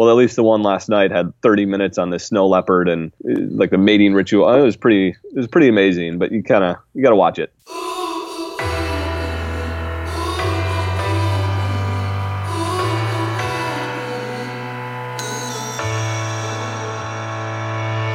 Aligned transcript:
well, 0.00 0.08
at 0.08 0.16
least 0.16 0.34
the 0.34 0.42
one 0.42 0.62
last 0.62 0.88
night 0.88 1.10
had 1.10 1.30
30 1.42 1.66
minutes 1.66 1.98
on 1.98 2.08
this 2.08 2.24
snow 2.24 2.48
leopard 2.48 2.88
and 2.88 3.12
uh, 3.28 3.34
like 3.50 3.68
the 3.68 3.76
mating 3.76 4.14
ritual. 4.14 4.50
It 4.50 4.62
was 4.62 4.74
pretty, 4.74 5.08
it 5.10 5.36
was 5.36 5.46
pretty 5.46 5.68
amazing. 5.68 6.18
But 6.18 6.32
you 6.32 6.42
kind 6.42 6.64
of 6.64 6.76
you 6.94 7.02
got 7.02 7.10
to 7.10 7.16
watch 7.16 7.38
it. 7.38 7.52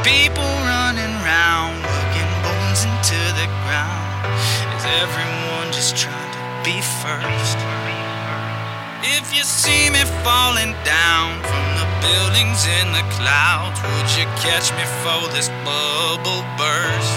People 0.02 0.50
running 0.66 1.14
round, 1.22 1.78
looking 1.86 2.32
bones 2.42 2.82
into 2.82 3.22
the 3.38 3.46
ground. 3.62 4.26
Is 4.74 4.86
everyone 5.06 5.72
just 5.72 5.96
trying 5.96 6.34
to 6.34 6.66
be 6.66 6.82
first? 6.82 7.60
If 9.08 9.38
you 9.38 9.44
see 9.44 9.92
me 9.92 10.00
falling 10.24 10.74
down 10.84 11.45
buildings 12.06 12.66
in 12.68 12.92
the 12.92 13.04
clouds, 13.18 13.82
would 13.82 14.10
you 14.18 14.26
catch 14.38 14.72
me 14.78 14.86
for 15.02 15.28
this 15.34 15.50
bubble 15.66 16.44
burst? 16.58 17.16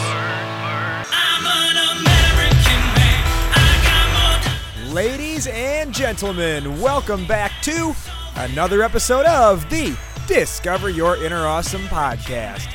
I'm 1.13 1.45
an 1.45 1.77
American 1.99 2.83
man. 2.97 4.87
More. 4.87 4.95
Ladies 4.95 5.47
and 5.49 5.93
gentlemen, 5.93 6.81
welcome 6.81 7.27
back 7.27 7.53
to 7.63 7.95
another 8.37 8.83
episode 8.83 9.27
of 9.27 9.69
the 9.69 9.95
Discover 10.27 10.89
Your 10.89 11.23
Inner 11.23 11.47
Awesome 11.47 11.83
podcast. 11.89 12.73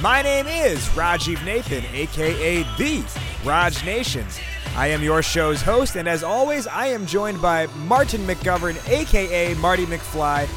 My 0.00 0.22
name 0.22 0.46
is 0.46 0.78
Rajiv 0.90 1.44
Nathan, 1.44 1.84
aka 1.92 2.62
The 2.78 3.04
Raj 3.44 3.84
Nation. 3.84 4.26
I 4.76 4.88
am 4.88 5.02
your 5.02 5.22
show's 5.22 5.60
host, 5.60 5.96
and 5.96 6.08
as 6.08 6.22
always, 6.22 6.68
I 6.68 6.86
am 6.86 7.04
joined 7.04 7.42
by 7.42 7.66
Martin 7.88 8.20
McGovern, 8.28 8.76
aka 8.88 9.54
Marty 9.54 9.86
McFly. 9.86 10.48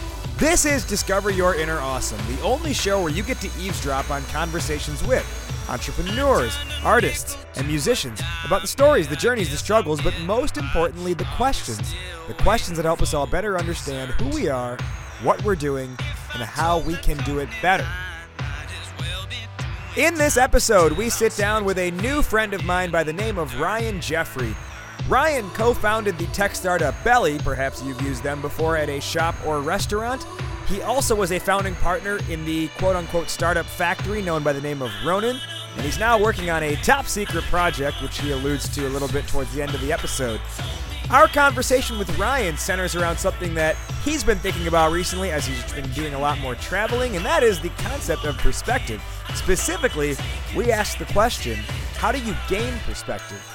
This 0.41 0.65
is 0.65 0.83
Discover 0.83 1.29
Your 1.29 1.53
Inner 1.53 1.77
Awesome, 1.77 2.17
the 2.35 2.41
only 2.41 2.73
show 2.73 2.99
where 2.99 3.11
you 3.11 3.21
get 3.21 3.39
to 3.41 3.47
eavesdrop 3.59 4.09
on 4.09 4.23
conversations 4.23 5.05
with 5.05 5.23
entrepreneurs, 5.69 6.57
artists, 6.83 7.37
and 7.57 7.67
musicians 7.67 8.23
about 8.43 8.63
the 8.63 8.67
stories, 8.67 9.07
the 9.07 9.15
journeys, 9.15 9.51
the 9.51 9.57
struggles, 9.57 10.01
but 10.01 10.19
most 10.21 10.57
importantly, 10.57 11.13
the 11.13 11.27
questions. 11.35 11.93
The 12.27 12.33
questions 12.33 12.77
that 12.77 12.85
help 12.85 13.03
us 13.03 13.13
all 13.13 13.27
better 13.27 13.55
understand 13.55 14.13
who 14.13 14.29
we 14.29 14.49
are, 14.49 14.79
what 15.21 15.43
we're 15.43 15.55
doing, 15.55 15.95
and 16.33 16.41
how 16.41 16.79
we 16.79 16.95
can 16.95 17.17
do 17.17 17.37
it 17.37 17.49
better. 17.61 17.87
In 19.95 20.15
this 20.15 20.37
episode, 20.37 20.93
we 20.93 21.11
sit 21.11 21.37
down 21.37 21.65
with 21.65 21.77
a 21.77 21.91
new 21.91 22.23
friend 22.23 22.55
of 22.55 22.65
mine 22.65 22.89
by 22.89 23.03
the 23.03 23.13
name 23.13 23.37
of 23.37 23.59
Ryan 23.59 24.01
Jeffrey. 24.01 24.55
Ryan 25.11 25.49
co 25.49 25.73
founded 25.73 26.17
the 26.17 26.25
tech 26.27 26.55
startup 26.55 26.95
Belly, 27.03 27.37
perhaps 27.39 27.83
you've 27.83 28.01
used 28.01 28.23
them 28.23 28.41
before 28.41 28.77
at 28.77 28.87
a 28.87 29.01
shop 29.01 29.35
or 29.45 29.59
restaurant. 29.59 30.25
He 30.69 30.81
also 30.83 31.15
was 31.15 31.33
a 31.33 31.39
founding 31.39 31.75
partner 31.75 32.17
in 32.29 32.45
the 32.45 32.69
quote 32.77 32.95
unquote 32.95 33.29
startup 33.29 33.65
factory 33.65 34.21
known 34.21 34.41
by 34.41 34.53
the 34.53 34.61
name 34.61 34.81
of 34.81 34.89
Ronin, 35.05 35.37
and 35.75 35.81
he's 35.81 35.99
now 35.99 36.17
working 36.17 36.49
on 36.49 36.63
a 36.63 36.77
top 36.77 37.07
secret 37.07 37.43
project, 37.49 38.01
which 38.01 38.19
he 38.19 38.31
alludes 38.31 38.69
to 38.69 38.87
a 38.87 38.91
little 38.91 39.09
bit 39.09 39.27
towards 39.27 39.53
the 39.53 39.61
end 39.61 39.75
of 39.75 39.81
the 39.81 39.91
episode. 39.91 40.39
Our 41.09 41.27
conversation 41.27 41.99
with 41.99 42.17
Ryan 42.17 42.55
centers 42.55 42.95
around 42.95 43.17
something 43.17 43.53
that 43.55 43.75
he's 44.05 44.23
been 44.23 44.39
thinking 44.39 44.67
about 44.67 44.93
recently 44.93 45.29
as 45.29 45.45
he's 45.45 45.73
been 45.73 45.91
doing 45.91 46.13
a 46.13 46.19
lot 46.19 46.39
more 46.39 46.55
traveling, 46.55 47.17
and 47.17 47.25
that 47.25 47.43
is 47.43 47.59
the 47.59 47.67
concept 47.79 48.23
of 48.23 48.37
perspective. 48.37 49.03
Specifically, 49.35 50.15
we 50.55 50.71
ask 50.71 50.97
the 50.97 51.05
question 51.07 51.57
how 51.97 52.13
do 52.13 52.19
you 52.19 52.33
gain 52.47 52.73
perspective? 52.85 53.45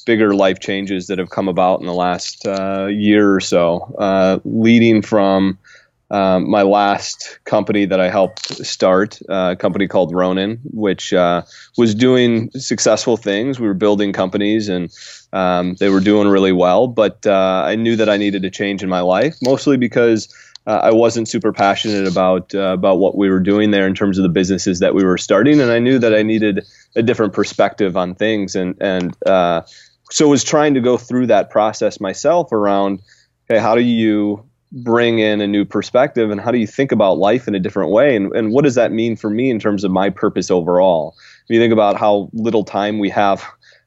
bigger 0.06 0.34
life 0.34 0.60
changes 0.60 1.08
that 1.08 1.18
have 1.18 1.32
come 1.32 1.48
about 1.48 1.80
in 1.80 1.88
the 1.88 1.94
last 1.94 2.46
uh, 2.48 2.86
year 2.86 3.34
or 3.34 3.40
so, 3.40 3.96
uh, 3.98 4.40
leading 4.46 5.02
from 5.02 5.58
um, 6.12 6.50
my 6.50 6.64
last 6.64 7.40
company 7.46 7.86
that 7.86 8.00
I 8.00 8.10
helped 8.10 8.66
start, 8.66 9.20
uh, 9.30 9.52
a 9.52 9.56
company 9.56 9.88
called 9.88 10.14
Ronin, 10.14 10.60
which 10.72 11.14
uh, 11.14 11.44
was 11.78 11.94
doing 11.94 12.50
successful 12.52 13.18
things. 13.18 13.60
We 13.60 13.68
were 13.68 13.76
building 13.76 14.12
companies 14.14 14.70
and 14.70 14.92
um, 15.34 15.76
they 15.76 15.90
were 15.90 16.00
doing 16.00 16.28
really 16.28 16.52
well, 16.52 16.88
but 16.88 17.26
uh, 17.28 17.64
I 17.66 17.76
knew 17.76 17.96
that 17.96 18.10
I 18.10 18.18
needed 18.18 18.44
a 18.46 18.50
change 18.50 18.82
in 18.82 18.90
my 18.90 19.02
life, 19.02 19.36
mostly 19.44 19.78
because 19.78 20.34
uh, 20.68 20.82
I 20.84 20.92
wasn't 20.92 21.28
super 21.28 21.52
passionate 21.52 22.08
about 22.08 22.54
uh, 22.54 22.74
about 22.74 23.00
what 23.00 23.18
we 23.18 23.30
were 23.30 23.40
doing 23.40 23.72
there 23.72 23.88
in 23.88 23.96
terms 23.96 24.18
of 24.18 24.24
the 24.24 24.30
businesses 24.30 24.80
that 24.80 24.94
we 24.94 25.04
were 25.04 25.18
starting, 25.18 25.60
and 25.60 25.72
I 25.72 25.80
knew 25.80 26.00
that 26.00 26.14
I 26.14 26.22
needed 26.22 26.66
a 26.96 27.02
different 27.02 27.34
perspective 27.34 27.98
on 27.98 28.16
things, 28.16 28.56
and 28.56 28.76
and 28.82 29.16
uh, 29.26 29.62
so 30.12 30.28
was 30.28 30.44
trying 30.44 30.74
to 30.74 30.82
go 30.82 30.98
through 30.98 31.28
that 31.28 31.50
process 31.50 32.00
myself 32.00 32.52
around, 32.52 33.00
okay, 33.50 33.60
how 33.60 33.76
do 33.76 33.82
you 33.82 34.46
bring 34.72 35.18
in 35.18 35.42
a 35.42 35.48
new 35.48 35.66
perspective, 35.66 36.30
and 36.30 36.40
how 36.40 36.52
do 36.52 36.60
you 36.60 36.68
think 36.68 36.92
about 36.92 37.18
life 37.18 37.48
in 37.48 37.56
a 37.56 37.60
different 37.60 37.92
way, 37.92 38.16
and 38.16 38.32
and 38.36 38.52
what 38.52 38.64
does 38.64 38.76
that 38.76 38.92
mean 38.92 39.16
for 39.16 39.30
me 39.30 39.50
in 39.50 39.60
terms 39.60 39.84
of 39.84 39.92
my 39.92 40.10
purpose 40.10 40.52
overall? 40.52 41.16
If 41.48 41.56
you 41.56 41.60
think 41.60 41.74
about 41.74 41.98
how 41.98 42.30
little 42.34 42.64
time 42.64 43.00
we 43.00 43.10
have 43.10 43.44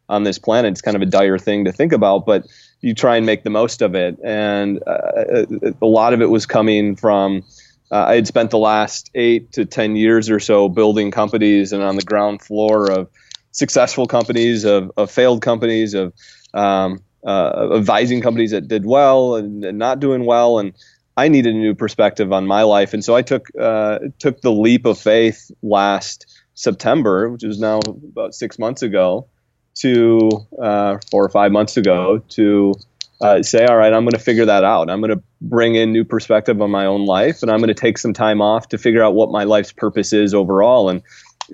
on 0.08 0.24
this 0.24 0.38
planet, 0.38 0.72
it's 0.72 0.82
kind 0.82 0.96
of 0.96 1.02
a 1.02 1.06
dire 1.06 1.38
thing 1.38 1.64
to 1.64 1.72
think 1.72 1.92
about, 1.92 2.26
but 2.26 2.46
you 2.82 2.94
try 2.94 3.16
and 3.16 3.24
make 3.24 3.44
the 3.44 3.50
most 3.50 3.80
of 3.80 3.94
it. 3.94 4.18
And 4.22 4.82
uh, 4.86 5.46
a 5.80 5.86
lot 5.86 6.12
of 6.12 6.20
it 6.20 6.28
was 6.28 6.44
coming 6.46 6.96
from 6.96 7.44
uh, 7.92 8.06
I 8.08 8.14
had 8.14 8.26
spent 8.26 8.50
the 8.50 8.58
last 8.58 9.10
eight 9.14 9.52
to 9.52 9.66
10 9.66 9.96
years 9.96 10.30
or 10.30 10.40
so 10.40 10.68
building 10.68 11.10
companies 11.10 11.72
and 11.72 11.82
on 11.82 11.96
the 11.96 12.02
ground 12.02 12.42
floor 12.42 12.90
of 12.90 13.08
successful 13.52 14.06
companies, 14.06 14.64
of, 14.64 14.90
of 14.96 15.10
failed 15.10 15.42
companies, 15.42 15.92
of 15.92 16.14
um, 16.54 17.02
uh, 17.24 17.68
advising 17.76 18.22
companies 18.22 18.50
that 18.52 18.66
did 18.66 18.86
well 18.86 19.36
and, 19.36 19.62
and, 19.62 19.78
not 19.78 20.00
doing 20.00 20.24
well. 20.24 20.58
And 20.58 20.72
I 21.18 21.28
needed 21.28 21.54
a 21.54 21.58
new 21.58 21.74
perspective 21.74 22.32
on 22.32 22.46
my 22.46 22.62
life. 22.62 22.94
And 22.94 23.04
so 23.04 23.14
I 23.14 23.20
took, 23.20 23.48
uh, 23.60 23.98
took 24.18 24.40
the 24.40 24.50
leap 24.50 24.86
of 24.86 24.98
faith 24.98 25.50
last 25.62 26.26
September, 26.54 27.28
which 27.28 27.44
is 27.44 27.60
now 27.60 27.80
about 27.86 28.34
six 28.34 28.58
months 28.58 28.80
ago 28.80 29.28
to 29.74 30.46
uh, 30.60 30.98
four 31.10 31.24
or 31.24 31.28
five 31.28 31.52
months 31.52 31.76
ago 31.76 32.18
to 32.30 32.74
uh, 33.20 33.42
say, 33.42 33.64
all 33.64 33.76
right, 33.76 33.92
I'm 33.92 34.02
going 34.02 34.12
to 34.12 34.18
figure 34.18 34.46
that 34.46 34.64
out. 34.64 34.90
I'm 34.90 35.00
going 35.00 35.16
to 35.16 35.22
bring 35.40 35.74
in 35.76 35.92
new 35.92 36.04
perspective 36.04 36.60
on 36.60 36.70
my 36.70 36.86
own 36.86 37.06
life, 37.06 37.42
and 37.42 37.50
I'm 37.50 37.58
going 37.58 37.68
to 37.68 37.74
take 37.74 37.98
some 37.98 38.12
time 38.12 38.40
off 38.40 38.68
to 38.68 38.78
figure 38.78 39.02
out 39.02 39.14
what 39.14 39.30
my 39.30 39.44
life's 39.44 39.72
purpose 39.72 40.12
is 40.12 40.34
overall. 40.34 40.88
And 40.88 41.02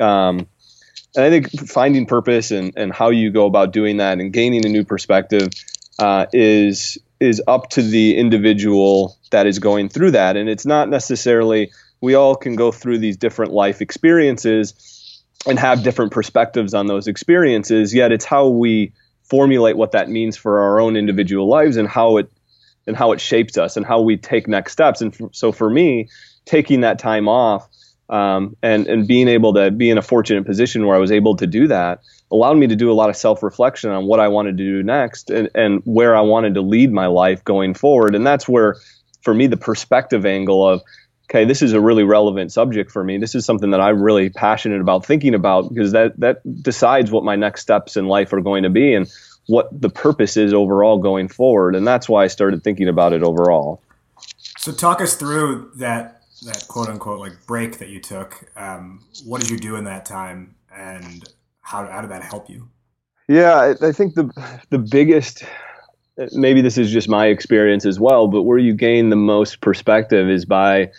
um, 0.00 0.46
and 1.14 1.24
I 1.24 1.30
think 1.30 1.50
finding 1.68 2.06
purpose 2.06 2.50
and, 2.50 2.72
and 2.76 2.92
how 2.92 3.10
you 3.10 3.30
go 3.30 3.46
about 3.46 3.72
doing 3.72 3.96
that 3.98 4.20
and 4.20 4.32
gaining 4.32 4.64
a 4.64 4.68
new 4.68 4.84
perspective 4.84 5.48
uh, 5.98 6.26
is 6.32 6.98
is 7.20 7.42
up 7.46 7.70
to 7.70 7.82
the 7.82 8.16
individual 8.16 9.18
that 9.30 9.46
is 9.46 9.58
going 9.58 9.88
through 9.88 10.12
that. 10.12 10.36
And 10.36 10.48
it's 10.48 10.64
not 10.64 10.88
necessarily 10.88 11.72
we 12.00 12.14
all 12.14 12.36
can 12.36 12.54
go 12.54 12.70
through 12.70 12.98
these 12.98 13.16
different 13.16 13.52
life 13.52 13.80
experiences 13.80 14.74
and 15.46 15.58
have 15.58 15.82
different 15.82 16.12
perspectives 16.12 16.74
on 16.74 16.86
those 16.86 17.06
experiences. 17.06 17.94
Yet 17.94 18.12
it's 18.12 18.24
how 18.24 18.48
we 18.48 18.92
formulate 19.22 19.76
what 19.76 19.92
that 19.92 20.08
means 20.08 20.36
for 20.36 20.60
our 20.60 20.80
own 20.80 20.96
individual 20.96 21.48
lives 21.48 21.76
and 21.76 21.88
how 21.88 22.16
it 22.16 22.30
and 22.86 22.96
how 22.96 23.12
it 23.12 23.20
shapes 23.20 23.58
us 23.58 23.76
and 23.76 23.84
how 23.84 24.00
we 24.00 24.16
take 24.16 24.48
next 24.48 24.72
steps. 24.72 25.02
And 25.02 25.14
f- 25.14 25.30
so 25.32 25.52
for 25.52 25.68
me, 25.68 26.08
taking 26.46 26.80
that 26.80 26.98
time 26.98 27.28
off 27.28 27.68
um, 28.08 28.56
and 28.62 28.86
and 28.86 29.06
being 29.06 29.28
able 29.28 29.54
to 29.54 29.70
be 29.70 29.90
in 29.90 29.98
a 29.98 30.02
fortunate 30.02 30.46
position 30.46 30.86
where 30.86 30.96
I 30.96 31.00
was 31.00 31.12
able 31.12 31.36
to 31.36 31.46
do 31.46 31.68
that 31.68 32.00
allowed 32.30 32.56
me 32.56 32.66
to 32.66 32.76
do 32.76 32.90
a 32.90 32.94
lot 32.94 33.10
of 33.10 33.16
self 33.16 33.42
reflection 33.42 33.90
on 33.90 34.06
what 34.06 34.20
I 34.20 34.28
wanted 34.28 34.56
to 34.58 34.64
do 34.64 34.82
next 34.82 35.30
and, 35.30 35.50
and 35.54 35.82
where 35.84 36.16
I 36.16 36.20
wanted 36.20 36.54
to 36.54 36.60
lead 36.60 36.92
my 36.92 37.06
life 37.06 37.44
going 37.44 37.74
forward. 37.74 38.14
And 38.14 38.26
that's 38.26 38.48
where, 38.48 38.76
for 39.22 39.34
me, 39.34 39.46
the 39.46 39.56
perspective 39.56 40.26
angle 40.26 40.66
of 40.66 40.82
okay, 41.28 41.44
this 41.44 41.60
is 41.60 41.72
a 41.72 41.80
really 41.80 42.04
relevant 42.04 42.52
subject 42.52 42.90
for 42.90 43.04
me. 43.04 43.18
This 43.18 43.34
is 43.34 43.44
something 43.44 43.70
that 43.70 43.80
I'm 43.80 44.02
really 44.02 44.30
passionate 44.30 44.80
about 44.80 45.04
thinking 45.04 45.34
about 45.34 45.68
because 45.68 45.92
that 45.92 46.18
that 46.20 46.62
decides 46.62 47.10
what 47.10 47.24
my 47.24 47.36
next 47.36 47.60
steps 47.62 47.96
in 47.96 48.06
life 48.06 48.32
are 48.32 48.40
going 48.40 48.62
to 48.62 48.70
be 48.70 48.94
and 48.94 49.10
what 49.46 49.68
the 49.78 49.90
purpose 49.90 50.36
is 50.36 50.52
overall 50.54 50.98
going 50.98 51.28
forward. 51.28 51.74
And 51.74 51.86
that's 51.86 52.08
why 52.08 52.24
I 52.24 52.26
started 52.28 52.62
thinking 52.62 52.88
about 52.88 53.12
it 53.12 53.22
overall. 53.22 53.80
So 54.58 54.72
talk 54.72 55.00
us 55.00 55.16
through 55.16 55.72
that 55.76 56.22
that 56.46 56.66
quote 56.68 56.88
unquote 56.88 57.20
like 57.20 57.46
break 57.46 57.78
that 57.78 57.88
you 57.88 58.00
took. 58.00 58.50
Um, 58.56 59.04
what 59.24 59.40
did 59.40 59.50
you 59.50 59.58
do 59.58 59.76
in 59.76 59.84
that 59.84 60.06
time, 60.06 60.54
and 60.74 61.24
how 61.60 61.86
how 61.86 62.00
did 62.00 62.10
that 62.10 62.22
help 62.22 62.48
you? 62.48 62.68
Yeah, 63.28 63.54
I, 63.54 63.88
I 63.88 63.92
think 63.92 64.14
the 64.14 64.30
the 64.70 64.78
biggest 64.78 65.44
maybe 66.32 66.62
this 66.62 66.78
is 66.78 66.90
just 66.90 67.08
my 67.08 67.26
experience 67.26 67.86
as 67.86 68.00
well, 68.00 68.26
but 68.26 68.42
where 68.42 68.58
you 68.58 68.74
gain 68.74 69.10
the 69.10 69.16
most 69.16 69.60
perspective 69.60 70.28
is 70.28 70.44
by 70.44 70.90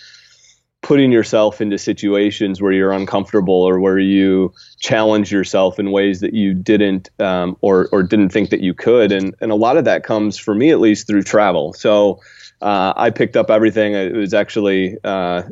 putting 0.89 1.11
yourself 1.11 1.61
into 1.61 1.77
situations 1.77 2.63
where 2.63 2.71
you're 2.71 2.91
uncomfortable 2.91 3.53
or 3.53 3.79
where 3.79 3.99
you 3.99 4.51
challenge 4.79 5.31
yourself 5.31 5.77
in 5.77 5.91
ways 5.91 6.19
that 6.19 6.33
you 6.33 6.51
didn't 6.51 7.11
um, 7.19 7.55
or 7.61 7.87
or 7.91 8.01
didn't 8.01 8.29
think 8.29 8.49
that 8.49 8.61
you 8.61 8.73
could, 8.73 9.11
and 9.11 9.35
and 9.39 9.51
a 9.51 9.55
lot 9.55 9.77
of 9.77 9.85
that 9.85 10.03
comes 10.03 10.39
for 10.39 10.55
me 10.55 10.71
at 10.71 10.79
least 10.79 11.05
through 11.07 11.23
travel. 11.23 11.73
So. 11.73 12.19
Uh, 12.61 12.91
I 12.97 13.09
picked 13.09 13.37
up 13.37 13.49
everything. 13.49 13.93
It 13.93 14.13
was 14.13 14.33
actually 14.33 14.97
uh, 15.05 15.43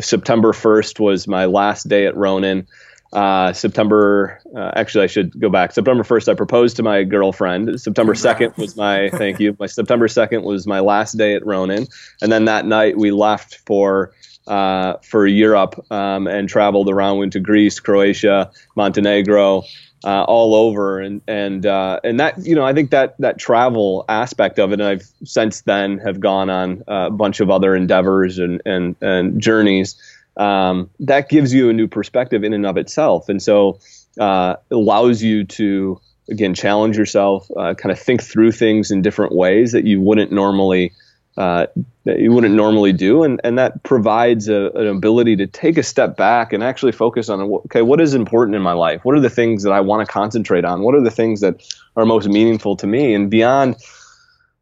September 0.00 0.52
1st 0.52 0.98
was 0.98 1.28
my 1.28 1.44
last 1.44 1.88
day 1.88 2.04
at 2.04 2.16
Ronin. 2.16 2.66
Uh, 3.12 3.52
September, 3.52 4.40
uh, 4.56 4.72
actually, 4.74 5.04
I 5.04 5.06
should 5.06 5.38
go 5.38 5.50
back. 5.50 5.70
September 5.70 6.02
1st, 6.02 6.32
I 6.32 6.34
proposed 6.34 6.74
to 6.78 6.82
my 6.82 7.04
girlfriend. 7.04 7.80
September 7.80 8.14
2nd 8.14 8.58
was 8.58 8.76
my, 8.76 9.08
thank 9.10 9.38
you. 9.38 9.56
My 9.60 9.66
September 9.66 10.08
2nd 10.08 10.42
was 10.42 10.66
my 10.66 10.80
last 10.80 11.16
day 11.16 11.36
at 11.36 11.46
Ronin. 11.46 11.86
And 12.20 12.32
then 12.32 12.46
that 12.46 12.66
night 12.66 12.98
we 12.98 13.12
left 13.12 13.58
for, 13.64 14.12
uh, 14.48 14.94
for 15.02 15.26
Europe, 15.26 15.84
um, 15.90 16.26
and 16.26 16.48
traveled 16.48 16.88
around, 16.88 17.18
went 17.18 17.34
to 17.34 17.40
Greece, 17.40 17.78
Croatia, 17.80 18.50
Montenegro, 18.74 19.62
uh, 20.04 20.24
all 20.24 20.54
over. 20.54 21.00
And, 21.00 21.20
and, 21.28 21.66
uh, 21.66 22.00
and 22.02 22.18
that, 22.20 22.38
you 22.44 22.54
know, 22.54 22.64
I 22.64 22.72
think 22.72 22.90
that, 22.90 23.16
that 23.18 23.38
travel 23.38 24.04
aspect 24.08 24.58
of 24.58 24.70
it, 24.72 24.80
and 24.80 24.88
I've 24.88 25.06
since 25.24 25.62
then 25.62 25.98
have 25.98 26.18
gone 26.20 26.50
on 26.50 26.82
a 26.88 27.10
bunch 27.10 27.40
of 27.40 27.50
other 27.50 27.76
endeavors 27.76 28.38
and, 28.38 28.62
and, 28.64 28.96
and 29.00 29.40
journeys 29.40 29.96
um, 30.38 30.88
that 31.00 31.28
gives 31.28 31.52
you 31.52 31.68
a 31.68 31.72
new 31.72 31.88
perspective 31.88 32.44
in 32.44 32.54
and 32.54 32.64
of 32.64 32.76
itself. 32.76 33.28
And 33.28 33.42
so 33.42 33.80
uh, 34.18 34.54
allows 34.70 35.22
you 35.22 35.44
to, 35.44 36.00
again, 36.30 36.54
challenge 36.54 36.96
yourself, 36.96 37.50
uh, 37.56 37.74
kind 37.74 37.92
of 37.92 37.98
think 37.98 38.22
through 38.22 38.52
things 38.52 38.90
in 38.90 39.02
different 39.02 39.34
ways 39.34 39.72
that 39.72 39.84
you 39.84 40.00
wouldn't 40.00 40.32
normally. 40.32 40.92
Uh, 41.38 41.68
that 42.02 42.18
you 42.18 42.32
wouldn't 42.32 42.56
normally 42.56 42.92
do, 42.92 43.22
and, 43.22 43.40
and 43.44 43.56
that 43.56 43.84
provides 43.84 44.48
a, 44.48 44.70
an 44.70 44.88
ability 44.88 45.36
to 45.36 45.46
take 45.46 45.78
a 45.78 45.84
step 45.84 46.16
back 46.16 46.52
and 46.52 46.64
actually 46.64 46.90
focus 46.90 47.28
on 47.28 47.40
okay, 47.66 47.80
what 47.80 48.00
is 48.00 48.12
important 48.12 48.56
in 48.56 48.62
my 48.62 48.72
life? 48.72 49.04
What 49.04 49.14
are 49.14 49.20
the 49.20 49.30
things 49.30 49.62
that 49.62 49.72
I 49.72 49.80
want 49.80 50.04
to 50.04 50.12
concentrate 50.12 50.64
on? 50.64 50.82
What 50.82 50.96
are 50.96 51.00
the 51.00 51.12
things 51.12 51.40
that 51.42 51.62
are 51.94 52.04
most 52.04 52.26
meaningful 52.28 52.74
to 52.78 52.88
me? 52.88 53.14
And 53.14 53.30
beyond 53.30 53.76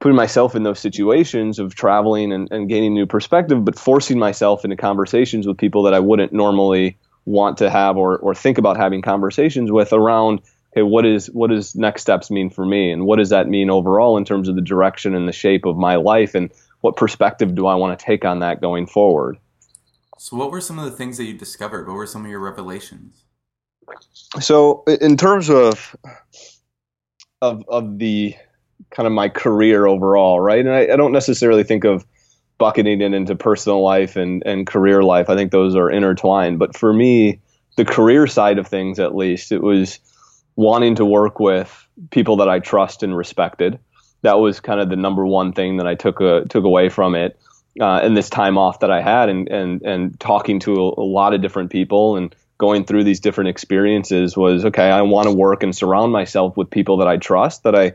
putting 0.00 0.16
myself 0.16 0.54
in 0.54 0.64
those 0.64 0.78
situations 0.78 1.58
of 1.58 1.74
traveling 1.74 2.30
and, 2.30 2.46
and 2.52 2.68
gaining 2.68 2.92
new 2.92 3.06
perspective, 3.06 3.64
but 3.64 3.78
forcing 3.78 4.18
myself 4.18 4.62
into 4.62 4.76
conversations 4.76 5.46
with 5.46 5.56
people 5.56 5.82
that 5.84 5.94
I 5.94 6.00
wouldn't 6.00 6.34
normally 6.34 6.98
want 7.24 7.56
to 7.58 7.70
have 7.70 7.96
or, 7.96 8.18
or 8.18 8.34
think 8.34 8.58
about 8.58 8.76
having 8.76 9.00
conversations 9.00 9.72
with 9.72 9.94
around 9.94 10.42
okay 10.76 10.82
what 10.82 11.06
is 11.06 11.28
what 11.30 11.48
does 11.48 11.74
next 11.74 12.02
steps 12.02 12.30
mean 12.30 12.50
for 12.50 12.64
me 12.64 12.92
and 12.92 13.06
what 13.06 13.16
does 13.16 13.30
that 13.30 13.48
mean 13.48 13.70
overall 13.70 14.16
in 14.16 14.24
terms 14.24 14.48
of 14.48 14.54
the 14.54 14.60
direction 14.60 15.14
and 15.14 15.26
the 15.26 15.32
shape 15.32 15.64
of 15.64 15.76
my 15.76 15.96
life 15.96 16.34
and 16.34 16.50
what 16.80 16.96
perspective 16.96 17.54
do 17.54 17.66
I 17.66 17.74
want 17.74 17.98
to 17.98 18.04
take 18.04 18.24
on 18.24 18.40
that 18.40 18.60
going 18.60 18.86
forward 18.86 19.38
so 20.18 20.36
what 20.36 20.50
were 20.50 20.60
some 20.60 20.78
of 20.78 20.84
the 20.84 20.90
things 20.90 21.16
that 21.18 21.24
you 21.24 21.34
discovered 21.34 21.86
what 21.86 21.94
were 21.94 22.06
some 22.06 22.24
of 22.24 22.30
your 22.30 22.40
revelations 22.40 23.24
so 24.40 24.84
in 24.86 25.16
terms 25.16 25.50
of 25.50 25.94
of 27.42 27.62
of 27.68 27.98
the 27.98 28.34
kind 28.90 29.06
of 29.06 29.12
my 29.12 29.28
career 29.28 29.86
overall, 29.86 30.40
right? 30.40 30.60
And 30.64 30.74
I, 30.74 30.92
I, 30.92 30.96
don't 30.96 31.12
necessarily 31.12 31.64
think 31.64 31.84
of 31.84 32.06
bucketing 32.58 33.00
it 33.00 33.12
into 33.12 33.34
personal 33.34 33.82
life 33.82 34.16
and, 34.16 34.42
and 34.46 34.66
career 34.66 35.02
life. 35.02 35.28
I 35.28 35.34
think 35.34 35.50
those 35.50 35.74
are 35.74 35.90
intertwined. 35.90 36.58
But 36.58 36.76
for 36.76 36.92
me, 36.92 37.40
the 37.76 37.84
career 37.84 38.26
side 38.26 38.58
of 38.58 38.66
things, 38.66 38.98
at 38.98 39.14
least, 39.14 39.52
it 39.52 39.62
was 39.62 39.98
wanting 40.56 40.94
to 40.96 41.04
work 41.04 41.38
with 41.38 41.86
people 42.10 42.36
that 42.36 42.48
I 42.48 42.60
trust 42.60 43.02
and 43.02 43.16
respected. 43.16 43.78
That 44.22 44.38
was 44.38 44.60
kind 44.60 44.80
of 44.80 44.88
the 44.88 44.96
number 44.96 45.26
one 45.26 45.52
thing 45.52 45.76
that 45.76 45.86
I 45.86 45.94
took 45.94 46.20
a, 46.20 46.36
uh, 46.36 46.44
took 46.44 46.64
away 46.64 46.88
from 46.88 47.14
it. 47.14 47.38
Uh, 47.78 48.00
and 48.02 48.16
this 48.16 48.30
time 48.30 48.56
off 48.56 48.80
that 48.80 48.90
I 48.90 49.02
had, 49.02 49.28
and 49.28 49.48
and 49.48 49.82
and 49.82 50.18
talking 50.18 50.60
to 50.60 50.74
a, 50.74 51.00
a 51.00 51.04
lot 51.04 51.34
of 51.34 51.42
different 51.42 51.70
people 51.70 52.16
and 52.16 52.34
going 52.58 52.84
through 52.84 53.04
these 53.04 53.20
different 53.20 53.48
experiences 53.48 54.36
was 54.36 54.64
okay. 54.64 54.90
I 54.90 55.02
want 55.02 55.28
to 55.28 55.34
work 55.34 55.62
and 55.62 55.76
surround 55.76 56.12
myself 56.12 56.56
with 56.56 56.70
people 56.70 56.98
that 56.98 57.08
I 57.08 57.18
trust, 57.18 57.64
that 57.64 57.74
I 57.74 57.92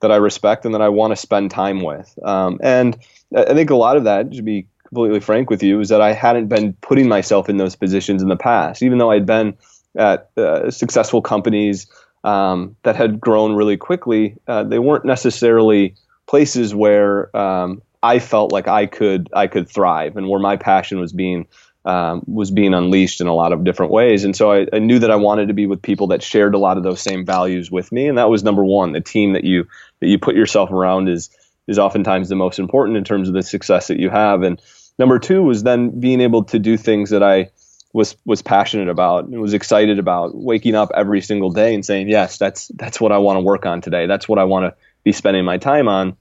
that 0.00 0.12
I 0.12 0.16
respect 0.16 0.64
and 0.64 0.74
that 0.74 0.82
I 0.82 0.88
want 0.88 1.12
to 1.12 1.16
spend 1.16 1.50
time 1.50 1.80
with. 1.80 2.18
Um, 2.22 2.58
and 2.62 2.96
I 3.36 3.52
think 3.54 3.70
a 3.70 3.76
lot 3.76 3.96
of 3.96 4.04
that, 4.04 4.32
to 4.32 4.42
be 4.42 4.66
completely 4.86 5.20
frank 5.20 5.50
with 5.50 5.62
you, 5.62 5.80
is 5.80 5.88
that 5.88 6.00
I 6.00 6.12
hadn't 6.12 6.46
been 6.46 6.72
putting 6.74 7.08
myself 7.08 7.48
in 7.48 7.56
those 7.56 7.76
positions 7.76 8.22
in 8.22 8.28
the 8.28 8.36
past, 8.36 8.82
even 8.82 8.98
though 8.98 9.10
I'd 9.10 9.26
been 9.26 9.56
at 9.96 10.30
uh, 10.36 10.70
successful 10.70 11.20
companies 11.20 11.88
um, 12.24 12.76
that 12.82 12.96
had 12.96 13.20
grown 13.20 13.54
really 13.54 13.76
quickly. 13.76 14.36
Uh, 14.46 14.64
they 14.64 14.78
weren't 14.78 15.04
necessarily 15.04 15.94
places 16.26 16.74
where 16.74 17.34
um, 17.36 17.82
I 18.02 18.18
felt 18.18 18.52
like 18.52 18.68
I 18.68 18.86
could 18.86 19.28
I 19.32 19.46
could 19.46 19.68
thrive 19.68 20.16
and 20.16 20.28
where 20.28 20.40
my 20.40 20.56
passion 20.56 21.00
was 21.00 21.12
being 21.12 21.46
um, 21.84 22.22
was 22.26 22.50
being 22.50 22.74
unleashed 22.74 23.20
in 23.20 23.28
a 23.28 23.34
lot 23.34 23.52
of 23.52 23.64
different 23.64 23.92
ways. 23.92 24.24
And 24.24 24.36
so 24.36 24.52
I, 24.52 24.66
I, 24.72 24.78
knew 24.78 24.98
that 24.98 25.10
I 25.10 25.16
wanted 25.16 25.48
to 25.48 25.54
be 25.54 25.66
with 25.66 25.80
people 25.80 26.08
that 26.08 26.22
shared 26.22 26.54
a 26.54 26.58
lot 26.58 26.76
of 26.76 26.82
those 26.82 27.00
same 27.00 27.24
values 27.24 27.70
with 27.70 27.90
me. 27.92 28.08
And 28.08 28.18
that 28.18 28.28
was 28.28 28.44
number 28.44 28.62
one. 28.62 28.92
The 28.92 29.00
team 29.00 29.32
that 29.32 29.44
you 29.44 29.66
that 30.00 30.08
you 30.08 30.18
put 30.18 30.34
yourself 30.34 30.70
around 30.70 31.08
is 31.08 31.30
is 31.66 31.78
oftentimes 31.78 32.28
the 32.28 32.36
most 32.36 32.58
important 32.58 32.98
in 32.98 33.04
terms 33.04 33.28
of 33.28 33.34
the 33.34 33.42
success 33.42 33.88
that 33.88 33.98
you 33.98 34.10
have. 34.10 34.42
And 34.42 34.60
number 34.98 35.18
two 35.18 35.42
was 35.42 35.62
then 35.62 35.98
being 36.00 36.20
able 36.20 36.44
to 36.44 36.58
do 36.58 36.76
things 36.76 37.10
that 37.10 37.22
I 37.22 37.50
was 37.92 38.16
was 38.24 38.42
passionate 38.42 38.88
about 38.88 39.24
and 39.24 39.40
was 39.40 39.54
excited 39.54 39.98
about. 39.98 40.34
Waking 40.34 40.74
up 40.74 40.90
every 40.94 41.20
single 41.20 41.50
day 41.50 41.74
and 41.74 41.84
saying, 41.84 42.08
"Yes, 42.08 42.38
that's 42.38 42.68
that's 42.68 43.00
what 43.00 43.12
I 43.12 43.18
want 43.18 43.36
to 43.36 43.40
work 43.40 43.66
on 43.66 43.80
today. 43.80 44.06
That's 44.06 44.28
what 44.28 44.38
I 44.38 44.44
want 44.44 44.66
to 44.66 44.80
be 45.04 45.12
spending 45.12 45.44
my 45.44 45.58
time 45.58 45.88
on." 45.88 46.16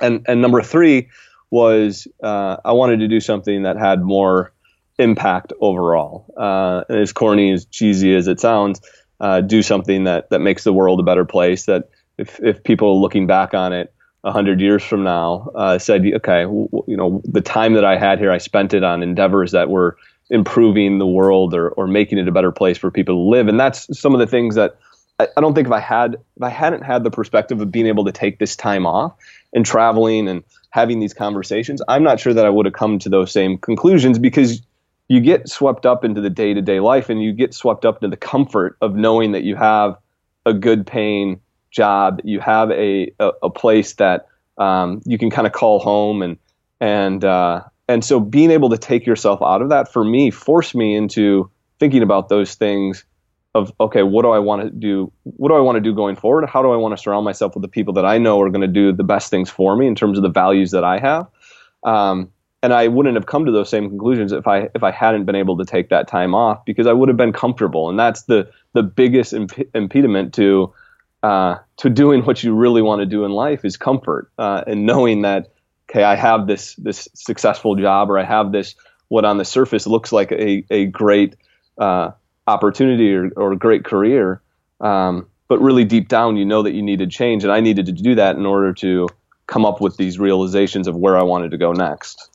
And 0.00 0.24
and 0.28 0.40
number 0.40 0.62
three 0.62 1.08
was 1.50 2.06
uh, 2.22 2.58
I 2.64 2.72
wanted 2.72 3.00
to 3.00 3.08
do 3.08 3.20
something 3.20 3.62
that 3.64 3.76
had 3.76 4.02
more 4.02 4.52
impact 4.98 5.52
overall. 5.60 6.32
Uh, 6.36 6.84
and 6.88 6.98
as 6.98 7.12
corny 7.12 7.52
as 7.52 7.64
cheesy 7.64 8.14
as 8.14 8.28
it 8.28 8.38
sounds, 8.38 8.80
uh, 9.18 9.40
do 9.40 9.62
something 9.62 10.04
that 10.04 10.30
that 10.30 10.40
makes 10.40 10.64
the 10.64 10.72
world 10.72 11.00
a 11.00 11.02
better 11.04 11.24
place. 11.24 11.66
That 11.66 11.90
if 12.18 12.38
if 12.40 12.62
people 12.62 13.00
looking 13.00 13.26
back 13.26 13.54
on 13.54 13.72
it 13.72 13.92
hundred 14.24 14.60
years 14.60 14.84
from 14.84 15.02
now 15.02 15.50
uh, 15.54 15.78
said, 15.78 16.04
okay, 16.04 16.42
w- 16.42 16.68
you 16.86 16.96
know, 16.96 17.22
the 17.24 17.40
time 17.40 17.72
that 17.72 17.86
I 17.86 17.96
had 17.96 18.18
here, 18.18 18.30
I 18.30 18.36
spent 18.36 18.74
it 18.74 18.84
on 18.84 19.02
endeavors 19.02 19.52
that 19.52 19.70
were 19.70 19.96
improving 20.30 20.98
the 20.98 21.06
world 21.06 21.54
or 21.54 21.68
or 21.70 21.86
making 21.86 22.18
it 22.18 22.28
a 22.28 22.32
better 22.32 22.52
place 22.52 22.78
for 22.78 22.90
people 22.90 23.16
to 23.16 23.30
live. 23.30 23.48
And 23.48 23.58
that's 23.58 23.98
some 23.98 24.14
of 24.14 24.20
the 24.20 24.26
things 24.26 24.54
that. 24.54 24.76
I, 25.18 25.28
I 25.36 25.40
don't 25.42 25.54
think 25.54 25.66
if 25.66 25.72
I 25.72 25.80
had 25.80 26.14
if 26.14 26.42
I 26.42 26.48
hadn't 26.48 26.82
had 26.82 27.04
the 27.04 27.10
perspective 27.10 27.60
of 27.60 27.70
being 27.70 27.86
able 27.86 28.06
to 28.06 28.12
take 28.12 28.38
this 28.38 28.56
time 28.56 28.86
off 28.86 29.12
and 29.52 29.66
traveling 29.66 30.28
and 30.28 30.42
having 30.70 30.98
these 30.98 31.12
conversations, 31.12 31.82
I'm 31.88 32.02
not 32.02 32.20
sure 32.20 32.32
that 32.32 32.46
I 32.46 32.48
would 32.48 32.64
have 32.64 32.72
come 32.72 32.98
to 33.00 33.10
those 33.10 33.30
same 33.30 33.58
conclusions 33.58 34.18
because 34.18 34.62
you 35.10 35.20
get 35.20 35.48
swept 35.48 35.86
up 35.86 36.04
into 36.04 36.20
the 36.20 36.30
day 36.30 36.54
to 36.54 36.62
day 36.62 36.78
life 36.78 37.10
and 37.10 37.20
you 37.20 37.32
get 37.32 37.52
swept 37.52 37.84
up 37.84 37.96
into 37.96 38.08
the 38.08 38.16
comfort 38.16 38.76
of 38.80 38.94
knowing 38.94 39.32
that 39.32 39.42
you 39.42 39.56
have 39.56 39.98
a 40.46 40.54
good 40.54 40.86
paying 40.86 41.40
job, 41.72 42.20
you 42.22 42.38
have 42.38 42.70
a, 42.70 43.12
a, 43.18 43.32
a 43.42 43.50
place 43.50 43.94
that 43.94 44.28
um, 44.56 45.02
you 45.04 45.18
can 45.18 45.28
kind 45.28 45.48
of 45.48 45.52
call 45.52 45.80
home 45.80 46.22
and, 46.22 46.38
and, 46.78 47.24
uh, 47.24 47.62
and 47.90 48.04
so 48.04 48.20
being 48.20 48.50
able 48.50 48.70
to 48.70 48.78
take 48.78 49.06
yourself 49.06 49.42
out 49.42 49.62
of 49.62 49.68
that 49.70 49.92
for 49.92 50.04
me 50.04 50.30
forced 50.30 50.74
me 50.74 50.94
into 50.94 51.50
thinking 51.78 52.02
about 52.02 52.28
those 52.28 52.54
things 52.54 53.04
of 53.54 53.72
okay 53.80 54.02
what 54.02 54.22
do 54.22 54.30
i 54.30 54.38
want 54.38 54.62
to 54.62 54.70
do 54.70 55.12
what 55.24 55.48
do 55.48 55.54
i 55.54 55.60
want 55.60 55.76
to 55.76 55.80
do 55.80 55.94
going 55.94 56.16
forward? 56.16 56.48
How 56.48 56.62
do 56.62 56.70
i 56.70 56.76
want 56.76 56.96
to 56.96 57.02
surround 57.02 57.24
myself 57.24 57.54
with 57.54 57.62
the 57.62 57.68
people 57.68 57.94
that 57.94 58.06
i 58.06 58.16
know 58.18 58.40
are 58.40 58.48
going 58.48 58.60
to 58.60 58.68
do 58.68 58.92
the 58.92 59.04
best 59.04 59.30
things 59.30 59.50
for 59.50 59.76
me 59.76 59.86
in 59.86 59.94
terms 59.94 60.18
of 60.18 60.22
the 60.22 60.30
values 60.30 60.70
that 60.70 60.84
i 60.84 60.98
have? 60.98 61.26
Um, 61.82 62.30
and 62.62 62.74
I 62.74 62.88
wouldn't 62.88 63.14
have 63.14 63.26
come 63.26 63.46
to 63.46 63.52
those 63.52 63.70
same 63.70 63.88
conclusions 63.88 64.32
if 64.32 64.46
I 64.46 64.68
if 64.74 64.82
I 64.82 64.90
hadn't 64.90 65.24
been 65.24 65.34
able 65.34 65.56
to 65.56 65.64
take 65.64 65.88
that 65.88 66.08
time 66.08 66.34
off 66.34 66.64
because 66.64 66.86
I 66.86 66.92
would 66.92 67.08
have 67.08 67.16
been 67.16 67.32
comfortable, 67.32 67.88
and 67.88 67.98
that's 67.98 68.24
the 68.24 68.50
the 68.74 68.82
biggest 68.82 69.32
imp- 69.32 69.74
impediment 69.74 70.34
to 70.34 70.72
uh, 71.22 71.56
to 71.78 71.90
doing 71.90 72.22
what 72.24 72.42
you 72.42 72.54
really 72.54 72.82
want 72.82 73.00
to 73.00 73.06
do 73.06 73.24
in 73.24 73.30
life 73.30 73.64
is 73.64 73.76
comfort 73.76 74.30
uh, 74.38 74.62
and 74.66 74.86
knowing 74.86 75.22
that 75.22 75.52
okay, 75.90 76.04
I 76.04 76.14
have 76.14 76.46
this 76.46 76.74
this 76.76 77.08
successful 77.14 77.74
job 77.74 78.10
or 78.10 78.18
I 78.18 78.24
have 78.24 78.52
this 78.52 78.74
what 79.08 79.24
on 79.24 79.38
the 79.38 79.44
surface 79.44 79.86
looks 79.86 80.12
like 80.12 80.32
a 80.32 80.64
a 80.70 80.86
great 80.86 81.36
uh, 81.78 82.12
opportunity 82.46 83.12
or, 83.14 83.30
or 83.36 83.52
a 83.52 83.56
great 83.56 83.84
career, 83.84 84.40
um, 84.80 85.26
but 85.48 85.60
really 85.60 85.84
deep 85.84 86.08
down 86.08 86.36
you 86.36 86.44
know 86.44 86.62
that 86.62 86.72
you 86.72 86.82
needed 86.82 87.10
change, 87.10 87.42
and 87.42 87.52
I 87.52 87.60
needed 87.60 87.86
to 87.86 87.92
do 87.92 88.14
that 88.14 88.36
in 88.36 88.46
order 88.46 88.72
to 88.74 89.08
come 89.46 89.66
up 89.66 89.80
with 89.80 89.96
these 89.96 90.18
realizations 90.18 90.86
of 90.86 90.96
where 90.96 91.16
I 91.16 91.22
wanted 91.22 91.50
to 91.50 91.58
go 91.58 91.72
next. 91.72 92.30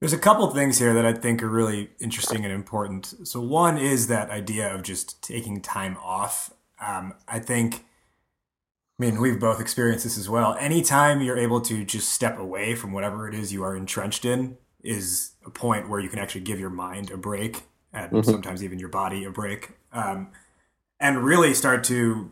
There's 0.00 0.12
a 0.12 0.18
couple 0.18 0.46
things 0.50 0.78
here 0.78 0.92
that 0.92 1.06
I 1.06 1.14
think 1.14 1.42
are 1.42 1.48
really 1.48 1.88
interesting 1.98 2.44
and 2.44 2.52
important. 2.52 3.26
So 3.26 3.40
one 3.40 3.78
is 3.78 4.08
that 4.08 4.28
idea 4.28 4.74
of 4.74 4.82
just 4.82 5.22
taking 5.22 5.62
time 5.62 5.96
off. 6.04 6.52
Um, 6.84 7.14
I 7.26 7.38
think, 7.38 7.86
I 8.98 9.04
mean, 9.04 9.20
we've 9.20 9.40
both 9.40 9.60
experienced 9.60 10.04
this 10.04 10.16
as 10.16 10.28
well. 10.28 10.56
Anytime 10.60 11.20
you're 11.20 11.36
able 11.36 11.60
to 11.62 11.84
just 11.84 12.10
step 12.10 12.38
away 12.38 12.76
from 12.76 12.92
whatever 12.92 13.28
it 13.28 13.34
is 13.34 13.52
you 13.52 13.64
are 13.64 13.74
entrenched 13.74 14.24
in 14.24 14.56
is 14.84 15.32
a 15.44 15.50
point 15.50 15.88
where 15.88 15.98
you 15.98 16.08
can 16.08 16.20
actually 16.20 16.42
give 16.42 16.60
your 16.60 16.70
mind 16.70 17.10
a 17.10 17.16
break 17.16 17.62
and 17.92 18.12
mm-hmm. 18.12 18.30
sometimes 18.30 18.62
even 18.62 18.78
your 18.78 18.88
body 18.88 19.24
a 19.24 19.30
break. 19.30 19.70
Um, 19.92 20.28
and 21.00 21.24
really 21.24 21.54
start 21.54 21.82
to 21.84 22.30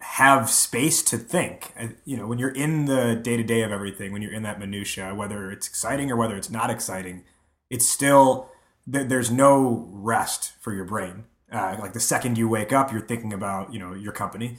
have 0.00 0.48
space 0.48 1.02
to 1.02 1.18
think. 1.18 1.72
You 2.04 2.16
know, 2.16 2.26
when 2.28 2.38
you're 2.38 2.54
in 2.54 2.84
the 2.84 3.16
day 3.16 3.36
to 3.36 3.42
day 3.42 3.62
of 3.62 3.72
everything, 3.72 4.12
when 4.12 4.22
you're 4.22 4.32
in 4.32 4.44
that 4.44 4.60
minutia, 4.60 5.12
whether 5.12 5.50
it's 5.50 5.66
exciting 5.66 6.10
or 6.10 6.16
whether 6.16 6.36
it's 6.36 6.50
not 6.50 6.70
exciting, 6.70 7.24
it's 7.68 7.88
still 7.88 8.48
there's 8.86 9.30
no 9.30 9.88
rest 9.90 10.52
for 10.60 10.72
your 10.72 10.84
brain. 10.84 11.24
Uh, 11.50 11.76
like 11.80 11.92
the 11.92 12.00
second 12.00 12.38
you 12.38 12.48
wake 12.48 12.72
up, 12.72 12.92
you're 12.92 13.00
thinking 13.00 13.32
about 13.32 13.72
you 13.72 13.80
know 13.80 13.92
your 13.92 14.12
company 14.12 14.58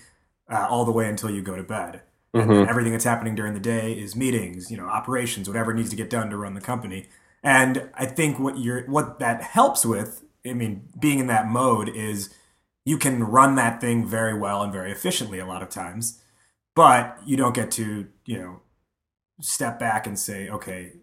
uh, 0.50 0.68
all 0.70 0.86
the 0.86 0.92
way 0.92 1.08
until 1.08 1.30
you 1.30 1.42
go 1.42 1.56
to 1.56 1.64
bed. 1.64 2.02
Mm-hmm. 2.36 2.52
And 2.52 2.70
everything 2.70 2.92
that's 2.92 3.06
happening 3.06 3.36
during 3.36 3.54
the 3.54 3.60
day 3.60 3.94
is 3.94 4.16
meetings, 4.16 4.70
you 4.70 4.78
know, 4.78 4.86
operations, 4.86 5.48
whatever 5.48 5.74
needs 5.74 5.90
to 5.90 5.96
get 5.96 6.10
done 6.10 6.30
to 6.30 6.38
run 6.38 6.54
the 6.54 6.62
company. 6.62 7.08
And 7.44 7.90
I 7.94 8.06
think 8.06 8.40
what 8.40 8.58
you're 8.58 8.86
what 8.86 9.20
that 9.20 9.42
helps 9.42 9.86
with, 9.86 10.24
I 10.46 10.54
mean, 10.54 10.90
being 11.00 11.20
in 11.20 11.28
that 11.28 11.48
mode 11.48 11.90
is 11.90 12.34
you 12.86 12.98
can 12.98 13.24
run 13.24 13.56
that 13.56 13.82
thing 13.82 14.06
very 14.06 14.38
well 14.38 14.62
and 14.62 14.72
very 14.72 14.92
efficiently 14.92 15.40
a 15.40 15.46
lot 15.46 15.62
of 15.62 15.70
times, 15.70 16.22
but 16.76 17.18
you 17.26 17.38
don't 17.38 17.56
get 17.56 17.72
to, 17.72 18.08
you 18.26 18.38
know, 18.38 18.62
step 19.42 19.80
back 19.80 20.08
and 20.08 20.18
say, 20.18 20.50
okay, 20.50 20.94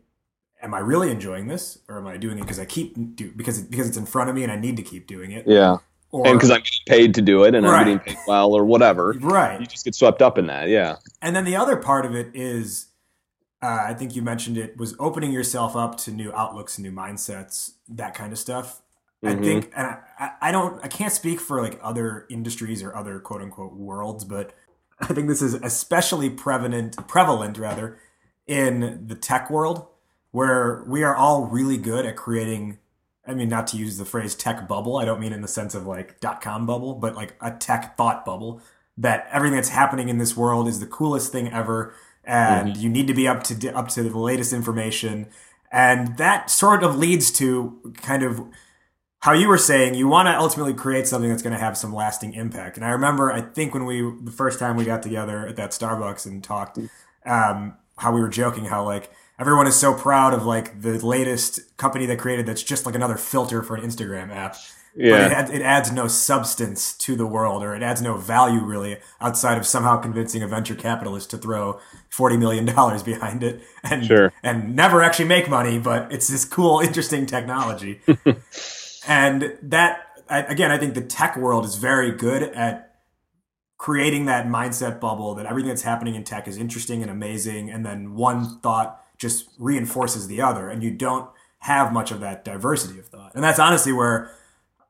am 0.63 0.75
I 0.75 0.79
really 0.79 1.11
enjoying 1.11 1.47
this 1.47 1.79
or 1.89 1.99
am 1.99 2.07
I 2.07 2.17
doing 2.17 2.39
it 2.39 2.43
because 2.43 2.59
I 2.59 2.65
keep 2.65 3.17
do 3.17 3.31
because 3.37 3.63
because 3.63 3.89
it's 3.89 3.97
in 3.97 4.07
front 4.07 4.31
of 4.31 4.37
me 4.37 4.43
and 4.43 4.53
I 4.53 4.57
need 4.57 4.77
to 4.77 4.83
keep 4.83 5.07
doing 5.07 5.31
it? 5.31 5.47
Yeah. 5.47 5.79
Or, 6.15 6.29
and 6.29 6.39
because 6.39 6.53
I'm 6.53 6.61
getting 6.61 6.85
paid 6.87 7.15
to 7.15 7.23
do 7.23 7.43
it 7.43 7.57
and 7.57 7.67
right. 7.67 7.81
I'm 7.81 7.99
getting 7.99 7.99
paid 7.99 8.19
well 8.29 8.53
or 8.53 8.65
whatever. 8.65 9.17
Right. 9.19 9.59
You 9.59 9.67
just 9.67 9.85
get 9.85 9.97
swept 9.97 10.23
up 10.23 10.39
in 10.39 10.47
that. 10.47 10.69
Yeah. 10.69 10.99
And 11.21 11.35
then 11.35 11.45
the 11.45 11.57
other 11.57 11.77
part 11.77 12.07
of 12.07 12.15
it 12.15 12.29
is, 12.35 12.87
uh, 13.61 13.87
I 13.89 13.95
think 13.95 14.15
you 14.15 14.23
mentioned 14.23 14.57
it 14.57 14.77
was 14.77 14.95
opening 15.01 15.33
yourself 15.33 15.75
up 15.75 15.99
to 16.03 16.13
new 16.13 16.33
outlooks 16.33 16.79
and 16.79 16.85
new 16.85 16.93
mindsets, 16.93 17.73
that 17.89 18.15
kind 18.15 18.33
of 18.33 18.39
stuff. 18.39 18.81
Mm-hmm. 19.25 19.41
I 19.41 19.43
think, 19.43 19.73
and 19.75 19.97
I, 20.17 20.31
I 20.41 20.53
don't, 20.53 20.85
I 20.85 20.87
can't 20.87 21.13
speak 21.13 21.41
for 21.41 21.61
like 21.61 21.81
other 21.83 22.29
industries 22.31 22.81
or 22.81 22.95
other 22.95 23.19
quote 23.19 23.43
unquote 23.43 23.73
worlds, 23.73 24.25
but 24.25 24.55
I 25.01 25.07
think 25.07 25.27
this 25.27 25.43
is 25.43 25.55
especially 25.55 26.31
prevalent, 26.31 26.97
prevalent 27.09 27.59
rather, 27.59 27.99
in 28.47 29.09
the 29.09 29.17
tech 29.17 29.51
world 29.51 29.89
where 30.31 30.85
we 30.87 31.03
are 31.03 31.17
all 31.17 31.47
really 31.47 31.77
good 31.77 32.07
at 32.07 32.15
creating 32.15 32.79
I 33.27 33.35
mean, 33.35 33.49
not 33.49 33.67
to 33.69 33.77
use 33.77 33.97
the 33.97 34.05
phrase 34.05 34.35
tech 34.35 34.69
bubble. 34.69 34.97
I 34.97 35.05
don't 35.05 35.21
mean 35.21 35.33
in 35.33 35.41
the 35.41 35.49
sense 35.49 35.75
of 35.75 35.87
like 35.87 36.21
dot 36.21 36.41
com 36.41 36.67
bubble, 36.67 36.95
but 36.95 37.15
like 37.15 37.37
a 37.41 37.51
tech 37.53 37.97
thought 37.97 38.25
bubble 38.25 38.61
that 38.99 39.29
everything 39.33 39.57
that's 39.57 39.71
happening 39.71 40.09
in 40.09 40.19
this 40.19 40.37
world 40.37 40.69
is 40.69 40.79
the 40.79 40.87
coolest 40.87 41.33
thing 41.33 41.53
ever. 41.53 41.95
And 42.23 42.73
mm-hmm. 42.73 42.81
you 42.83 42.89
need 42.89 43.07
to 43.07 43.15
be 43.15 43.27
up 43.27 43.43
to, 43.45 43.75
up 43.75 43.89
to 43.89 44.03
the 44.03 44.19
latest 44.19 44.53
information. 44.53 45.29
And 45.73 46.17
that 46.19 46.51
sort 46.51 46.85
of 46.85 46.97
leads 46.97 47.31
to 47.33 47.93
kind 47.97 48.23
of 48.23 48.41
how 49.21 49.33
you 49.33 49.49
were 49.49 49.59
saying 49.59 49.95
you 49.95 50.07
want 50.07 50.29
to 50.29 50.39
ultimately 50.39 50.75
create 50.75 51.07
something 51.07 51.31
that's 51.31 51.43
going 51.43 51.55
to 51.55 51.59
have 51.59 51.77
some 51.77 51.95
lasting 51.95 52.35
impact. 52.35 52.77
And 52.77 52.85
I 52.85 52.91
remember, 52.91 53.33
I 53.33 53.41
think 53.41 53.75
when 53.75 53.87
we, 53.87 54.03
the 54.23 54.31
first 54.31 54.59
time 54.59 54.77
we 54.77 54.85
got 54.85 55.03
together 55.03 55.47
at 55.47 55.57
that 55.57 55.71
Starbucks 55.71 56.27
and 56.27 56.45
talked, 56.45 56.79
um, 57.25 57.77
how 57.97 58.13
we 58.13 58.21
were 58.21 58.29
joking, 58.29 58.67
how 58.67 58.85
like, 58.85 59.11
everyone 59.39 59.67
is 59.67 59.77
so 59.77 59.95
proud 59.95 60.35
of 60.35 60.45
like 60.45 60.81
the 60.81 61.05
latest 61.05 61.77
company 61.77 62.07
that 62.07 62.19
created 62.19 62.47
that's 62.47 62.63
just 62.63 62.87
like 62.87 62.95
another 62.95 63.17
filter 63.17 63.63
for 63.63 63.77
an 63.77 63.83
Instagram 63.83 64.31
app. 64.31 64.57
Yeah. 64.97 65.29
But 65.29 65.51
it, 65.51 65.57
it, 65.57 65.63
adds 65.63 65.91
no 65.91 66.07
substance 66.07 66.97
to 66.99 67.17
the 67.17 67.27
world 67.27 67.65
or 67.65 67.75
it 67.75 67.83
adds 67.83 68.01
no 68.01 68.17
value 68.17 68.61
really 68.61 68.99
outside 69.21 69.59
of 69.59 69.67
somehow 69.67 69.97
convincing 69.97 70.41
a 70.45 70.47
venture 70.47 70.77
capitalist 70.77 71.31
to 71.31 71.39
throw 71.39 71.81
$40 72.13 72.39
million 72.39 72.65
behind 73.05 73.43
it 73.43 73.61
and, 73.83 74.07
sure. 74.07 74.33
and 74.45 74.77
never 74.77 75.03
actually 75.03 75.25
make 75.25 75.49
money, 75.49 75.81
but 75.81 76.13
it's 76.13 76.29
this 76.29 76.45
cool, 76.45 76.79
interesting 76.79 77.27
technology. 77.27 78.03
and 79.09 79.59
that, 79.63 80.07
again, 80.29 80.71
I 80.71 80.79
think 80.79 80.95
the 80.95 81.03
tech 81.03 81.37
world 81.37 81.65
is 81.65 81.75
very 81.75 82.13
good 82.13 82.45
at 82.45 82.95
creating 83.77 84.27
that 84.27 84.47
mindset 84.47 85.01
bubble 85.01 85.35
that 85.35 85.47
everything 85.47 85.71
that's 85.71 85.83
happening 85.83 86.15
in 86.15 86.23
tech 86.23 86.47
is 86.47 86.57
interesting 86.57 87.03
and 87.03 87.11
amazing. 87.11 87.69
And 87.69 87.85
then 87.85 88.15
one 88.15 88.61
thought 88.61 89.04
just 89.25 89.49
reinforces 89.59 90.29
the 90.29 90.43
other, 90.43 90.69
and 90.69 90.83
you 90.83 90.91
don't 90.91 91.31
have 91.61 91.95
much 91.95 92.11
of 92.11 92.21
that 92.21 92.45
diversity 92.45 92.99
of 92.99 93.07
thought. 93.07 93.35
And 93.35 93.43
that's 93.43 93.59
honestly 93.59 93.91
where 93.91 94.31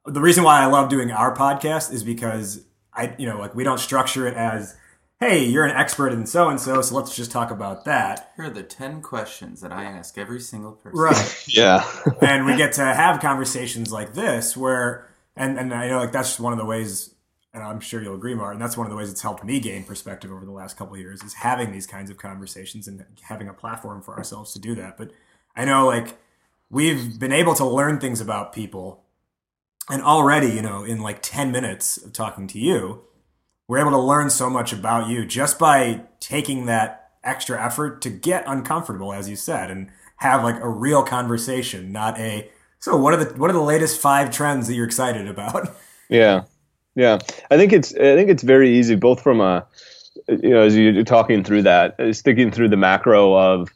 the 0.07 0.21
reason 0.21 0.43
why 0.43 0.61
I 0.61 0.67
love 0.67 0.89
doing 0.89 1.13
our 1.13 1.35
podcast 1.35 1.93
is 1.93 2.03
because 2.03 2.65
I, 2.93 3.15
you 3.17 3.29
know, 3.29 3.39
like 3.39 3.55
we 3.55 3.63
don't 3.63 3.79
structure 3.79 4.27
it 4.27 4.35
as, 4.35 4.77
hey, 5.21 5.45
you're 5.45 5.65
an 5.65 5.77
expert 5.77 6.13
in 6.13 6.27
so 6.27 6.49
and 6.49 6.61
so, 6.61 6.83
so 6.83 6.97
let's 6.97 7.15
just 7.15 7.31
talk 7.31 7.53
about 7.53 7.85
that. 7.85 8.33
Here 8.35 8.47
are 8.47 8.51
the 8.51 8.65
10 8.65 9.03
questions 9.03 9.61
that 9.61 9.71
I 9.71 9.85
ask 9.85 10.19
every 10.19 10.41
single 10.41 10.73
person. 10.73 10.99
Right. 10.99 11.45
yeah. 11.49 11.89
and 12.21 12.45
we 12.45 12.57
get 12.57 12.73
to 12.73 12.85
have 12.85 13.21
conversations 13.21 13.93
like 13.93 14.15
this 14.15 14.57
where, 14.57 15.09
and, 15.37 15.57
and 15.57 15.73
I 15.73 15.89
know 15.89 15.99
like 15.99 16.11
that's 16.11 16.31
just 16.31 16.41
one 16.41 16.53
of 16.53 16.59
the 16.59 16.65
ways 16.65 17.14
and 17.55 17.63
I'm 17.63 17.79
sure 17.79 18.03
you'll 18.03 18.17
agree, 18.17 18.35
Martin. 18.35 18.61
That's 18.61 18.77
one 18.77 18.87
of 18.87 18.91
the 18.91 18.97
ways 18.97 19.11
it's 19.11 19.23
helped 19.23 19.45
me 19.45 19.61
gain 19.61 19.85
perspective 19.85 20.33
over 20.33 20.45
the 20.45 20.51
last 20.51 20.77
couple 20.77 20.99
years 20.99 21.23
is 21.23 21.35
having 21.35 21.71
these 21.71 21.87
kinds 21.87 22.11
of 22.11 22.19
conversations 22.19 22.89
and 22.89 23.05
having 23.23 23.49
a 23.49 23.55
platform 23.55 24.03
for 24.03 24.17
ourselves 24.17 24.53
to 24.53 24.59
do 24.59 24.75
that. 24.75 24.99
But 24.99 25.13
I 25.55 25.65
know 25.65 25.87
like 25.87 26.19
we've 26.69 27.19
been 27.19 27.33
able 27.33 27.55
to 27.55 27.65
learn 27.65 28.01
things 28.01 28.21
about 28.21 28.53
people, 28.53 29.05
and 29.89 30.03
already, 30.03 30.49
you 30.49 30.63
know, 30.63 30.83
in 30.83 31.01
like 31.01 31.23
ten 31.23 31.53
minutes 31.53 31.97
of 31.97 32.13
talking 32.13 32.49
to 32.49 32.59
you, 32.59 33.03
we're 33.69 33.79
able 33.79 33.93
to 33.93 33.99
learn 33.99 34.31
so 34.31 34.51
much 34.51 34.73
about 34.73 35.09
you 35.09 35.25
just 35.25 35.59
by 35.59 36.03
taking 36.21 36.67
that 36.67 37.13
extra 37.23 37.63
effort 37.65 38.03
to 38.03 38.11
get 38.11 38.45
uncomfortable, 38.47 39.13
as 39.13 39.29
you 39.29 39.37
said, 39.37 39.71
and 39.71 39.91
have 40.17 40.43
like 40.43 40.61
a 40.61 40.69
real 40.69 41.03
conversation, 41.03 41.93
not 41.93 42.19
a 42.19 42.51
so 42.81 42.97
what 42.97 43.15
are 43.15 43.25
the 43.25 43.39
what 43.39 43.49
are 43.49 43.55
the 43.55 43.63
latest 43.63 44.01
five 44.01 44.31
trends 44.31 44.67
that 44.67 44.75
you're 44.75 44.87
excited 44.87 45.29
about? 45.29 45.69
Yeah. 46.11 46.45
Yeah, 46.95 47.19
I 47.51 47.57
think 47.57 47.73
it's 47.73 47.95
I 47.95 48.15
think 48.15 48.31
it's 48.31 48.43
very 48.43 48.79
easy, 48.79 48.95
both 48.95 49.21
from 49.23 49.41
a 49.41 49.67
you 50.29 50.51
know 50.51 50.63
as 50.63 50.77
you're 50.77 51.05
talking 51.05 51.43
through 51.45 51.63
that, 51.63 51.97
sticking 52.13 52.51
through 52.51 52.69
the 52.69 52.77
macro 52.77 53.35
of 53.35 53.69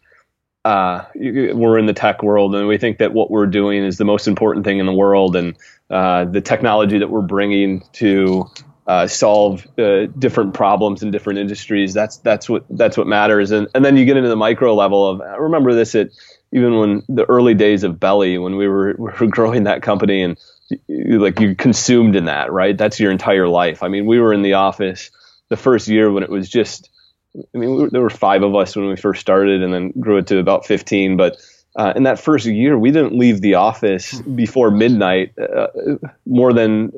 uh, 0.64 1.04
we're 1.14 1.78
in 1.78 1.86
the 1.86 1.92
tech 1.94 2.22
world 2.22 2.54
and 2.54 2.68
we 2.68 2.78
think 2.78 2.98
that 2.98 3.12
what 3.12 3.30
we're 3.30 3.46
doing 3.46 3.84
is 3.84 3.96
the 3.96 4.04
most 4.04 4.28
important 4.28 4.64
thing 4.64 4.78
in 4.78 4.86
the 4.86 4.92
world, 4.92 5.34
and 5.34 5.56
uh, 5.90 6.24
the 6.26 6.40
technology 6.40 6.98
that 6.98 7.10
we're 7.10 7.22
bringing 7.22 7.82
to 7.94 8.46
uh, 8.86 9.06
solve 9.06 9.66
uh, 9.78 10.06
different 10.18 10.54
problems 10.54 11.02
in 11.02 11.10
different 11.10 11.38
industries. 11.38 11.94
That's 11.94 12.18
that's 12.18 12.48
what 12.48 12.64
that's 12.70 12.96
what 12.96 13.06
matters. 13.06 13.50
And 13.50 13.68
and 13.74 13.84
then 13.84 13.96
you 13.96 14.04
get 14.04 14.16
into 14.16 14.28
the 14.28 14.36
micro 14.36 14.74
level 14.74 15.06
of 15.08 15.20
I 15.20 15.36
remember 15.36 15.74
this 15.74 15.94
at 15.94 16.10
even 16.52 16.78
when 16.78 17.02
the 17.08 17.24
early 17.24 17.54
days 17.54 17.84
of 17.84 18.00
Belly 18.00 18.38
when 18.38 18.56
we 18.56 18.68
were 18.68 18.94
we 18.98 19.10
were 19.10 19.26
growing 19.26 19.64
that 19.64 19.82
company 19.82 20.22
and 20.22 20.38
like 20.88 21.40
you're 21.40 21.54
consumed 21.54 22.16
in 22.16 22.26
that, 22.26 22.52
right? 22.52 22.76
That's 22.76 23.00
your 23.00 23.10
entire 23.10 23.48
life. 23.48 23.82
I 23.82 23.88
mean, 23.88 24.06
we 24.06 24.20
were 24.20 24.32
in 24.32 24.42
the 24.42 24.54
office 24.54 25.10
the 25.48 25.56
first 25.56 25.88
year 25.88 26.10
when 26.10 26.22
it 26.22 26.30
was 26.30 26.48
just, 26.48 26.90
I 27.34 27.58
mean, 27.58 27.70
we 27.70 27.82
were, 27.82 27.90
there 27.90 28.02
were 28.02 28.10
five 28.10 28.42
of 28.42 28.54
us 28.54 28.76
when 28.76 28.88
we 28.88 28.96
first 28.96 29.20
started 29.20 29.62
and 29.62 29.72
then 29.72 29.92
grew 29.98 30.18
it 30.18 30.26
to 30.28 30.38
about 30.38 30.66
15. 30.66 31.16
But 31.16 31.38
uh, 31.76 31.92
in 31.96 32.02
that 32.02 32.18
first 32.18 32.46
year, 32.46 32.78
we 32.78 32.90
didn't 32.90 33.16
leave 33.16 33.40
the 33.40 33.54
office 33.54 34.20
before 34.20 34.70
midnight 34.70 35.32
uh, 35.38 35.68
more 36.26 36.52
than 36.52 36.92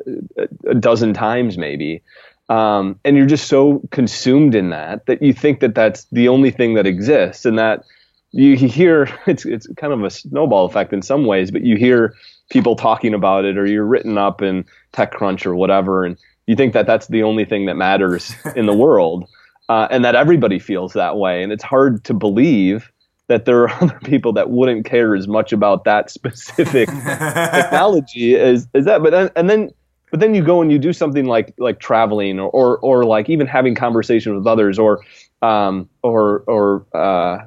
a 0.67 0.75
dozen 0.75 1.12
times, 1.15 1.59
maybe. 1.59 2.03
Um, 2.49 2.99
and 3.05 3.17
you're 3.17 3.27
just 3.27 3.47
so 3.47 3.81
consumed 3.93 4.57
in 4.57 4.71
that 4.71 5.07
that 5.07 5.23
you 5.23 5.33
think 5.33 5.61
that 5.61 5.75
that's 5.75 6.05
the 6.07 6.29
only 6.29 6.50
thing 6.50 6.75
that 6.75 6.87
exists 6.87 7.45
and 7.45 7.59
that 7.59 7.85
you 8.33 8.57
hear 8.57 9.09
it's 9.27 9.45
it's 9.45 9.67
kind 9.77 9.93
of 9.93 10.03
a 10.03 10.11
snowball 10.11 10.67
effect 10.67 10.93
in 10.93 11.03
some 11.03 11.27
ways, 11.27 11.51
but 11.51 11.63
you 11.63 11.77
hear 11.77 12.15
people 12.51 12.77
talking 12.77 13.15
about 13.15 13.45
it 13.45 13.57
or 13.57 13.67
you're 13.67 13.87
written 13.87 14.19
up 14.19 14.43
in 14.43 14.65
TechCrunch 14.93 15.47
or 15.47 15.55
whatever, 15.55 16.05
and 16.05 16.17
you 16.47 16.57
think 16.57 16.73
that 16.73 16.87
that's 16.87 17.07
the 17.09 17.23
only 17.23 17.45
thing 17.45 17.67
that 17.67 17.77
matters 17.77 18.35
in 18.57 18.67
the 18.67 18.75
world, 18.75 19.29
uh, 19.69 19.89
and 19.91 20.05
that 20.05 20.15
everybody 20.15 20.59
feels 20.59 20.93
that 20.95 21.17
way, 21.17 21.43
and 21.43 21.53
it's 21.53 21.65
hard 21.65 22.05
to 22.05 22.15
believe 22.15 22.91
that 23.29 23.45
there 23.45 23.63
are 23.63 23.71
other 23.83 23.99
people 24.05 24.33
that 24.33 24.51
wouldn't 24.51 24.85
care 24.85 25.15
as 25.15 25.29
much 25.29 25.53
about 25.53 25.85
that 25.85 26.11
specific 26.11 26.89
technology 26.89 28.37
as, 28.37 28.67
as 28.75 28.85
that. 28.85 29.03
But 29.03 29.11
then, 29.11 29.31
and 29.37 29.49
then, 29.49 29.71
but 30.11 30.19
then 30.19 30.35
you 30.35 30.43
go 30.43 30.61
and 30.61 30.73
you 30.73 30.79
do 30.81 30.93
something 30.93 31.27
like 31.27 31.55
like 31.57 31.79
traveling 31.79 32.41
or 32.41 32.51
or, 32.51 32.79
or 32.79 33.05
like 33.05 33.31
even 33.31 33.47
having 33.47 33.77
conversation 33.77 34.35
with 34.35 34.47
others 34.47 34.79
or 34.79 35.05
um, 35.43 35.89
or 36.03 36.41
or 36.49 36.85
uh, 36.93 37.45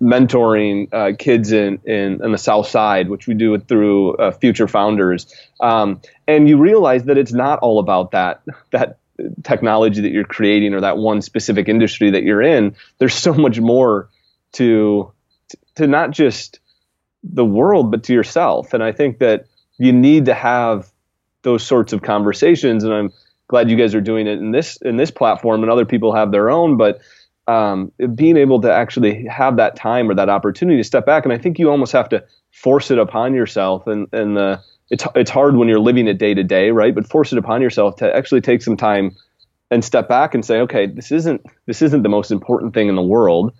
mentoring 0.00 0.92
uh, 0.92 1.16
kids 1.18 1.52
in, 1.52 1.78
in, 1.84 2.22
in 2.24 2.32
the 2.32 2.38
South 2.38 2.66
Side, 2.66 3.08
which 3.08 3.26
we 3.26 3.34
do 3.34 3.58
through 3.58 4.16
uh, 4.16 4.30
Future 4.32 4.68
Founders, 4.68 5.32
um, 5.60 6.00
and 6.26 6.48
you 6.48 6.58
realize 6.58 7.04
that 7.04 7.18
it's 7.18 7.32
not 7.32 7.58
all 7.60 7.78
about 7.78 8.10
that 8.10 8.42
that 8.70 8.98
technology 9.42 10.02
that 10.02 10.12
you're 10.12 10.24
creating 10.24 10.74
or 10.74 10.80
that 10.80 10.98
one 10.98 11.22
specific 11.22 11.68
industry 11.68 12.10
that 12.10 12.22
you're 12.22 12.42
in. 12.42 12.76
There's 12.98 13.14
so 13.14 13.32
much 13.32 13.60
more 13.60 14.10
to 14.52 15.12
to 15.76 15.86
not 15.86 16.10
just 16.10 16.60
the 17.22 17.44
world, 17.44 17.90
but 17.90 18.04
to 18.04 18.12
yourself. 18.12 18.72
And 18.74 18.82
I 18.82 18.92
think 18.92 19.18
that 19.18 19.46
you 19.78 19.92
need 19.92 20.26
to 20.26 20.34
have 20.34 20.90
those 21.42 21.64
sorts 21.64 21.92
of 21.92 22.02
conversations. 22.02 22.84
And 22.84 22.92
I'm 22.92 23.12
glad 23.48 23.70
you 23.70 23.76
guys 23.76 23.94
are 23.94 24.00
doing 24.00 24.26
it 24.26 24.38
in 24.38 24.50
this 24.50 24.76
in 24.78 24.96
this 24.96 25.10
platform, 25.10 25.62
and 25.62 25.70
other 25.70 25.84
people 25.86 26.14
have 26.14 26.32
their 26.32 26.50
own, 26.50 26.76
but 26.76 27.00
um, 27.48 27.92
being 28.14 28.36
able 28.36 28.60
to 28.60 28.72
actually 28.72 29.24
have 29.26 29.56
that 29.56 29.76
time 29.76 30.10
or 30.10 30.14
that 30.14 30.28
opportunity 30.28 30.78
to 30.78 30.84
step 30.84 31.06
back. 31.06 31.24
And 31.24 31.32
I 31.32 31.38
think 31.38 31.58
you 31.58 31.70
almost 31.70 31.92
have 31.92 32.08
to 32.10 32.24
force 32.50 32.90
it 32.90 32.98
upon 32.98 33.34
yourself. 33.34 33.86
And, 33.86 34.08
and 34.12 34.36
the, 34.36 34.60
it's, 34.90 35.04
it's 35.14 35.30
hard 35.30 35.56
when 35.56 35.68
you're 35.68 35.80
living 35.80 36.08
it 36.08 36.18
day 36.18 36.34
to 36.34 36.42
day, 36.42 36.70
right? 36.70 36.94
But 36.94 37.08
force 37.08 37.32
it 37.32 37.38
upon 37.38 37.62
yourself 37.62 37.96
to 37.96 38.16
actually 38.16 38.40
take 38.40 38.62
some 38.62 38.76
time 38.76 39.16
and 39.70 39.84
step 39.84 40.08
back 40.08 40.34
and 40.34 40.44
say, 40.44 40.60
okay, 40.60 40.86
this 40.86 41.10
isn't 41.10 41.44
this 41.66 41.82
isn't 41.82 42.02
the 42.02 42.08
most 42.08 42.30
important 42.30 42.74
thing 42.74 42.88
in 42.88 42.94
the 42.94 43.02
world. 43.02 43.52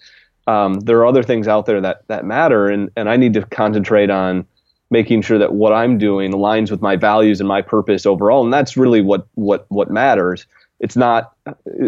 Um, 0.46 0.80
there 0.80 0.98
are 0.98 1.06
other 1.06 1.22
things 1.22 1.48
out 1.48 1.66
there 1.66 1.80
that 1.80 2.06
that 2.08 2.24
matter, 2.24 2.68
and 2.68 2.90
and 2.96 3.08
I 3.08 3.16
need 3.16 3.34
to 3.34 3.44
concentrate 3.44 4.10
on 4.10 4.46
making 4.90 5.22
sure 5.22 5.38
that 5.38 5.52
what 5.52 5.72
I'm 5.72 5.98
doing 5.98 6.32
aligns 6.32 6.70
with 6.70 6.80
my 6.80 6.94
values 6.94 7.40
and 7.40 7.48
my 7.48 7.62
purpose 7.62 8.06
overall, 8.06 8.44
and 8.44 8.52
that's 8.52 8.76
really 8.76 9.00
what 9.00 9.26
what 9.34 9.66
what 9.68 9.90
matters. 9.90 10.46
It's 10.80 10.96
not 10.96 11.32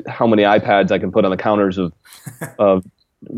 how 0.07 0.27
many 0.27 0.43
iPads 0.43 0.91
I 0.91 0.99
can 0.99 1.13
put 1.13 1.25
on 1.25 1.31
the 1.31 1.37
counters 1.37 1.79
of 1.79 1.93
of 2.59 2.85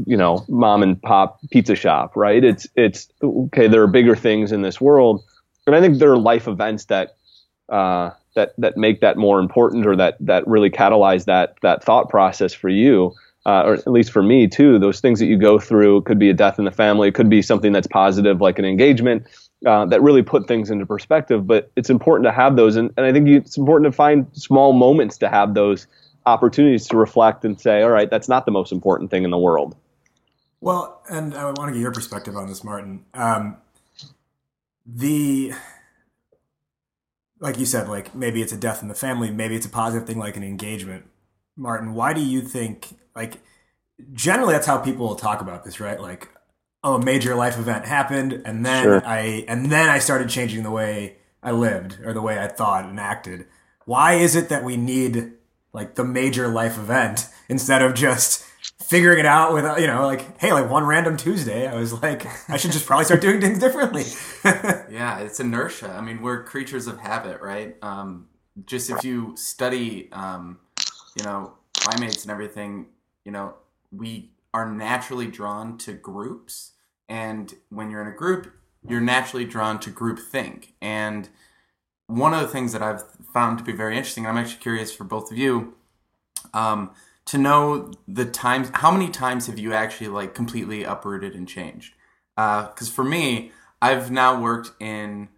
you 0.07 0.17
know 0.17 0.45
mom 0.49 0.83
and 0.83 1.01
pop 1.01 1.41
pizza 1.51 1.75
shop, 1.75 2.17
right? 2.17 2.43
It's 2.43 2.67
it's 2.77 3.09
okay. 3.23 3.69
There 3.69 3.83
are 3.83 3.89
bigger 3.89 4.17
things 4.17 4.53
in 4.53 4.63
this 4.63 4.81
world, 4.81 5.25
and 5.67 5.75
I 5.75 5.81
think 5.81 5.99
there 5.99 6.13
are 6.13 6.19
life 6.19 6.49
events 6.49 6.87
that. 6.87 7.17
Uh, 7.69 8.11
that 8.35 8.53
that 8.59 8.77
make 8.77 9.01
that 9.01 9.17
more 9.17 9.39
important 9.39 9.87
or 9.87 9.97
that 9.97 10.17
that 10.21 10.47
really 10.47 10.71
catalyze 10.71 11.25
that 11.25 11.57
that 11.63 11.83
thought 11.83 12.09
process 12.09 12.53
for 12.53 12.69
you 12.69 13.13
uh, 13.47 13.63
or 13.65 13.75
at 13.75 13.87
least 13.87 14.13
for 14.13 14.23
me 14.23 14.47
too 14.47 14.79
those 14.79 15.01
things 15.01 15.19
that 15.19 15.27
you 15.27 15.37
go 15.37 15.59
through 15.59 16.03
could 16.03 16.19
be 16.19 16.31
a 16.31 16.35
death 16.35 16.59
in 16.59 16.65
the 16.65 16.71
family 16.71 17.09
it 17.09 17.15
could 17.15 17.29
be 17.31 17.43
something 17.43 17.73
that's 17.73 17.87
positive 17.87 18.41
like 18.41 18.59
an 18.59 18.65
engagement 18.65 19.27
uh, 19.67 19.85
that 19.87 20.01
really 20.03 20.23
put 20.23 20.47
things 20.49 20.71
into 20.71 20.87
perspective 20.87 21.47
but 21.47 21.71
it's 21.77 21.91
important 21.91 22.25
to 22.25 22.33
have 22.33 22.57
those 22.57 22.77
and, 22.77 22.93
and 22.97 23.07
i 23.07 23.13
think 23.13 23.29
you, 23.29 23.37
it's 23.37 23.57
important 23.57 23.91
to 23.91 23.95
find 23.95 24.27
small 24.33 24.73
moments 24.73 25.19
to 25.19 25.29
have 25.29 25.55
those 25.55 25.87
opportunities 26.27 26.87
to 26.87 26.97
reflect 26.97 27.45
and 27.45 27.61
say 27.61 27.83
all 27.83 27.91
right 27.91 28.11
that's 28.11 28.29
not 28.29 28.45
the 28.47 28.53
most 28.53 28.73
important 28.73 29.11
thing 29.11 29.25
in 29.25 29.31
the 29.31 29.39
world 29.39 29.77
well 30.61 31.03
and 31.09 31.35
i 31.35 31.45
want 31.45 31.69
to 31.69 31.73
get 31.73 31.81
your 31.81 31.93
perspective 31.93 32.37
on 32.37 32.47
this 32.47 32.65
martin 32.65 33.05
um, 33.15 33.57
the 34.87 35.53
like 37.41 37.59
you 37.59 37.67
said, 37.67 37.89
like 37.89 38.15
maybe 38.15 38.43
it's 38.43 38.53
a 38.53 38.57
death 38.57 38.83
in 38.83 38.89
the 38.89 38.95
family, 38.95 39.31
maybe 39.31 39.57
it's 39.57 39.67
a 39.67 39.71
positive 39.71 40.07
thing 40.07 40.19
like 40.19 40.37
an 40.37 40.45
engagement. 40.45 41.07
Martin, 41.57 41.95
why 41.95 42.13
do 42.13 42.21
you 42.21 42.43
think 42.43 42.89
like 43.17 43.39
generally 44.13 44.53
that's 44.53 44.67
how 44.67 44.79
people 44.79 45.09
will 45.09 45.17
talk 45.17 45.41
about 45.41 45.65
this, 45.65 45.81
right? 45.81 46.01
Like, 46.01 46.29
oh, 46.83 46.95
a 46.95 47.05
major 47.05 47.35
life 47.35 47.59
event 47.59 47.87
happened, 47.87 48.43
and 48.45 48.65
then 48.65 48.85
sure. 48.85 49.07
I 49.07 49.45
and 49.49 49.71
then 49.71 49.89
I 49.89 49.99
started 49.99 50.29
changing 50.29 50.63
the 50.63 50.71
way 50.71 51.17
I 51.43 51.53
lived 51.53 51.99
or 52.05 52.13
the 52.13 52.23
way 52.23 52.39
I 52.39 52.49
thought 52.49 52.85
and 52.85 52.99
acted. 52.99 53.47
Why 53.85 54.15
is 54.15 54.37
it 54.37 54.49
that 54.49 54.65
we 54.65 54.77
need 54.77 55.33
like 55.73 55.95
the 55.95 56.05
major 56.05 56.49
life 56.49 56.79
event 56.79 57.29
instead 57.49 57.83
of 57.83 57.95
just 57.95 58.45
figuring 58.83 59.21
it 59.21 59.27
out 59.27 59.53
with 59.53 59.65
you 59.79 59.87
know 59.87 60.05
like 60.05 60.39
hey 60.41 60.53
like 60.53 60.69
one 60.69 60.85
random 60.85 61.17
tuesday 61.17 61.69
i 61.69 61.75
was 61.75 62.03
like 62.03 62.27
i 62.51 62.57
should 62.57 62.73
just 62.73 62.87
probably 62.87 63.05
start 63.05 63.21
doing 63.21 63.41
things 63.41 63.59
differently 63.59 64.03
yeah 64.93 65.21
it's 65.21 65.39
inertia 65.39 65.89
i 65.91 66.01
mean 66.01 66.21
we're 66.21 66.43
creatures 66.43 66.87
of 66.89 66.99
habit 66.99 67.41
right 67.41 67.77
um, 67.83 68.27
just 68.67 68.91
if 68.91 69.05
you 69.05 69.35
study 69.37 70.11
um, 70.13 70.59
you 71.17 71.25
know 71.25 71.55
primates 71.73 72.25
and 72.25 72.33
everything 72.33 72.87
you 73.25 73.31
know 73.31 73.55
we 73.93 74.31
are 74.53 74.71
naturally 74.71 75.27
drawn 75.27 75.79
to 75.79 75.93
groups 75.93 76.73
and 77.09 77.55
when 77.69 77.91
you're 77.91 78.03
in 78.03 78.09
a 78.09 78.17
group 78.17 78.53
you're 78.87 79.01
naturally 79.01 79.45
drawn 79.45 79.79
to 79.79 79.91
group 79.91 80.19
think 80.19 80.75
and 80.81 81.29
one 82.07 82.35
of 82.35 82.41
the 82.41 82.49
things 82.49 82.73
that 82.73 82.83
i've 82.83 83.03
found 83.33 83.59
to 83.59 83.65
be 83.65 83.73
very 83.73 83.97
interesting 83.97 84.27
i'm 84.27 84.37
actually 84.37 84.61
curious 84.61 84.93
for 84.93 85.05
both 85.05 85.31
of 85.31 85.39
you 85.39 85.75
um, 86.55 86.91
to 87.27 87.39
know 87.39 87.93
the 88.09 88.25
times 88.25 88.71
how 88.75 88.91
many 88.91 89.09
times 89.09 89.47
have 89.47 89.59
you 89.59 89.73
actually 89.73 90.09
like 90.09 90.35
completely 90.35 90.83
uprooted 90.83 91.35
and 91.35 91.47
changed? 91.47 91.95
Because 92.37 92.89
uh, 92.89 92.93
for 92.93 93.05
me 93.05 93.53
i've 93.83 94.11
now 94.11 94.41
worked 94.41 94.73
in 94.81 95.29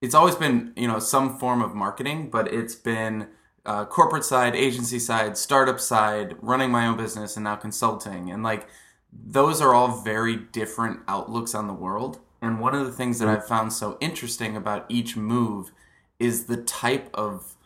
it's 0.00 0.14
always 0.14 0.34
been 0.34 0.72
you 0.76 0.86
know 0.86 0.98
some 0.98 1.38
form 1.38 1.62
of 1.62 1.74
marketing 1.74 2.30
but 2.30 2.52
it's 2.52 2.74
been 2.74 3.26
uh, 3.66 3.84
corporate 3.84 4.24
side 4.24 4.54
agency 4.54 4.98
side 4.98 5.36
startup 5.36 5.80
side 5.80 6.36
running 6.40 6.70
my 6.70 6.86
own 6.86 6.96
business 6.96 7.36
and 7.36 7.44
now 7.44 7.56
consulting 7.56 8.30
and 8.30 8.42
like 8.42 8.66
those 9.12 9.60
are 9.60 9.74
all 9.74 10.00
very 10.02 10.36
different 10.36 11.00
outlooks 11.08 11.54
on 11.54 11.66
the 11.66 11.74
world 11.74 12.20
and 12.40 12.60
one 12.60 12.74
of 12.74 12.86
the 12.86 12.92
things 12.92 13.18
that 13.18 13.28
i've 13.28 13.46
found 13.46 13.72
so 13.72 13.96
interesting 14.00 14.56
about 14.56 14.86
each 14.88 15.16
move 15.16 15.72
is 16.18 16.44
the 16.44 16.56
type 16.56 17.10
of 17.14 17.56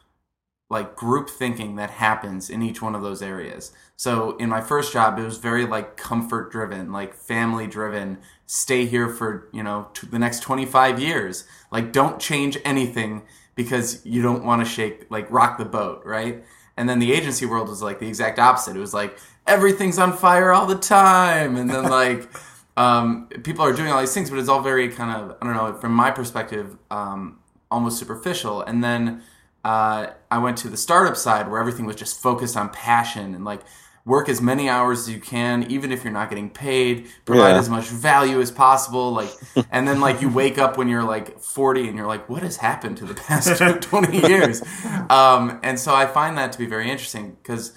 like 0.71 0.97
group 0.97 1.29
thinking 1.29 1.77
that 1.77 1.91
happens 1.91 2.49
in 2.49 2.63
each 2.63 2.81
one 2.81 2.95
of 2.95 3.03
those 3.03 3.23
areas. 3.23 3.73
So 3.97 4.37
in 4.39 4.49
my 4.49 4.61
first 4.61 4.93
job, 4.93 5.19
it 5.19 5.25
was 5.25 5.37
very 5.39 5.67
like 5.67 5.97
comfort 5.97 6.51
driven, 6.51 6.91
like 6.91 7.15
family 7.15 7.67
driven. 7.67 8.19
Stay 8.47 8.87
here 8.87 9.09
for 9.09 9.49
you 9.53 9.63
know 9.63 9.89
t- 9.95 10.09
the 10.09 10.19
next 10.19 10.41
twenty 10.41 10.67
five 10.67 10.99
years. 10.99 11.45
Like 11.71 11.93
don't 11.93 12.19
change 12.19 12.59
anything 12.65 13.23
because 13.55 14.05
you 14.05 14.23
don't 14.23 14.45
want 14.45 14.65
to 14.65 14.71
shake 14.71 15.11
like 15.11 15.31
rock 15.31 15.59
the 15.59 15.65
boat, 15.65 16.03
right? 16.05 16.45
And 16.77 16.89
then 16.89 16.99
the 16.99 17.13
agency 17.13 17.47
world 17.47 17.69
was 17.69 17.83
like 17.83 18.01
the 18.01 18.09
exact 18.09 18.39
opposite. 18.39 18.77
It 18.77 18.81
was 18.81 18.95
like 18.95 19.19
everything's 19.47 19.99
on 19.99 20.13
fire 20.17 20.53
all 20.53 20.67
the 20.67 20.79
time, 20.79 21.57
and 21.57 21.69
then 21.71 21.85
like. 21.91 22.29
Um, 22.77 23.29
people 23.45 23.65
are 23.65 23.73
doing 23.73 23.93
all 23.93 24.01
these 24.01 24.13
things, 24.13 24.31
but 24.31 24.41
it's 24.41 24.49
all 24.49 24.61
very 24.61 24.89
kind 24.89 25.13
of 25.13 25.37
I 25.41 25.47
don't 25.47 25.55
know. 25.55 25.79
From 25.79 25.93
my 25.93 26.11
perspective, 26.11 26.77
um, 26.91 27.39
almost 27.71 27.99
superficial. 27.99 28.63
And 28.63 28.83
then 28.83 29.23
uh, 29.65 30.09
I 30.31 30.39
went 30.39 30.57
to 30.59 30.69
the 30.69 30.77
startup 30.77 31.17
side 31.17 31.51
where 31.51 31.61
everything 31.61 31.87
was 31.87 31.97
just 31.97 32.21
focused 32.21 32.57
on 32.57 32.69
passion 32.71 33.35
and 33.35 33.45
like 33.45 33.63
work 34.07 34.29
as 34.29 34.41
many 34.41 34.69
hours 34.69 35.01
as 35.01 35.11
you 35.11 35.19
can, 35.19 35.71
even 35.71 35.91
if 35.91 36.05
you're 36.05 36.13
not 36.13 36.29
getting 36.29 36.51
paid, 36.51 37.07
provide 37.25 37.53
yeah. 37.53 37.59
as 37.59 37.71
much 37.71 37.87
value 37.87 38.41
as 38.41 38.51
possible. 38.51 39.13
Like, 39.13 39.31
and 39.71 39.89
then 39.89 40.01
like 40.01 40.21
you 40.21 40.29
wake 40.29 40.59
up 40.59 40.77
when 40.77 40.89
you're 40.89 41.05
like 41.05 41.41
40 41.41 41.89
and 41.89 41.97
you're 41.97 42.07
like, 42.07 42.29
what 42.29 42.43
has 42.43 42.59
happened 42.59 42.99
to 42.99 43.07
the 43.07 43.15
past 43.15 43.61
20 43.83 44.29
years? 44.29 44.63
Um, 45.09 45.59
and 45.63 45.79
so 45.79 45.95
I 45.95 46.07
find 46.07 46.37
that 46.37 46.53
to 46.53 46.59
be 46.59 46.67
very 46.67 46.91
interesting 46.91 47.37
because 47.43 47.73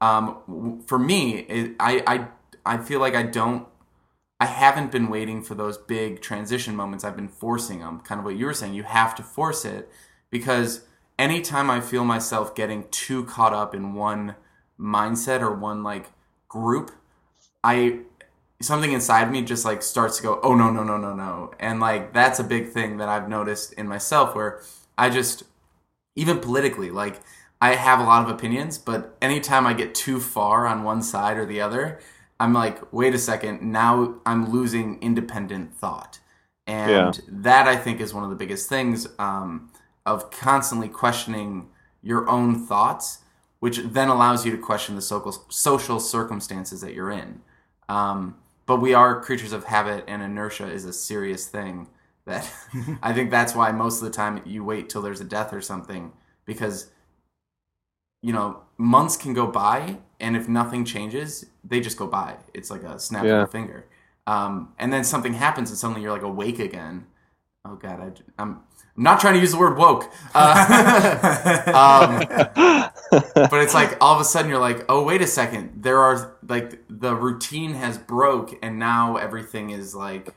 um, 0.00 0.82
for 0.86 0.98
me, 0.98 1.40
it, 1.40 1.76
I, 1.80 2.02
I, 2.06 2.74
I 2.74 2.78
feel 2.78 3.00
like 3.00 3.14
I 3.14 3.24
don't, 3.24 3.66
I 4.38 4.46
haven't 4.46 4.90
been 4.90 5.08
waiting 5.08 5.42
for 5.42 5.54
those 5.54 5.78
big 5.78 6.20
transition 6.20 6.74
moments. 6.74 7.04
I've 7.04 7.14
been 7.14 7.28
forcing 7.28 7.78
them, 7.78 8.00
kind 8.00 8.18
of 8.18 8.24
what 8.24 8.36
you 8.36 8.46
were 8.46 8.54
saying. 8.54 8.74
You 8.74 8.82
have 8.82 9.14
to 9.16 9.22
force 9.22 9.64
it 9.64 9.88
because 10.30 10.84
anytime 11.18 11.70
I 11.70 11.80
feel 11.80 12.04
myself 12.04 12.54
getting 12.54 12.86
too 12.90 13.24
caught 13.24 13.52
up 13.52 13.72
in 13.72 13.94
one 13.94 14.34
mindset 14.82 15.40
or 15.40 15.54
one 15.54 15.82
like 15.82 16.10
group, 16.48 16.90
I 17.62 18.00
something 18.60 18.92
inside 18.92 19.30
me 19.30 19.42
just 19.42 19.64
like 19.64 19.82
starts 19.82 20.18
to 20.18 20.22
go, 20.22 20.40
oh 20.42 20.54
no, 20.54 20.70
no, 20.70 20.82
no, 20.82 20.96
no, 20.96 21.14
no. 21.14 21.52
And 21.58 21.80
like 21.80 22.12
that's 22.12 22.38
a 22.38 22.44
big 22.44 22.68
thing 22.70 22.96
that 22.98 23.08
I've 23.08 23.28
noticed 23.28 23.72
in 23.74 23.86
myself 23.88 24.34
where 24.34 24.62
I 24.96 25.10
just 25.10 25.44
even 26.16 26.38
politically, 26.38 26.90
like 26.90 27.20
I 27.60 27.74
have 27.74 28.00
a 28.00 28.04
lot 28.04 28.24
of 28.24 28.30
opinions, 28.30 28.78
but 28.78 29.16
anytime 29.22 29.66
I 29.66 29.72
get 29.72 29.94
too 29.94 30.20
far 30.20 30.66
on 30.66 30.82
one 30.82 31.02
side 31.02 31.36
or 31.36 31.46
the 31.46 31.60
other, 31.60 32.00
I'm 32.40 32.52
like, 32.52 32.92
wait 32.92 33.14
a 33.14 33.18
second, 33.18 33.62
now 33.62 34.16
I'm 34.26 34.50
losing 34.50 35.00
independent 35.00 35.74
thought. 35.74 36.18
And 36.66 36.90
yeah. 36.90 37.12
that 37.28 37.68
I 37.68 37.76
think 37.76 38.00
is 38.00 38.12
one 38.14 38.24
of 38.24 38.30
the 38.30 38.36
biggest 38.36 38.68
things. 38.68 39.08
Um, 39.18 39.70
of 40.04 40.30
constantly 40.30 40.88
questioning 40.88 41.68
your 42.02 42.28
own 42.28 42.66
thoughts, 42.66 43.18
which 43.62 43.78
then 43.78 44.08
allows 44.08 44.44
you 44.44 44.50
to 44.50 44.58
question 44.58 44.96
the 44.96 45.00
social 45.00 45.30
social 45.48 46.00
circumstances 46.00 46.80
that 46.80 46.94
you're 46.94 47.12
in. 47.12 47.40
Um, 47.88 48.34
but 48.66 48.80
we 48.80 48.92
are 48.92 49.22
creatures 49.22 49.52
of 49.52 49.62
habit, 49.62 50.02
and 50.08 50.20
inertia 50.20 50.68
is 50.68 50.84
a 50.84 50.92
serious 50.92 51.46
thing. 51.46 51.86
That 52.26 52.52
I 53.04 53.12
think 53.12 53.30
that's 53.30 53.54
why 53.54 53.70
most 53.70 54.02
of 54.02 54.04
the 54.04 54.10
time 54.10 54.42
you 54.44 54.64
wait 54.64 54.88
till 54.88 55.00
there's 55.00 55.20
a 55.20 55.24
death 55.24 55.52
or 55.52 55.60
something 55.60 56.10
because 56.44 56.90
you 58.20 58.32
know 58.32 58.62
months 58.78 59.16
can 59.16 59.32
go 59.32 59.46
by, 59.46 59.98
and 60.18 60.36
if 60.36 60.48
nothing 60.48 60.84
changes, 60.84 61.46
they 61.62 61.78
just 61.78 61.96
go 61.96 62.08
by. 62.08 62.38
It's 62.52 62.68
like 62.68 62.82
a 62.82 62.98
snap 62.98 63.24
yeah. 63.24 63.42
of 63.42 63.48
a 63.48 63.52
finger. 63.52 63.86
Um, 64.26 64.72
and 64.76 64.92
then 64.92 65.04
something 65.04 65.34
happens, 65.34 65.70
and 65.70 65.78
suddenly 65.78 66.02
you're 66.02 66.10
like 66.10 66.22
awake 66.22 66.58
again. 66.58 67.06
Oh 67.64 67.76
God, 67.76 68.00
I, 68.00 68.42
I'm 68.42 68.60
I'm 68.96 69.04
not 69.04 69.20
trying 69.20 69.34
to 69.34 69.40
use 69.40 69.52
the 69.52 69.58
word 69.58 69.78
woke. 69.78 70.12
Uh, 70.34 71.62
um, 71.66 72.90
but 73.34 73.62
it's 73.62 73.72
like 73.72 73.96
all 74.00 74.14
of 74.14 74.20
a 74.20 74.24
sudden 74.24 74.50
you're 74.50 74.60
like, 74.60 74.84
oh, 74.88 75.02
wait 75.02 75.22
a 75.22 75.26
second. 75.26 75.82
There 75.82 75.98
are 75.98 76.36
like 76.46 76.82
the 76.90 77.14
routine 77.14 77.74
has 77.74 77.96
broke 77.98 78.58
and 78.62 78.78
now 78.78 79.16
everything 79.16 79.70
is 79.70 79.94
like 79.94 80.34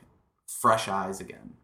fresh 0.47 0.87
eyes 0.87 1.19
again. 1.19 1.55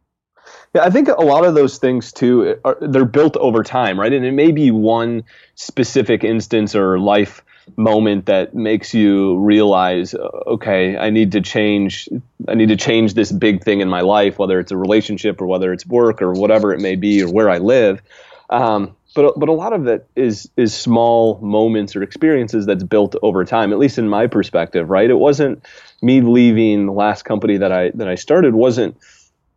Yeah, 0.73 0.83
I 0.83 0.89
think 0.89 1.07
a 1.07 1.13
lot 1.13 1.45
of 1.45 1.53
those 1.53 1.77
things 1.77 2.11
too 2.11 2.59
are 2.65 2.77
they're 2.81 3.05
built 3.05 3.37
over 3.37 3.63
time, 3.63 3.99
right? 3.99 4.11
And 4.11 4.25
it 4.25 4.33
may 4.33 4.51
be 4.51 4.71
one 4.71 5.23
specific 5.55 6.23
instance 6.23 6.75
or 6.75 6.99
life 6.99 7.43
moment 7.75 8.25
that 8.25 8.53
makes 8.53 8.93
you 8.93 9.37
realize 9.37 10.13
okay 10.47 10.97
i 10.97 11.09
need 11.09 11.31
to 11.31 11.41
change 11.41 12.09
i 12.47 12.53
need 12.53 12.69
to 12.69 12.75
change 12.75 13.13
this 13.13 13.31
big 13.31 13.63
thing 13.63 13.81
in 13.81 13.87
my 13.87 14.01
life 14.01 14.39
whether 14.39 14.59
it's 14.59 14.71
a 14.71 14.77
relationship 14.77 15.41
or 15.41 15.45
whether 15.45 15.71
it's 15.71 15.85
work 15.85 16.21
or 16.21 16.33
whatever 16.33 16.73
it 16.73 16.79
may 16.79 16.95
be 16.95 17.21
or 17.21 17.31
where 17.31 17.49
i 17.49 17.57
live. 17.57 18.01
Um, 18.49 18.95
but 19.15 19.37
but 19.39 19.49
a 19.49 19.53
lot 19.53 19.73
of 19.73 19.87
it 19.87 20.07
is 20.15 20.49
is 20.57 20.73
small 20.73 21.39
moments 21.41 21.95
or 21.95 22.03
experiences 22.03 22.65
that's 22.65 22.83
built 22.83 23.15
over 23.21 23.43
time 23.45 23.71
at 23.71 23.79
least 23.79 23.97
in 23.97 24.07
my 24.07 24.27
perspective 24.27 24.89
right? 24.89 25.09
It 25.09 25.19
wasn't 25.19 25.65
me 26.01 26.21
leaving 26.21 26.85
the 26.85 26.91
last 26.91 27.23
company 27.23 27.57
that 27.57 27.71
i 27.71 27.91
that 27.91 28.07
i 28.07 28.15
started 28.15 28.55
wasn't 28.55 28.97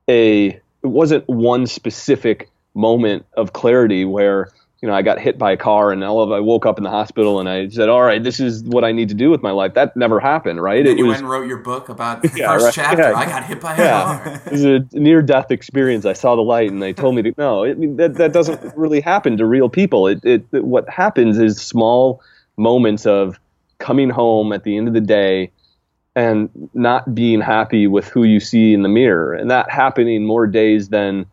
a 0.09 0.47
it 0.47 0.61
wasn't 0.83 1.27
one 1.29 1.67
specific 1.67 2.51
moment 2.75 3.25
of 3.35 3.53
clarity 3.53 4.05
where 4.05 4.51
you 4.85 4.89
know, 4.91 4.95
I 4.95 5.01
got 5.01 5.19
hit 5.19 5.39
by 5.39 5.53
a 5.53 5.57
car 5.57 5.93
and 5.93 6.05
all 6.05 6.21
of 6.21 6.31
I 6.31 6.41
woke 6.41 6.67
up 6.67 6.77
in 6.77 6.85
the 6.85 6.91
hospital 6.91 7.41
and 7.41 7.49
I 7.49 7.69
said, 7.71 7.89
all 7.89 8.03
right, 8.03 8.23
this 8.23 8.39
is 8.39 8.63
what 8.65 8.85
I 8.85 8.93
need 8.93 9.09
to 9.09 9.15
do 9.15 9.31
with 9.31 9.43
my 9.43 9.51
life. 9.51 9.73
That 9.73 9.97
never 9.97 10.21
happened, 10.21 10.61
right? 10.61 10.85
Then 10.85 10.93
it 10.93 10.99
you 10.99 11.07
was, 11.07 11.13
went 11.15 11.21
and 11.23 11.31
wrote 11.31 11.49
your 11.49 11.57
book 11.57 11.89
about 11.89 12.21
the 12.21 12.31
Yeah, 12.37 12.49
first 12.53 12.65
right, 12.67 12.75
chapter. 12.75 13.03
yeah. 13.11 13.17
I 13.17 13.25
got 13.25 13.45
hit 13.47 13.63
by 13.63 13.77
a 13.77 13.79
Yeah. 13.79 14.03
car. 14.05 14.43
it 14.45 14.53
was 14.53 14.65
a 14.67 14.81
near 14.93 15.23
death 15.23 15.51
experience. 15.51 16.05
I 16.05 16.13
saw 16.13 16.37
the 16.37 16.43
light 16.43 16.71
and 16.71 16.83
they 16.83 16.93
told 16.93 17.15
me 17.15 17.23
to 17.23 17.33
no, 17.39 17.65
I 17.65 17.73
mean, 17.73 17.97
that, 17.97 18.17
that 18.17 18.35
doesn't 18.35 18.77
really 18.77 19.01
happen 19.01 19.39
to 19.39 19.47
real 19.47 19.71
people. 19.71 20.07
It, 20.07 20.23
it, 20.23 20.45
it, 20.53 20.65
what 20.65 20.87
happens 20.91 21.39
is 21.39 21.59
small 21.59 22.21
moments 22.59 23.07
of 23.07 23.41
coming 23.79 24.11
home 24.11 24.53
at 24.53 24.65
the 24.65 24.77
end 24.77 24.87
of 24.89 24.93
the 24.93 25.01
day 25.01 25.51
and 26.15 26.51
not 26.75 27.15
being 27.15 27.41
happy 27.41 27.87
with 27.87 28.07
who 28.09 28.25
you 28.25 28.39
see 28.39 28.75
in 28.75 28.83
the 28.83 28.91
mirror 28.91 29.33
and 29.33 29.51
that 29.51 29.71
happening 29.71 30.27
more 30.27 30.47
days 30.47 30.91
than 30.91 31.25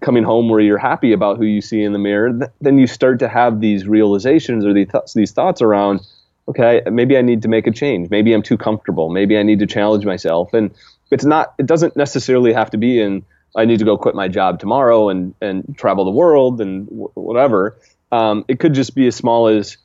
coming 0.00 0.22
home 0.22 0.48
where 0.48 0.60
you're 0.60 0.78
happy 0.78 1.12
about 1.12 1.36
who 1.36 1.44
you 1.44 1.60
see 1.60 1.82
in 1.82 1.92
the 1.92 1.98
mirror 1.98 2.32
th- 2.32 2.50
then 2.60 2.78
you 2.78 2.86
start 2.86 3.18
to 3.18 3.28
have 3.28 3.60
these 3.60 3.86
realizations 3.86 4.64
or 4.64 4.72
these, 4.72 4.88
th- 4.88 5.12
these 5.14 5.32
thoughts 5.32 5.60
around 5.60 6.00
okay 6.48 6.82
maybe 6.90 7.16
i 7.16 7.22
need 7.22 7.42
to 7.42 7.48
make 7.48 7.66
a 7.66 7.70
change 7.70 8.08
maybe 8.10 8.32
i'm 8.32 8.42
too 8.42 8.56
comfortable 8.56 9.10
maybe 9.10 9.36
i 9.36 9.42
need 9.42 9.58
to 9.58 9.66
challenge 9.66 10.04
myself 10.04 10.54
and 10.54 10.70
it's 11.10 11.24
not 11.24 11.54
it 11.58 11.66
doesn't 11.66 11.96
necessarily 11.96 12.52
have 12.52 12.70
to 12.70 12.78
be 12.78 13.00
in 13.00 13.24
i 13.56 13.64
need 13.64 13.78
to 13.80 13.84
go 13.84 13.96
quit 13.96 14.14
my 14.14 14.28
job 14.28 14.60
tomorrow 14.60 15.08
and 15.08 15.34
and 15.40 15.76
travel 15.76 16.04
the 16.04 16.10
world 16.10 16.60
and 16.60 16.86
w- 16.86 17.10
whatever 17.14 17.76
um, 18.12 18.44
it 18.48 18.58
could 18.58 18.74
just 18.74 18.94
be 18.94 19.06
as 19.06 19.14
small 19.14 19.46
as 19.46 19.76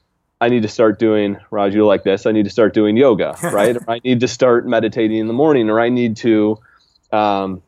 I 0.41 0.50
need 0.50 0.63
to 0.63 0.68
start 0.68 1.00
doing, 1.00 1.38
Raj, 1.50 1.74
you 1.74 1.86
like 1.86 2.04
this. 2.04 2.26
I 2.26 2.32
need 2.32 2.44
to 2.44 2.50
start 2.50 2.74
doing 2.74 2.98
yoga, 2.98 3.38
right? 3.44 3.78
or 3.78 3.89
I 3.89 4.00
need 4.04 4.20
to 4.20 4.28
start 4.28 4.68
meditating 4.68 5.18
in 5.18 5.28
the 5.28 5.34
morning, 5.34 5.70
or 5.70 5.80
I 5.80 5.89
need 5.89 6.18
to, 6.18 6.60
um, 7.12 7.62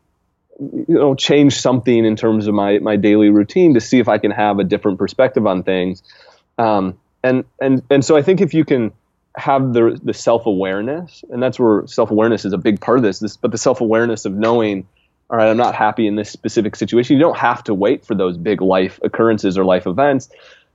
you 0.58 0.86
know, 0.88 1.14
change 1.14 1.60
something 1.60 2.04
in 2.04 2.16
terms 2.16 2.46
of 2.46 2.54
my 2.54 2.78
my 2.78 2.96
daily 2.96 3.30
routine 3.30 3.74
to 3.74 3.80
see 3.80 3.98
if 3.98 4.08
I 4.08 4.18
can 4.18 4.30
have 4.30 4.58
a 4.58 4.64
different 4.64 4.98
perspective 4.98 5.46
on 5.46 5.62
things. 5.62 6.02
Um, 6.58 6.98
and 7.22 7.44
and 7.60 7.82
and 7.90 8.04
so 8.04 8.16
I 8.16 8.22
think 8.22 8.40
if 8.40 8.54
you 8.54 8.64
can 8.64 8.92
have 9.36 9.72
the 9.72 9.98
the 10.02 10.14
self 10.14 10.46
awareness, 10.46 11.24
and 11.30 11.42
that's 11.42 11.58
where 11.58 11.86
self 11.86 12.10
awareness 12.10 12.44
is 12.44 12.52
a 12.52 12.58
big 12.58 12.80
part 12.80 12.98
of 12.98 13.04
this. 13.04 13.20
This, 13.20 13.36
but 13.36 13.52
the 13.52 13.58
self 13.58 13.80
awareness 13.80 14.24
of 14.24 14.32
knowing, 14.34 14.86
all 15.30 15.36
right, 15.36 15.48
I'm 15.48 15.56
not 15.56 15.74
happy 15.74 16.06
in 16.06 16.16
this 16.16 16.30
specific 16.30 16.74
situation. 16.74 17.16
You 17.16 17.22
don't 17.22 17.38
have 17.38 17.62
to 17.64 17.74
wait 17.74 18.04
for 18.04 18.14
those 18.14 18.36
big 18.36 18.60
life 18.60 18.98
occurrences 19.02 19.56
or 19.56 19.64
life 19.64 19.86
events 19.86 20.28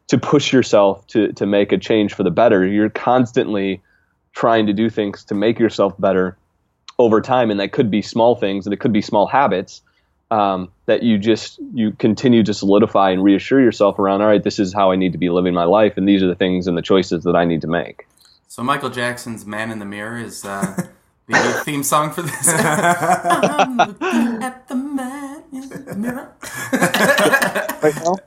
to 0.07 0.17
push 0.17 0.53
yourself 0.53 1.05
to 1.07 1.33
to 1.33 1.45
make 1.45 1.71
a 1.73 1.77
change 1.77 2.13
for 2.13 2.23
the 2.23 2.31
better. 2.31 2.65
You're 2.65 2.89
constantly 2.89 3.81
trying 4.31 4.67
to 4.67 4.73
do 4.73 4.89
things 4.89 5.25
to 5.25 5.35
make 5.35 5.59
yourself 5.59 5.93
better 5.99 6.37
over 6.99 7.21
time, 7.21 7.51
and 7.51 7.59
that 7.59 7.71
could 7.71 7.89
be 7.89 8.01
small 8.01 8.35
things, 8.35 8.65
and 8.65 8.73
it 8.73 8.79
could 8.79 8.93
be 8.93 9.01
small 9.01 9.27
habits 9.27 9.81
um, 10.31 10.71
that 10.85 11.03
you 11.03 11.17
just 11.17 11.59
you 11.73 11.91
continue 11.91 12.43
to 12.43 12.53
solidify 12.53 13.11
and 13.11 13.23
reassure 13.23 13.61
yourself 13.61 13.99
around. 13.99 14.21
All 14.21 14.27
right, 14.27 14.43
this 14.43 14.59
is 14.59 14.73
how 14.73 14.91
I 14.91 14.95
need 14.95 15.11
to 15.11 15.17
be 15.17 15.29
living 15.29 15.53
my 15.53 15.65
life, 15.65 15.97
and 15.97 16.07
these 16.07 16.23
are 16.23 16.27
the 16.27 16.35
things 16.35 16.67
and 16.67 16.77
the 16.77 16.81
choices 16.81 17.23
that 17.23 17.35
I 17.35 17.45
need 17.45 17.61
to 17.61 17.67
make. 17.67 18.07
So 18.47 18.63
Michael 18.63 18.89
Jackson's 18.89 19.45
"Man 19.45 19.71
in 19.71 19.79
the 19.79 19.85
Mirror" 19.85 20.19
is 20.19 20.43
uh, 20.45 20.87
the 21.27 21.61
theme 21.65 21.83
song 21.83 22.11
for 22.11 22.23
this. 22.23 22.47
I'm 22.49 23.77
looking 23.77 24.43
at 24.43 24.67
the 24.67 24.75
man 24.75 25.43
in 25.51 25.69
the 25.69 25.95
mirror. 25.95 26.33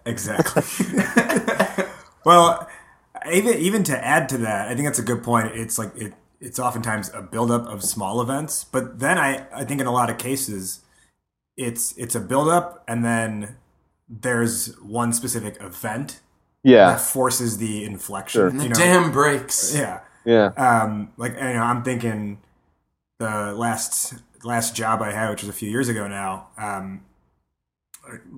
Exactly. 0.05 0.63
well, 2.25 2.69
even 3.33 3.59
even 3.59 3.83
to 3.85 4.05
add 4.05 4.29
to 4.29 4.39
that, 4.39 4.69
I 4.69 4.75
think 4.75 4.87
that's 4.87 4.99
a 4.99 5.03
good 5.03 5.23
point. 5.23 5.53
It's 5.55 5.79
like 5.79 5.97
it 5.97 6.13
it's 6.41 6.59
oftentimes 6.59 7.11
a 7.15 7.23
buildup 7.23 7.67
of 7.67 7.83
small 7.83 8.21
events, 8.21 8.65
but 8.65 8.99
then 8.99 9.19
I 9.19 9.47
I 9.55 9.65
think 9.65 9.81
in 9.81 9.87
a 9.87 9.93
lot 9.93 10.11
of 10.11 10.19
cases 10.19 10.81
it's 11.57 11.97
it's 11.97 12.15
a 12.15 12.21
buildup 12.21 12.85
and 12.87 13.05
then 13.05 13.57
there's 14.09 14.75
one 14.81 15.13
specific 15.13 15.57
event 15.61 16.21
Yeah, 16.63 16.87
that 16.87 17.01
forces 17.01 17.59
the 17.59 17.85
inflection. 17.85 18.41
Sure. 18.41 18.49
And 18.49 18.61
the 18.61 18.65
you 18.65 18.71
know? 18.71 18.77
dam 18.77 19.13
breaks. 19.13 19.75
Yeah. 19.75 20.01
yeah, 20.25 20.47
um, 20.57 21.13
like 21.17 21.35
you 21.35 21.41
know, 21.41 21.63
I'm 21.63 21.83
thinking 21.83 22.39
the 23.19 23.53
last 23.53 24.15
last 24.45 24.77
job 24.77 25.03
I 25.03 25.13
had, 25.13 25.31
which 25.31 25.43
was 25.43 25.49
a 25.49 25.53
few 25.53 25.71
years 25.71 25.89
ago 25.89 26.07
now. 26.07 26.49
Um, 26.59 27.05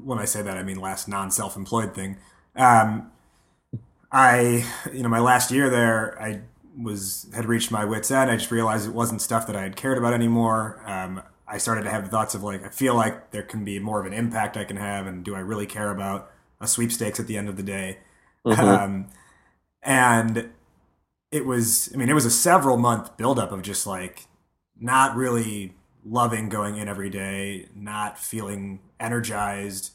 when 0.02 0.18
I 0.18 0.24
say 0.24 0.42
that, 0.42 0.56
I 0.56 0.62
mean 0.62 0.80
last 0.80 1.08
non 1.08 1.30
self 1.30 1.56
employed 1.56 1.94
thing. 1.94 2.16
Um, 2.56 3.10
I 4.10 4.64
you 4.92 5.02
know 5.02 5.08
my 5.08 5.20
last 5.20 5.50
year 5.50 5.68
there, 5.68 6.20
I 6.20 6.40
was 6.80 7.26
had 7.34 7.46
reached 7.46 7.70
my 7.70 7.84
wits 7.84 8.10
end. 8.10 8.30
I 8.30 8.36
just 8.36 8.50
realized 8.50 8.86
it 8.86 8.94
wasn't 8.94 9.22
stuff 9.22 9.46
that 9.46 9.56
I 9.56 9.62
had 9.62 9.76
cared 9.76 9.98
about 9.98 10.14
anymore. 10.14 10.82
Um, 10.86 11.22
I 11.46 11.58
started 11.58 11.82
to 11.84 11.90
have 11.90 12.08
thoughts 12.08 12.34
of 12.34 12.42
like 12.42 12.64
I 12.64 12.68
feel 12.68 12.94
like 12.94 13.30
there 13.32 13.42
can 13.42 13.64
be 13.64 13.78
more 13.78 14.00
of 14.00 14.06
an 14.06 14.12
impact 14.12 14.56
I 14.56 14.64
can 14.64 14.76
have, 14.76 15.06
and 15.06 15.24
do 15.24 15.34
I 15.34 15.40
really 15.40 15.66
care 15.66 15.90
about 15.90 16.30
a 16.60 16.66
sweepstakes 16.66 17.20
at 17.20 17.26
the 17.26 17.36
end 17.36 17.48
of 17.48 17.56
the 17.56 17.62
day? 17.62 17.98
Um, 18.44 19.08
and 19.82 20.50
it 21.30 21.44
was 21.46 21.90
i 21.94 21.96
mean 21.96 22.08
it 22.08 22.14
was 22.14 22.24
a 22.24 22.30
several 22.30 22.76
month 22.76 23.16
buildup 23.16 23.52
of 23.52 23.62
just 23.62 23.86
like 23.86 24.26
not 24.78 25.16
really 25.16 25.74
loving 26.04 26.48
going 26.48 26.76
in 26.76 26.88
every 26.88 27.10
day 27.10 27.68
not 27.74 28.18
feeling 28.18 28.80
energized 28.98 29.92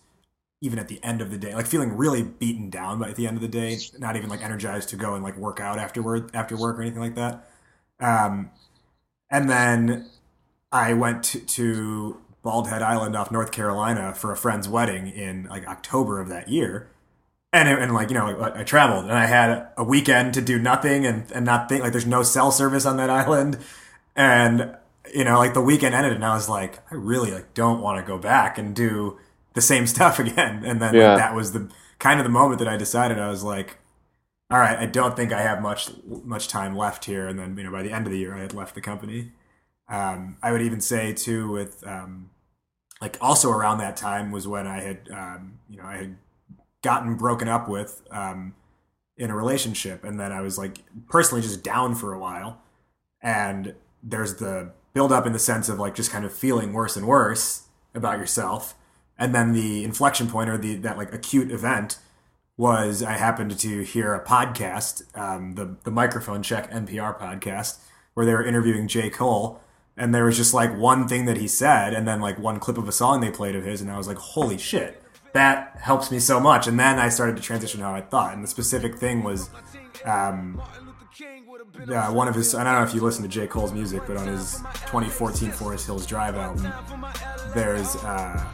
even 0.63 0.80
at 0.80 0.88
the 0.88 1.04
end 1.04 1.21
of 1.21 1.30
the 1.30 1.38
day 1.38 1.54
like 1.54 1.67
feeling 1.67 1.95
really 1.95 2.23
beaten 2.23 2.69
down 2.69 2.97
by 2.97 3.12
the 3.12 3.28
end 3.28 3.36
of 3.36 3.41
the 3.41 3.49
day 3.49 3.78
not 3.99 4.15
even 4.15 4.30
like 4.30 4.41
energized 4.41 4.88
to 4.88 4.95
go 4.95 5.13
and 5.13 5.21
like 5.21 5.36
work 5.38 5.60
out 5.60 5.78
afterward 5.78 6.34
after 6.34 6.56
work 6.56 6.80
or 6.80 6.82
anything 6.82 7.02
like 7.02 7.15
that. 7.15 7.45
Um, 7.99 8.49
and 9.30 9.49
then 9.49 10.10
i 10.71 10.93
went 10.93 11.23
to, 11.23 11.39
to 11.41 12.17
bald 12.41 12.69
head 12.69 12.82
island 12.82 13.15
off 13.15 13.30
north 13.30 13.52
carolina 13.52 14.13
for 14.15 14.32
a 14.32 14.38
friend's 14.38 14.67
wedding 14.67 15.08
in 15.08 15.43
like 15.49 15.67
october 15.67 16.19
of 16.19 16.30
that 16.30 16.47
year. 16.47 16.89
And, 17.52 17.67
and 17.67 17.93
like 17.93 18.10
you 18.10 18.15
know 18.15 18.39
I, 18.39 18.62
I 18.62 18.63
traveled 18.63 19.04
and 19.04 19.13
I 19.13 19.26
had 19.26 19.67
a 19.78 19.84
weekend 19.84 20.34
to 20.36 20.41
do 20.41 20.58
nothing 20.58 21.06
and, 21.06 21.30
and 21.34 21.45
not 21.45 21.67
think 21.67 21.84
like 21.84 21.91
there's 21.91 22.08
no 22.08 22.23
cell 22.23 22.52
service 22.52 22.86
on 22.86 22.97
that 22.97 23.10
island. 23.12 23.60
And 24.15 24.76
you 25.13 25.26
know 25.26 25.38
like 25.38 25.54
the 25.54 25.62
weekend 25.62 25.93
ended 25.93 26.13
and 26.13 26.26
I 26.26 26.34
was 26.34 26.47
like 26.47 26.80
I 26.89 26.95
really 26.95 27.32
like 27.32 27.54
don't 27.54 27.82
want 27.82 28.04
to 28.04 28.08
go 28.08 28.17
back 28.17 28.58
and 28.58 28.73
do 28.73 29.19
the 29.54 29.62
same 29.62 29.88
stuff 29.96 30.20
again. 30.20 30.63
And 30.66 30.82
then 30.82 30.96
Yeah. 30.96 31.10
like, 31.10 31.18
that 31.18 31.36
was 31.36 31.52
the 31.54 31.70
kind 32.00 32.20
of 32.20 32.24
the 32.26 32.30
moment 32.32 32.60
that 32.60 32.68
I 32.68 32.78
decided 32.78 33.20
I 33.20 33.30
was 33.30 33.44
like 33.44 33.78
all 34.52 34.60
right 34.60 34.78
I 34.78 34.86
don't 34.86 35.16
think 35.16 35.32
I 35.32 35.42
have 35.42 35.62
much 35.62 35.92
much 36.24 36.48
time 36.48 36.76
left 36.76 37.06
here. 37.06 37.28
And 37.28 37.39
then 37.39 37.58
you 37.58 37.63
know 37.63 37.72
by 37.72 37.84
the 37.84 37.92
end 37.92 38.06
of 38.06 38.12
the 38.12 38.20
year 38.20 38.36
I 38.36 38.42
had 38.42 38.54
left 38.54 38.76
the 38.76 38.82
company. 38.82 39.32
Um, 39.89 40.38
I 40.42 40.52
would 40.52 40.62
even 40.62 40.82
say 40.82 41.13
too 41.13 41.52
with 41.52 41.86
um, 41.88 42.30
like 43.02 43.18
also 43.22 43.52
around 43.52 43.80
that 43.80 43.98
time 43.98 44.32
was 44.32 44.48
when 44.48 44.66
I 44.68 44.82
had 44.82 45.10
um, 45.12 45.60
you 45.70 45.78
know 45.78 45.84
I 45.86 45.98
had 45.98 46.16
gotten 46.82 47.16
broken 47.16 47.48
up 47.48 47.68
with 47.70 48.02
um, 48.12 48.56
in 49.18 49.30
a 49.30 49.36
relationship, 49.36 50.04
and 50.04 50.20
then 50.20 50.32
I 50.32 50.42
was 50.42 50.58
like 50.58 50.80
personally 51.10 51.42
just 51.42 51.63
down 51.63 51.96
for 51.96 52.13
a 52.13 52.20
while, 52.20 52.62
and 53.22 53.76
there's 54.02 54.36
the 54.38 54.72
build 54.94 55.12
up 55.12 55.26
in 55.26 55.34
the 55.34 55.39
sense 55.39 55.70
of 55.70 55.80
like 55.80 55.96
just 55.96 56.12
kind 56.12 56.26
of 56.26 56.34
feeling 56.34 56.74
worse 56.74 56.96
and 56.96 57.08
worse 57.08 57.63
about 57.96 58.20
yourself, 58.20 58.76
and 59.17 59.34
then 59.34 59.54
the 59.54 59.84
inflection 59.84 60.28
point 60.28 60.49
or 60.49 60.58
the 60.58 60.76
that 60.78 60.97
like 60.97 61.13
acute 61.13 61.52
event 61.52 61.97
was 62.56 63.02
I 63.02 63.13
happened 63.13 63.58
to 63.60 63.84
hear 63.84 64.13
a 64.13 64.23
podcast, 64.23 65.04
um, 65.17 65.56
the 65.56 65.78
the 65.84 65.91
microphone 65.91 66.43
check 66.43 66.71
NPR 66.71 67.19
podcast, 67.19 67.80
where 68.13 68.26
they 68.26 68.34
were 68.34 68.45
interviewing 68.45 68.88
J 68.88 69.10
Cole. 69.10 69.60
And 69.95 70.13
there 70.13 70.26
was 70.26 70.38
just 70.38 70.56
like 70.56 70.76
one 70.76 71.08
thing 71.08 71.26
that 71.26 71.38
he 71.38 71.47
said, 71.47 71.93
and 71.93 72.08
then 72.08 72.19
like 72.19 72.39
one 72.39 72.60
clip 72.60 72.80
of 72.80 72.88
a 72.88 72.91
song 72.91 73.21
they 73.21 73.30
played 73.30 73.56
of 73.56 73.63
his, 73.63 73.80
and 73.80 73.91
I 73.91 73.97
was 73.97 74.08
like, 74.08 74.17
"Holy 74.17 74.58
shit!" 74.58 75.04
that 75.34 75.78
helps 75.82 76.12
me 76.12 76.19
so 76.19 76.39
much. 76.39 76.67
And 76.67 76.80
then 76.80 76.99
I 76.99 77.10
started 77.10 77.36
to 77.36 77.41
transition 77.41 77.82
how 77.82 77.93
I 77.93 78.02
thought. 78.02 78.34
And 78.34 78.43
the 78.43 78.47
specific 78.47 78.97
thing 78.97 79.23
was 79.23 79.49
um, 80.06 80.62
uh, 81.89 82.12
one 82.12 82.28
of 82.28 82.36
his, 82.36 82.56
I 82.56 82.63
don't 82.63 82.73
know 82.73 82.84
if 82.84 82.93
you 82.93 83.02
listen 83.02 83.23
to 83.23 83.30
J. 83.30 83.47
Cole's 83.47 83.73
music, 83.73 84.04
but 84.08 84.15
on 84.15 84.28
his 84.28 84.58
2014 84.86 85.52
Forest 85.52 85.86
Hills 85.86 86.06
Drive 86.06 86.36
album, 86.36 86.71
there's 87.54 87.95
uh, 87.97 88.45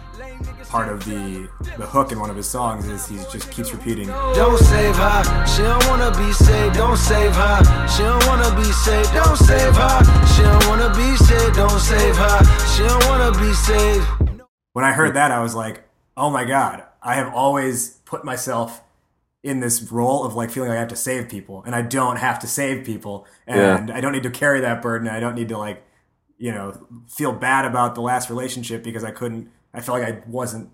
part 0.69 0.89
of 0.89 1.03
the 1.05 1.49
the 1.77 1.85
hook 1.85 2.11
in 2.11 2.19
one 2.19 2.29
of 2.29 2.35
his 2.35 2.47
songs 2.47 2.87
is 2.87 3.07
he 3.07 3.17
just 3.31 3.51
keeps 3.51 3.73
repeating, 3.73 4.07
Don't 4.07 4.57
save 4.59 4.95
her. 4.95 5.45
She 5.47 5.61
don't 5.63 5.85
wanna 5.87 6.11
be 6.11 6.31
saved. 6.33 6.75
Don't 6.75 6.97
save 6.97 7.33
her. 7.33 7.87
She 7.87 8.03
don't 8.03 8.25
wanna 8.27 8.55
be 8.55 8.71
saved. 8.71 9.13
Don't 9.13 9.37
save 9.37 9.75
her. 9.75 10.25
She 10.35 10.43
don't 10.43 10.67
wanna 10.67 10.89
be 10.95 11.15
saved. 11.15 11.55
Don't 11.55 11.79
save 11.79 12.15
her. 12.15 12.39
She 12.75 12.83
don't 12.83 13.05
wanna 13.07 13.31
be 13.37 13.53
saved. 13.53 14.41
when 14.73 14.85
I 14.85 14.91
heard 14.93 15.15
that, 15.15 15.31
I 15.31 15.41
was 15.41 15.55
like, 15.55 15.83
oh 16.15 16.29
my 16.29 16.45
God, 16.45 16.83
I 17.01 17.15
have 17.15 17.33
always 17.33 17.99
put 18.05 18.23
myself 18.23 18.81
in 19.41 19.61
this 19.61 19.89
role 19.91 20.25
of 20.25 20.35
like 20.35 20.51
feeling 20.51 20.69
like 20.69 20.77
I 20.77 20.79
have 20.81 20.89
to 20.89 20.95
save 20.95 21.29
people, 21.29 21.63
and 21.65 21.73
I 21.73 21.81
don't 21.81 22.17
have 22.17 22.39
to 22.39 22.47
save 22.47 22.85
people, 22.85 23.25
and 23.47 23.89
I 23.89 24.01
don't 24.01 24.11
need 24.11 24.23
to 24.23 24.29
carry 24.29 24.61
that 24.61 24.81
burden. 24.81 25.07
I 25.07 25.19
don't 25.19 25.35
need 25.35 25.49
to 25.49 25.57
like, 25.57 25.83
you 26.37 26.51
know, 26.51 26.85
feel 27.07 27.31
bad 27.31 27.65
about 27.65 27.95
the 27.95 28.01
last 28.01 28.29
relationship 28.29 28.83
because 28.83 29.03
I 29.03 29.11
couldn't. 29.11 29.49
I 29.73 29.81
felt 29.81 29.99
like 29.99 30.13
I 30.13 30.21
wasn't 30.27 30.69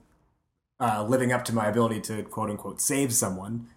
uh, 0.79 1.05
living 1.07 1.31
up 1.31 1.45
to 1.45 1.53
my 1.53 1.67
ability 1.67 2.01
to 2.01 2.23
quote 2.23 2.49
unquote 2.49 2.81
save 2.81 3.13
someone, 3.13 3.67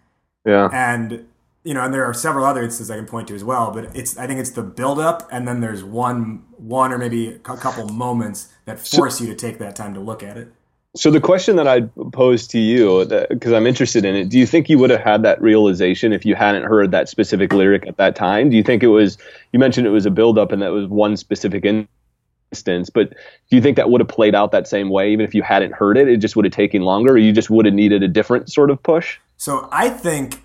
yeah, 0.44 0.68
and 0.72 1.26
you 1.64 1.74
know, 1.74 1.84
and 1.84 1.92
there 1.92 2.04
are 2.04 2.14
several 2.14 2.44
other 2.44 2.62
instances 2.62 2.90
I 2.90 2.96
can 2.96 3.06
point 3.06 3.28
to 3.28 3.34
as 3.34 3.44
well. 3.44 3.70
But 3.70 3.96
it's 3.96 4.16
I 4.16 4.26
think 4.26 4.40
it's 4.40 4.50
the 4.50 4.62
buildup, 4.62 5.28
and 5.30 5.46
then 5.46 5.60
there's 5.60 5.84
one 5.84 6.44
one 6.56 6.92
or 6.92 6.98
maybe 6.98 7.28
a 7.28 7.38
couple 7.38 7.88
moments 7.88 8.52
that 8.64 8.78
force 8.78 9.20
you 9.20 9.26
to 9.28 9.34
take 9.34 9.58
that 9.58 9.76
time 9.76 9.94
to 9.94 10.00
look 10.00 10.22
at 10.22 10.36
it. 10.36 10.52
So 10.96 11.10
the 11.10 11.20
question 11.20 11.56
that 11.56 11.68
I'd 11.68 11.94
pose 12.12 12.46
to 12.48 12.58
you, 12.58 13.04
because 13.28 13.52
I'm 13.52 13.66
interested 13.66 14.04
in 14.04 14.16
it, 14.16 14.30
do 14.30 14.38
you 14.38 14.46
think 14.46 14.70
you 14.70 14.78
would 14.78 14.90
have 14.90 15.00
had 15.00 15.22
that 15.22 15.40
realization 15.40 16.12
if 16.12 16.24
you 16.24 16.34
hadn't 16.34 16.64
heard 16.64 16.90
that 16.92 17.08
specific 17.08 17.52
lyric 17.52 17.86
at 17.86 17.98
that 17.98 18.16
time? 18.16 18.48
Do 18.48 18.56
you 18.56 18.62
think 18.62 18.82
it 18.82 18.88
was? 18.88 19.18
You 19.52 19.58
mentioned 19.58 19.86
it 19.86 19.90
was 19.90 20.06
a 20.06 20.10
buildup, 20.10 20.50
and 20.50 20.62
that 20.62 20.72
was 20.72 20.86
one 20.86 21.16
specific 21.16 21.64
instance. 22.52 22.90
But 22.90 23.10
do 23.10 23.56
you 23.56 23.62
think 23.62 23.76
that 23.76 23.90
would 23.90 24.00
have 24.00 24.08
played 24.08 24.34
out 24.34 24.52
that 24.52 24.66
same 24.66 24.90
way, 24.90 25.12
even 25.12 25.24
if 25.24 25.34
you 25.34 25.42
hadn't 25.42 25.74
heard 25.74 25.96
it? 25.96 26.08
It 26.08 26.18
just 26.18 26.36
would 26.36 26.44
have 26.44 26.52
taken 26.52 26.82
longer, 26.82 27.14
or 27.14 27.18
you 27.18 27.32
just 27.32 27.50
would 27.50 27.66
have 27.66 27.74
needed 27.74 28.02
a 28.02 28.08
different 28.08 28.50
sort 28.50 28.70
of 28.70 28.82
push? 28.82 29.18
So 29.36 29.68
I 29.70 29.90
think 29.90 30.42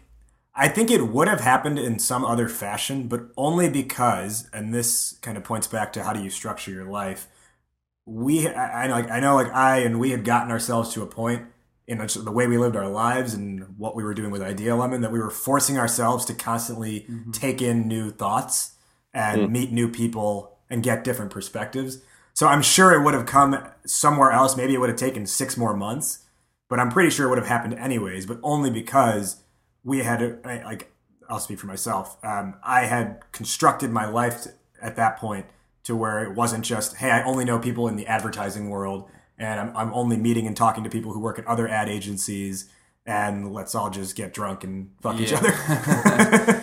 I 0.56 0.68
think 0.68 0.92
it 0.92 1.08
would 1.08 1.28
have 1.28 1.42
happened 1.42 1.80
in 1.80 1.98
some 1.98 2.24
other 2.24 2.48
fashion, 2.48 3.08
but 3.08 3.22
only 3.36 3.70
because, 3.70 4.50
and 4.54 4.74
this 4.74 5.18
kind 5.22 5.36
of 5.36 5.44
points 5.44 5.66
back 5.66 5.92
to 5.94 6.04
how 6.04 6.14
do 6.14 6.22
you 6.22 6.30
structure 6.30 6.72
your 6.72 6.86
life. 6.86 7.28
We, 8.06 8.48
I, 8.48 8.84
I 8.84 8.88
like, 8.88 9.10
I 9.10 9.20
know, 9.20 9.36
like 9.36 9.52
I 9.52 9.80
and 9.80 10.00
we 10.00 10.12
had 10.12 10.24
gotten 10.24 10.52
ourselves 10.52 10.94
to 10.94 11.02
a 11.02 11.08
point 11.08 11.48
in 11.88 11.98
the 11.98 12.32
way 12.32 12.48
we 12.48 12.58
lived 12.58 12.76
our 12.76 12.88
lives 12.88 13.34
and 13.34 13.78
what 13.78 13.96
we 13.96 14.04
were 14.04 14.14
doing 14.14 14.32
with 14.32 14.42
Idea 14.42 14.76
Lemon 14.76 15.02
that 15.02 15.12
we 15.12 15.20
were 15.20 15.30
forcing 15.30 15.78
ourselves 15.78 16.24
to 16.26 16.34
constantly 16.34 17.02
mm-hmm. 17.02 17.32
take 17.32 17.62
in 17.62 17.88
new 17.88 18.12
thoughts 18.12 18.76
and 19.14 19.42
mm. 19.42 19.52
meet 19.52 19.72
new 19.72 19.90
people 19.90 20.53
and 20.70 20.84
get 20.84 21.04
different 21.04 21.32
perspectives. 21.32 22.00
So 22.34 22.48
I'm 22.48 22.62
sure 22.62 22.92
it 22.94 23.04
would 23.04 23.14
have 23.14 23.26
come 23.26 23.64
somewhere 23.86 24.32
else. 24.32 24.58
Maybe 24.58 24.74
it 24.74 24.80
would 24.80 24.90
have 24.90 24.98
taken 24.98 25.26
six 25.26 25.56
more 25.56 25.76
months, 25.76 26.26
but 26.68 26.80
I'm 26.80 26.90
pretty 26.90 27.10
sure 27.10 27.28
it 27.28 27.30
would 27.30 27.38
have 27.38 27.48
happened 27.48 27.76
anyways. 27.76 28.26
But 28.26 28.40
only 28.42 28.72
because 28.72 29.44
we 29.84 30.00
had 30.00 30.40
like 30.44 30.92
I'll 31.30 31.40
speak 31.40 31.60
for 31.60 31.68
myself. 31.68 32.18
Um, 32.24 32.56
I 32.64 32.86
had 32.86 33.22
constructed 33.32 33.92
my 33.92 34.06
life 34.06 34.48
at 34.82 34.96
that 34.96 35.18
point 35.18 35.46
to 35.84 35.96
where 35.96 36.24
it 36.24 36.34
wasn't 36.36 36.66
just 36.66 36.98
hey, 36.98 37.12
I 37.12 37.24
only 37.24 37.46
know 37.46 37.60
people 37.60 37.88
in 37.88 37.96
the 37.96 38.08
advertising 38.08 38.70
world, 38.70 39.10
and 39.38 39.60
I'm, 39.60 39.78
I'm 39.78 39.94
only 39.94 40.18
meeting 40.18 40.48
and 40.48 40.58
talking 40.58 40.84
to 40.84 40.90
people 40.90 41.14
who 41.14 41.20
work 41.20 41.38
at 41.38 41.46
other 41.46 41.68
ad 41.68 41.88
agencies, 41.88 42.70
and 43.06 43.54
let's 43.54 43.76
all 43.76 43.90
just 43.90 44.16
get 44.16 44.34
drunk 44.34 44.64
and 44.64 44.92
fuck 45.02 45.20
yeah. 45.20 45.24
each 45.24 45.34
other. 45.34 46.62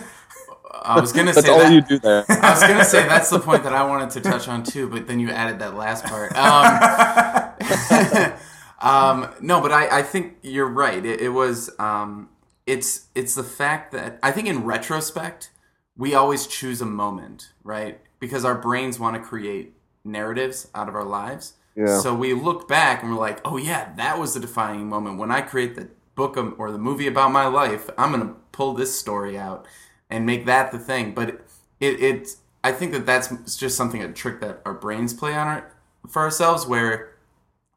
I 0.81 0.99
was 0.99 1.13
gonna 1.13 1.33
say 1.33 1.49
all 1.49 1.59
that, 1.59 1.71
you 1.71 1.81
do 1.81 1.99
there. 1.99 2.25
I 2.29 2.51
was 2.51 2.61
gonna 2.61 2.85
say 2.85 3.07
that's 3.07 3.29
the 3.29 3.39
point 3.39 3.63
that 3.63 3.73
I 3.73 3.83
wanted 3.83 4.09
to 4.11 4.21
touch 4.21 4.47
on 4.47 4.63
too, 4.63 4.89
but 4.89 5.07
then 5.07 5.19
you 5.19 5.29
added 5.29 5.59
that 5.59 5.75
last 5.75 6.05
part. 6.05 6.35
Um, 6.35 8.33
um, 8.81 9.29
no, 9.41 9.61
but 9.61 9.71
I, 9.71 9.99
I 9.99 10.01
think 10.01 10.37
you're 10.41 10.67
right. 10.67 11.05
It, 11.05 11.21
it 11.21 11.29
was 11.29 11.69
um, 11.79 12.29
it's 12.65 13.07
it's 13.13 13.35
the 13.35 13.43
fact 13.43 13.91
that 13.91 14.17
I 14.23 14.31
think 14.31 14.47
in 14.47 14.63
retrospect 14.63 15.51
we 15.95 16.15
always 16.15 16.47
choose 16.47 16.81
a 16.81 16.85
moment, 16.85 17.51
right? 17.63 17.99
Because 18.19 18.43
our 18.43 18.55
brains 18.55 18.99
want 18.99 19.15
to 19.15 19.21
create 19.21 19.73
narratives 20.03 20.67
out 20.73 20.89
of 20.89 20.95
our 20.95 21.05
lives. 21.05 21.53
Yeah. 21.75 21.99
So 21.99 22.15
we 22.15 22.33
look 22.33 22.67
back 22.67 23.03
and 23.03 23.11
we're 23.11 23.19
like, 23.19 23.39
"Oh 23.45 23.57
yeah, 23.57 23.93
that 23.97 24.17
was 24.17 24.33
the 24.33 24.39
defining 24.39 24.89
moment 24.89 25.19
when 25.19 25.31
I 25.31 25.41
create 25.41 25.75
the 25.75 25.89
book 26.15 26.37
or 26.57 26.71
the 26.71 26.77
movie 26.77 27.07
about 27.07 27.31
my 27.31 27.45
life. 27.45 27.89
I'm 27.97 28.11
gonna 28.11 28.35
pull 28.51 28.73
this 28.73 28.97
story 28.97 29.37
out 29.37 29.67
and 30.11 30.25
make 30.25 30.45
that 30.45 30.71
the 30.71 30.79
thing." 30.79 31.13
But 31.13 31.29
it, 31.29 31.41
it, 31.79 32.01
it 32.01 32.35
I 32.63 32.71
think 32.71 32.91
that 32.91 33.05
that's 33.05 33.57
just 33.57 33.75
something 33.75 34.03
a 34.03 34.11
trick 34.11 34.41
that 34.41 34.61
our 34.65 34.73
brains 34.73 35.13
play 35.13 35.33
on 35.33 35.47
our, 35.47 35.71
for 36.07 36.21
ourselves. 36.21 36.67
Where 36.67 37.15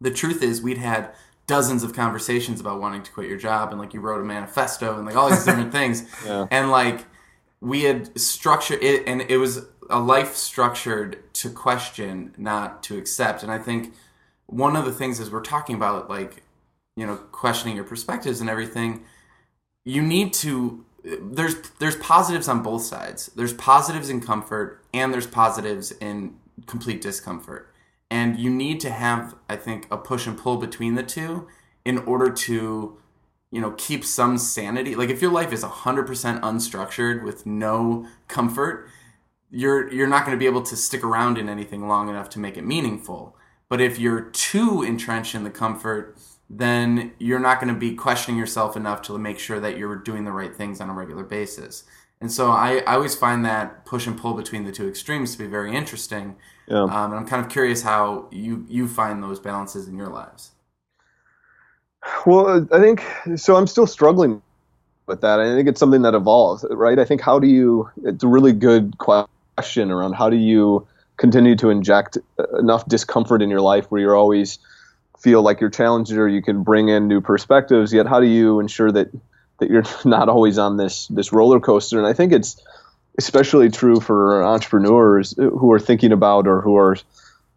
the 0.01 0.11
truth 0.11 0.43
is, 0.43 0.61
we'd 0.61 0.79
had 0.79 1.15
dozens 1.47 1.83
of 1.83 1.93
conversations 1.93 2.61
about 2.61 2.81
wanting 2.81 3.03
to 3.03 3.11
quit 3.13 3.29
your 3.29 3.39
job 3.39 3.71
and 3.71 3.79
like 3.79 3.93
you 3.93 4.01
wrote 4.01 4.21
a 4.21 4.25
manifesto 4.25 4.97
and 4.97 5.07
like 5.07 5.17
all 5.17 5.29
these 5.29 5.45
different 5.45 5.73
things 5.73 6.07
yeah. 6.25 6.47
and 6.51 6.71
like 6.71 7.05
we 7.61 7.83
had 7.83 8.19
structured 8.19 8.83
it 8.83 9.03
and 9.07 9.23
it 9.23 9.37
was 9.37 9.67
a 9.91 9.99
life 9.99 10.35
structured 10.35 11.23
to 11.35 11.51
question 11.51 12.35
not 12.39 12.83
to 12.83 12.97
accept 12.97 13.43
and 13.43 13.53
i 13.53 13.59
think 13.59 13.93
one 14.47 14.75
of 14.75 14.85
the 14.85 14.93
things 14.93 15.21
is 15.21 15.31
we're 15.31 15.43
talking 15.43 15.75
about 15.75 16.09
like 16.09 16.43
you 16.97 17.07
know 17.07 17.17
questioning 17.17 17.77
your 17.77 17.85
perspectives 17.85 18.41
and 18.41 18.49
everything 18.49 19.05
you 19.85 20.01
need 20.01 20.33
to 20.33 20.85
there's 21.05 21.57
there's 21.79 21.97
positives 21.97 22.49
on 22.49 22.63
both 22.63 22.83
sides. 22.83 23.31
There's 23.37 23.53
positives 23.53 24.09
in 24.09 24.21
comfort 24.21 24.85
and 24.93 25.13
there's 25.13 25.27
positives 25.27 25.93
in 25.93 26.37
complete 26.67 27.01
discomfort. 27.01 27.71
And 28.11 28.39
you 28.39 28.51
need 28.51 28.81
to 28.81 28.91
have 28.91 29.35
i 29.49 29.57
think 29.57 29.87
a 29.91 29.97
push 29.97 30.27
and 30.27 30.39
pull 30.39 30.57
between 30.57 30.95
the 30.95 31.03
two 31.03 31.47
in 31.85 31.99
order 31.99 32.31
to 32.31 32.99
you 33.51 33.61
know 33.61 33.73
keep 33.73 34.05
some 34.05 34.39
sanity. 34.39 34.95
Like 34.95 35.11
if 35.11 35.21
your 35.21 35.33
life 35.33 35.53
is 35.53 35.63
100% 35.63 36.41
unstructured 36.41 37.23
with 37.23 37.45
no 37.45 38.07
comfort 38.29 38.89
you're 39.51 39.93
you're 39.93 40.09
not 40.09 40.25
going 40.25 40.37
to 40.37 40.41
be 40.41 40.47
able 40.47 40.63
to 40.63 40.77
stick 40.77 41.05
around 41.05 41.39
in 41.39 41.49
anything 41.49 41.87
long 41.87 42.09
enough 42.09 42.29
to 42.31 42.39
make 42.39 42.57
it 42.57 42.65
meaningful. 42.65 43.37
But 43.69 43.81
if 43.81 43.99
you're 43.99 44.23
too 44.23 44.83
entrenched 44.83 45.35
in 45.35 45.45
the 45.45 45.51
comfort 45.51 46.19
then 46.51 47.13
you're 47.19 47.41
not 47.41 47.61
going 47.61 47.73
to 47.73 47.79
be 47.79 47.95
questioning 47.95 48.39
yourself 48.39 48.77
enough 48.77 49.03
to 49.03 49.19
make 49.19 49.39
sure 49.39 49.59
that 49.61 49.79
you're 49.79 49.97
doing 49.97 50.25
the 50.25 50.33
right 50.33 50.55
things 50.55 50.81
on 50.81 50.91
a 50.91 50.93
regular 50.93 51.25
basis 51.25 51.85
and 52.21 52.31
so 52.31 52.51
I, 52.51 52.79
I 52.87 52.95
always 52.95 53.15
find 53.15 53.45
that 53.45 53.85
push 53.85 54.07
and 54.07 54.19
pull 54.19 54.35
between 54.35 54.65
the 54.65 54.73
two 54.73 54.89
extremes 54.89 55.33
to 55.33 55.39
be 55.39 55.47
very 55.47 55.75
interesting 55.75 56.37
yeah. 56.67 56.83
Um, 56.83 57.13
and 57.13 57.15
I'm 57.15 57.27
kind 57.27 57.45
of 57.45 57.51
curious 57.51 57.83
how 57.83 58.29
you 58.31 58.65
you 58.69 58.89
find 58.89 59.23
those 59.23 59.39
balances 59.39 59.89
in 59.89 59.97
your 59.97 60.09
lives. 60.09 60.53
Well, 62.27 62.67
I 62.73 62.81
think 62.81 63.03
so. 63.37 63.57
I'm 63.57 63.67
still 63.67 63.87
struggling 63.87 64.43
with 65.07 65.21
that. 65.21 65.41
I 65.41 65.55
think 65.55 65.69
it's 65.69 65.81
something 65.81 66.03
that 66.03 66.15
evolves, 66.15 66.65
right? 66.71 66.99
I 66.99 67.05
think 67.05 67.21
how 67.21 67.39
do 67.39 67.47
you? 67.47 67.91
It's 68.05 68.25
a 68.25 68.29
really 68.29 68.53
good 68.53 68.97
question 68.99 69.91
around 69.91 70.15
how 70.15 70.31
do 70.31 70.37
you 70.37 70.87
continue 71.17 71.55
to 71.57 71.71
inject 71.71 72.19
enough 72.59 72.87
discomfort 72.89 73.41
in 73.41 73.51
your 73.51 73.61
life 73.61 73.87
where 73.91 74.01
you're 74.01 74.17
always 74.17 74.59
feel 75.25 75.43
like 75.43 75.59
you're 75.61 75.71
challenged 75.71 76.13
or 76.13 76.29
you 76.29 76.43
can 76.43 76.63
bring 76.63 76.89
in 76.89 77.09
new 77.09 77.23
perspectives. 77.23 77.95
Yet, 77.95 78.07
how 78.07 78.21
do 78.21 78.27
you 78.27 78.61
ensure 78.61 78.93
that 78.93 79.09
that 79.59 79.71
you're 79.71 79.85
not 80.05 80.29
always 80.29 80.59
on 80.59 80.77
this 80.77 81.09
this 81.09 81.33
roller 81.33 81.59
coaster? 81.59 81.99
And 81.99 82.07
I 82.07 82.13
think 82.13 82.33
it's 82.33 82.63
especially 83.19 83.71
true 83.71 84.01
for 84.01 84.45
entrepreneurs 84.45 85.35
who 85.37 85.73
are 85.73 85.81
thinking 85.81 86.13
about 86.13 86.47
or 86.47 86.61
who 86.61 86.77
are 86.77 86.97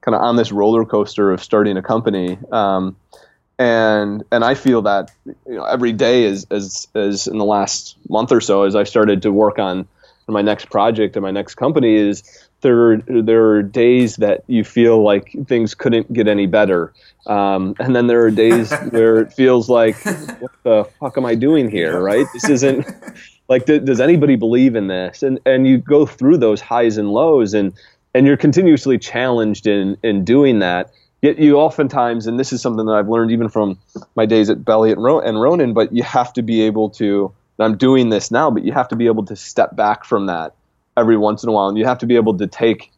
kind 0.02 0.16
of 0.16 0.22
on 0.22 0.38
this 0.38 0.52
roller 0.52 0.86
coaster 0.86 1.32
of 1.32 1.44
starting 1.44 1.76
a 1.76 1.82
company. 1.82 2.38
Um, 2.52 2.96
and 3.60 4.24
and 4.32 4.46
I 4.46 4.54
feel 4.54 4.84
that 4.84 5.12
you 5.26 5.56
know 5.56 5.66
every 5.66 5.92
day 5.92 6.24
is 6.24 6.48
as 6.50 6.88
as 6.96 7.28
in 7.28 7.38
the 7.38 7.46
last 7.46 7.98
month 8.08 8.32
or 8.32 8.40
so 8.40 8.64
as 8.64 8.76
I 8.76 8.86
started 8.86 9.24
to 9.24 9.32
work 9.32 9.60
on 9.60 9.88
my 10.30 10.42
next 10.42 10.70
project 10.70 11.16
and 11.16 11.24
my 11.24 11.32
next 11.32 11.56
company 11.56 11.96
is 11.96 12.47
there 12.62 12.92
are, 12.92 12.98
there 13.08 13.46
are 13.52 13.64
days 13.64 14.16
that 14.18 14.44
you 14.48 14.64
feel 14.64 15.04
like 15.04 15.36
things 15.48 15.76
couldn't 15.76 16.12
get 16.12 16.28
any 16.28 16.48
better, 16.48 16.94
um, 17.26 17.76
and 17.80 17.96
then 17.96 18.08
there 18.08 18.26
are 18.26 18.32
days 18.32 18.72
where 18.90 19.18
it 19.18 19.34
feels 19.34 19.70
like 19.70 19.96
what 20.04 20.52
the 20.64 20.90
fuck 21.00 21.18
am 21.18 21.26
I 21.26 21.36
doing 21.36 21.70
here? 21.70 22.02
Right? 22.02 22.26
This 22.34 22.50
isn't 22.50 22.86
like 23.50 23.66
th- 23.66 23.86
does 23.86 24.00
anybody 24.00 24.36
believe 24.36 24.76
in 24.76 24.88
this 24.88 25.24
and 25.24 25.40
and 25.46 25.68
you 25.68 25.78
go 25.78 26.06
through 26.06 26.38
those 26.38 26.62
highs 26.62 26.98
and 26.98 27.10
lows 27.10 27.54
and 27.54 27.74
and 28.14 28.26
you're 28.26 28.38
continuously 28.38 28.98
challenged 28.98 29.68
in 29.68 29.98
in 30.04 30.24
doing 30.24 30.60
that 30.60 30.92
yet 31.22 31.40
you 31.40 31.58
oftentimes 31.58 32.28
and 32.28 32.40
this 32.40 32.52
is 32.52 32.62
something 32.62 32.86
that 32.86 32.94
i've 32.94 33.10
learned 33.10 33.32
even 33.32 33.50
from 33.50 33.78
my 34.16 34.26
days 34.26 34.50
at 34.50 34.64
belly 34.64 34.92
and, 34.92 35.02
Ro- 35.04 35.20
and 35.20 35.42
ronin 35.42 35.74
but 35.74 35.94
you 35.94 36.04
have 36.04 36.34
to 36.34 36.42
be 36.42 36.62
able 36.62 36.90
to 36.92 37.34
i'm 37.60 37.78
doing 37.78 38.10
this 38.10 38.32
now 38.32 38.52
but 38.52 38.64
you 38.64 38.72
have 38.72 38.88
to 38.88 38.96
be 38.96 39.08
able 39.08 39.26
to 39.26 39.36
step 39.36 39.76
back 39.76 40.04
from 40.04 40.26
that 40.28 40.54
every 40.98 41.18
once 41.18 41.44
in 41.44 41.50
a 41.50 41.52
while 41.52 41.68
and 41.68 41.78
you 41.78 41.86
have 41.86 41.98
to 41.98 42.06
be 42.06 42.16
able 42.16 42.38
to 42.38 42.48
take 42.48 42.92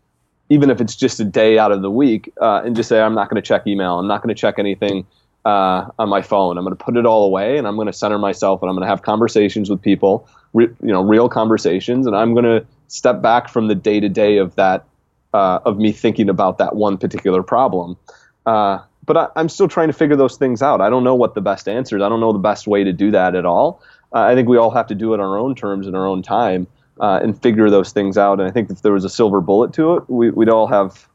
even 0.51 0.71
if 0.71 0.81
it's 0.81 0.95
just 0.95 1.19
a 1.19 1.25
day 1.25 1.59
out 1.59 1.71
of 1.71 1.81
the 1.81 1.91
week 1.91 2.31
uh, 2.41 2.61
and 2.65 2.75
just 2.75 2.89
say 2.89 2.99
i'm 2.99 3.13
not 3.13 3.29
going 3.29 3.41
to 3.41 3.47
check 3.47 3.67
email 3.67 3.99
i'm 3.99 4.07
not 4.07 4.21
going 4.23 4.33
to 4.33 4.39
check 4.39 4.55
anything 4.57 5.05
uh, 5.45 5.89
on 5.97 6.09
my 6.09 6.21
phone 6.21 6.57
i'm 6.57 6.63
going 6.63 6.75
to 6.75 6.83
put 6.83 6.97
it 6.97 7.05
all 7.05 7.25
away 7.25 7.57
and 7.57 7.67
i'm 7.67 7.75
going 7.75 7.87
to 7.87 7.93
center 7.93 8.17
myself 8.17 8.61
and 8.61 8.69
i'm 8.69 8.75
going 8.75 8.85
to 8.85 8.89
have 8.89 9.01
conversations 9.01 9.69
with 9.69 9.81
people 9.81 10.27
re, 10.53 10.67
you 10.81 10.91
know 10.91 11.01
real 11.01 11.29
conversations, 11.29 12.07
and 12.07 12.15
I'm 12.15 12.33
going 12.33 12.45
to 12.45 12.65
step 12.87 13.21
back 13.21 13.49
from 13.49 13.67
the 13.67 13.75
day 13.75 13.99
to 13.99 14.09
day 14.09 14.37
of 14.37 14.55
that 14.55 14.85
uh, 15.33 15.59
of 15.65 15.77
me 15.77 15.91
thinking 15.91 16.29
about 16.29 16.57
that 16.57 16.75
one 16.75 16.97
particular 16.97 17.43
problem. 17.43 17.97
Uh, 18.45 18.79
but 19.05 19.17
I, 19.17 19.39
am 19.39 19.49
still 19.49 19.67
trying 19.67 19.87
to 19.87 19.93
figure 19.93 20.15
those 20.15 20.37
things 20.37 20.61
out. 20.61 20.81
I 20.81 20.89
don't 20.89 21.03
know 21.03 21.15
what 21.15 21.35
the 21.35 21.41
best 21.41 21.67
answer 21.67 21.97
is. 21.97 22.03
I 22.03 22.09
don't 22.09 22.19
know 22.19 22.33
the 22.33 22.39
best 22.39 22.67
way 22.67 22.83
to 22.83 22.93
do 22.93 23.11
that 23.11 23.35
at 23.35 23.45
all. 23.45 23.81
Uh, 24.13 24.21
I 24.21 24.35
think 24.35 24.47
we 24.47 24.57
all 24.57 24.71
have 24.71 24.87
to 24.87 24.95
do 24.95 25.13
it 25.13 25.19
on 25.19 25.27
our 25.27 25.37
own 25.37 25.55
terms 25.55 25.87
in 25.87 25.95
our 25.95 26.05
own 26.05 26.21
time 26.21 26.67
uh, 26.99 27.19
and 27.21 27.41
figure 27.41 27.69
those 27.69 27.91
things 27.91 28.17
out. 28.17 28.39
And 28.39 28.47
I 28.47 28.51
think 28.51 28.69
if 28.69 28.81
there 28.81 28.93
was 28.93 29.05
a 29.05 29.09
silver 29.09 29.41
bullet 29.41 29.73
to 29.73 29.95
it, 29.95 30.09
we, 30.09 30.29
would 30.29 30.49
all 30.49 30.67
have, 30.67 31.07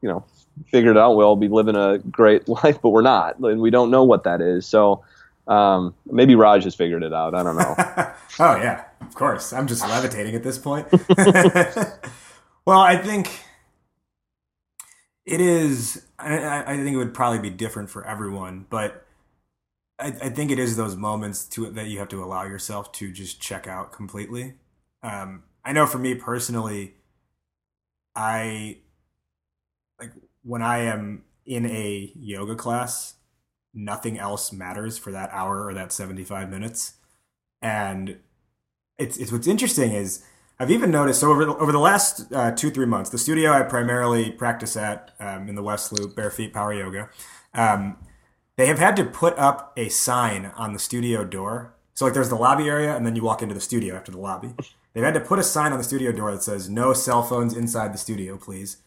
you 0.00 0.08
know, 0.08 0.24
figured 0.66 0.96
it 0.96 1.00
out. 1.00 1.16
We'll 1.16 1.26
all 1.26 1.36
be 1.36 1.48
living 1.48 1.76
a 1.76 1.98
great 1.98 2.48
life, 2.48 2.80
but 2.80 2.90
we're 2.90 3.02
not, 3.02 3.38
and 3.38 3.60
we 3.60 3.70
don't 3.70 3.90
know 3.90 4.04
what 4.04 4.24
that 4.24 4.40
is. 4.40 4.66
So 4.66 5.04
um, 5.48 5.94
maybe 6.06 6.34
Raj 6.34 6.64
has 6.64 6.74
figured 6.74 7.02
it 7.02 7.12
out. 7.12 7.34
I 7.34 7.42
don't 7.42 7.56
know. 7.56 7.74
oh 8.38 8.56
yeah, 8.56 8.84
of 9.00 9.14
course. 9.14 9.52
I'm 9.52 9.66
just 9.66 9.82
levitating 9.82 10.34
at 10.34 10.42
this 10.42 10.58
point. 10.58 10.86
well, 12.64 12.80
I 12.80 12.96
think 12.96 13.40
it 15.26 15.40
is. 15.40 16.06
I, 16.18 16.72
I, 16.72 16.76
think 16.76 16.94
it 16.94 16.96
would 16.96 17.14
probably 17.14 17.40
be 17.40 17.50
different 17.50 17.90
for 17.90 18.06
everyone, 18.06 18.66
but 18.70 19.04
I, 19.98 20.06
I, 20.06 20.28
think 20.28 20.52
it 20.52 20.58
is 20.60 20.76
those 20.76 20.94
moments 20.94 21.44
to 21.46 21.68
that 21.70 21.88
you 21.88 21.98
have 21.98 22.08
to 22.10 22.22
allow 22.22 22.44
yourself 22.44 22.92
to 22.92 23.10
just 23.10 23.40
check 23.40 23.66
out 23.66 23.92
completely. 23.92 24.54
Um, 25.02 25.44
I 25.64 25.72
know 25.72 25.86
for 25.86 25.98
me 25.98 26.14
personally, 26.14 26.94
I 28.14 28.78
like 29.98 30.12
when 30.42 30.62
I 30.62 30.78
am 30.78 31.24
in 31.44 31.66
a 31.66 32.12
yoga 32.14 32.54
class 32.54 33.14
nothing 33.74 34.18
else 34.18 34.52
matters 34.52 34.98
for 34.98 35.12
that 35.12 35.30
hour 35.32 35.66
or 35.66 35.74
that 35.74 35.92
75 35.92 36.50
minutes. 36.50 36.94
And 37.60 38.18
it's, 38.98 39.16
it's 39.16 39.32
what's 39.32 39.46
interesting 39.46 39.92
is 39.92 40.24
I've 40.58 40.70
even 40.70 40.90
noticed 40.90 41.20
so 41.20 41.30
over 41.30 41.44
the, 41.44 41.56
over 41.56 41.72
the 41.72 41.78
last 41.78 42.32
uh, 42.32 42.52
two 42.52 42.70
three 42.70 42.86
months, 42.86 43.10
the 43.10 43.18
studio 43.18 43.52
I 43.52 43.62
primarily 43.62 44.30
practice 44.30 44.76
at 44.76 45.12
um, 45.18 45.48
in 45.48 45.54
the 45.54 45.62
West 45.62 45.92
Loop, 45.92 46.14
Bare 46.14 46.30
Feet 46.30 46.52
Power 46.52 46.74
Yoga, 46.74 47.08
um, 47.54 47.96
they 48.56 48.66
have 48.66 48.78
had 48.78 48.96
to 48.96 49.04
put 49.04 49.36
up 49.38 49.72
a 49.76 49.88
sign 49.88 50.52
on 50.56 50.72
the 50.72 50.78
studio 50.78 51.24
door. 51.24 51.74
So 51.94 52.04
like 52.04 52.14
there's 52.14 52.28
the 52.28 52.36
lobby 52.36 52.68
area, 52.68 52.94
and 52.94 53.04
then 53.06 53.16
you 53.16 53.22
walk 53.22 53.42
into 53.42 53.54
the 53.54 53.60
studio 53.60 53.96
after 53.96 54.12
the 54.12 54.18
lobby. 54.18 54.54
They've 54.92 55.04
had 55.04 55.14
to 55.14 55.20
put 55.20 55.38
a 55.38 55.44
sign 55.44 55.72
on 55.72 55.78
the 55.78 55.84
studio 55.84 56.12
door 56.12 56.32
that 56.32 56.42
says 56.42 56.68
"No 56.68 56.92
cell 56.92 57.22
phones 57.22 57.56
inside 57.56 57.92
the 57.92 57.98
studio, 57.98 58.36
please." 58.36 58.78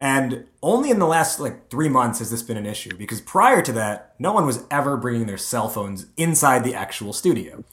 And 0.00 0.46
only 0.62 0.90
in 0.90 0.98
the 0.98 1.06
last 1.06 1.40
like 1.40 1.70
three 1.70 1.88
months 1.88 2.18
has 2.18 2.30
this 2.30 2.42
been 2.42 2.56
an 2.56 2.66
issue 2.66 2.96
because 2.96 3.20
prior 3.20 3.62
to 3.62 3.72
that, 3.72 4.14
no 4.18 4.32
one 4.32 4.46
was 4.46 4.64
ever 4.70 4.96
bringing 4.96 5.26
their 5.26 5.38
cell 5.38 5.68
phones 5.68 6.06
inside 6.16 6.64
the 6.64 6.74
actual 6.74 7.12
studio. 7.12 7.64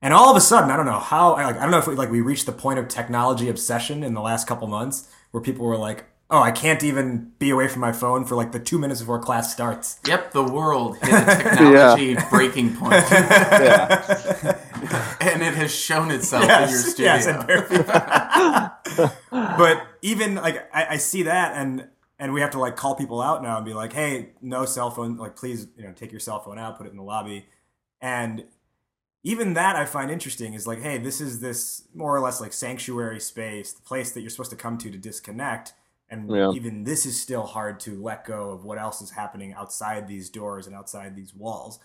And 0.00 0.14
all 0.14 0.30
of 0.30 0.36
a 0.36 0.40
sudden, 0.40 0.70
I 0.70 0.76
don't 0.76 0.86
know 0.86 0.98
how, 0.98 1.32
like, 1.32 1.56
I 1.56 1.62
don't 1.62 1.70
know 1.70 1.78
if 1.78 1.86
we, 1.86 1.94
like 1.94 2.10
we 2.10 2.20
reached 2.20 2.46
the 2.46 2.52
point 2.52 2.78
of 2.78 2.88
technology 2.88 3.48
obsession 3.48 4.02
in 4.02 4.14
the 4.14 4.20
last 4.20 4.46
couple 4.46 4.68
months 4.68 5.08
where 5.32 5.42
people 5.42 5.66
were 5.66 5.76
like, 5.76 6.04
oh, 6.30 6.42
I 6.42 6.50
can't 6.50 6.82
even 6.82 7.32
be 7.38 7.50
away 7.50 7.68
from 7.68 7.80
my 7.80 7.92
phone 7.92 8.24
for 8.26 8.36
like 8.36 8.52
the 8.52 8.60
two 8.60 8.78
minutes 8.78 9.00
before 9.00 9.18
class 9.18 9.52
starts. 9.52 9.98
Yep, 10.06 10.32
the 10.32 10.44
world 10.44 10.98
hit 10.98 11.08
a 11.14 11.24
technology 11.24 12.16
breaking 12.30 12.74
point. 12.76 13.04
Yeah. 13.10 14.58
and 15.20 15.42
it 15.42 15.54
has 15.54 15.74
shown 15.74 16.10
itself 16.12 16.44
Yes, 16.44 16.70
in 16.70 16.74
your 17.04 17.18
studio. 17.18 17.46
yes, 17.46 19.12
but 19.30 19.82
even 20.02 20.36
like 20.36 20.68
I, 20.74 20.86
I 20.90 20.96
see 20.98 21.24
that 21.24 21.54
and 21.56 21.88
and 22.18 22.32
we 22.32 22.40
have 22.40 22.50
to 22.50 22.58
like 22.58 22.76
call 22.76 22.94
people 22.94 23.20
out 23.20 23.42
now 23.42 23.56
and 23.56 23.66
be 23.66 23.74
like, 23.74 23.92
hey, 23.92 24.30
no 24.42 24.64
cell 24.64 24.90
phone, 24.90 25.16
like 25.16 25.36
please, 25.36 25.66
you 25.76 25.84
know, 25.84 25.92
take 25.92 26.10
your 26.12 26.20
cell 26.20 26.40
phone 26.40 26.58
out, 26.58 26.76
put 26.78 26.86
it 26.86 26.90
in 26.90 26.96
the 26.96 27.02
lobby. 27.02 27.46
And 28.00 28.44
even 29.24 29.54
that 29.54 29.76
I 29.76 29.84
find 29.84 30.10
interesting 30.10 30.54
is 30.54 30.66
like, 30.66 30.80
hey, 30.80 30.98
this 30.98 31.20
is 31.20 31.40
this 31.40 31.82
more 31.94 32.14
or 32.16 32.20
less 32.20 32.40
like 32.40 32.52
sanctuary 32.52 33.20
space, 33.20 33.72
the 33.72 33.82
place 33.82 34.12
that 34.12 34.20
you're 34.20 34.30
supposed 34.30 34.50
to 34.50 34.56
come 34.56 34.78
to 34.78 34.90
to 34.90 34.98
disconnect. 34.98 35.72
And 36.10 36.30
Yeah. 36.30 36.50
even 36.52 36.84
this 36.84 37.04
is 37.06 37.20
still 37.20 37.42
hard 37.44 37.80
to 37.80 38.00
let 38.02 38.24
go 38.24 38.50
of 38.50 38.64
what 38.64 38.78
else 38.78 39.02
is 39.02 39.10
happening 39.10 39.52
outside 39.54 40.08
these 40.08 40.30
doors 40.30 40.66
and 40.66 40.74
outside 40.74 41.14
these 41.16 41.34
walls. 41.34 41.78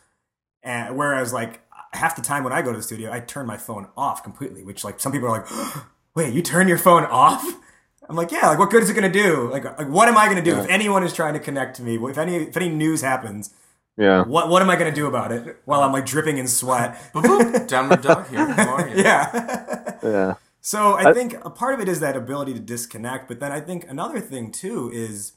And 0.63 0.95
whereas 0.97 1.33
like 1.33 1.61
half 1.93 2.15
the 2.15 2.21
time 2.21 2.43
when 2.43 2.53
I 2.53 2.61
go 2.61 2.71
to 2.71 2.77
the 2.77 2.83
studio, 2.83 3.11
I 3.11 3.19
turn 3.19 3.45
my 3.45 3.57
phone 3.57 3.87
off 3.97 4.23
completely, 4.23 4.63
which 4.63 4.83
like 4.83 4.99
some 4.99 5.11
people 5.11 5.27
are 5.27 5.39
like, 5.41 5.83
wait, 6.15 6.33
you 6.33 6.41
turn 6.41 6.67
your 6.69 6.77
phone 6.77 7.03
off? 7.05 7.43
I'm 8.09 8.15
like, 8.15 8.31
yeah, 8.31 8.47
like 8.49 8.59
what 8.59 8.69
good 8.69 8.83
is 8.83 8.89
it 8.89 8.93
going 8.93 9.11
to 9.11 9.23
do? 9.23 9.49
Like, 9.51 9.63
like 9.65 9.87
what 9.89 10.07
am 10.09 10.17
I 10.17 10.25
going 10.25 10.37
to 10.37 10.43
do 10.43 10.57
if 10.59 10.67
anyone 10.69 11.03
is 11.03 11.13
trying 11.13 11.33
to 11.33 11.39
connect 11.39 11.77
to 11.77 11.81
me? 11.83 11.95
If 11.97 12.17
any 12.17 12.35
if 12.35 12.55
any 12.57 12.69
news 12.69 13.01
happens, 13.01 13.49
Yeah. 13.97 14.23
what 14.23 14.49
what 14.49 14.61
am 14.61 14.69
I 14.69 14.75
going 14.75 14.89
to 14.93 14.95
do 14.95 15.07
about 15.07 15.31
it 15.31 15.57
while 15.65 15.81
I'm 15.81 15.91
like 15.93 16.05
dripping 16.05 16.37
in 16.37 16.47
sweat? 16.47 16.95
Boop, 17.13 17.23
boop, 17.23 17.67
downward 17.67 18.01
dog 18.07 18.27
here. 18.29 18.45
How 18.45 18.75
are 18.75 18.87
you? 18.89 19.03
yeah. 19.03 19.95
Yeah. 20.03 20.33
So 20.65 20.93
I 20.93 21.11
think 21.11 21.33
a 21.45 21.49
part 21.49 21.73
of 21.73 21.81
it 21.81 21.89
is 21.89 21.99
that 21.99 22.15
ability 22.15 22.53
to 22.53 22.59
disconnect, 22.59 23.27
but 23.27 23.41
then 23.41 23.51
I 23.51 23.59
think 23.59 23.85
another 23.89 24.21
thing 24.21 24.49
too 24.49 24.89
is, 24.93 25.33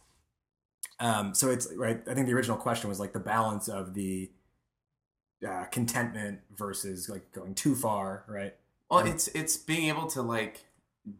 um, 1.01 1.35
so 1.35 1.51
it's 1.51 1.67
right. 1.75 2.01
I 2.09 2.15
think 2.15 2.29
the 2.29 2.33
original 2.33 2.57
question 2.57 2.89
was 2.89 3.01
like 3.01 3.13
the 3.13 3.19
balance 3.19 3.67
of 3.67 3.95
the 3.95 4.31
uh, 5.47 5.65
contentment 5.65 6.43
versus 6.57 7.09
like 7.09 7.33
going 7.33 7.57
too 7.57 7.75
far, 7.75 8.25
right? 8.29 8.55
Well, 8.89 9.05
it's 9.05 9.27
it's 9.29 9.57
being 9.57 9.89
able 9.89 10.07
to 10.11 10.23
like 10.23 10.65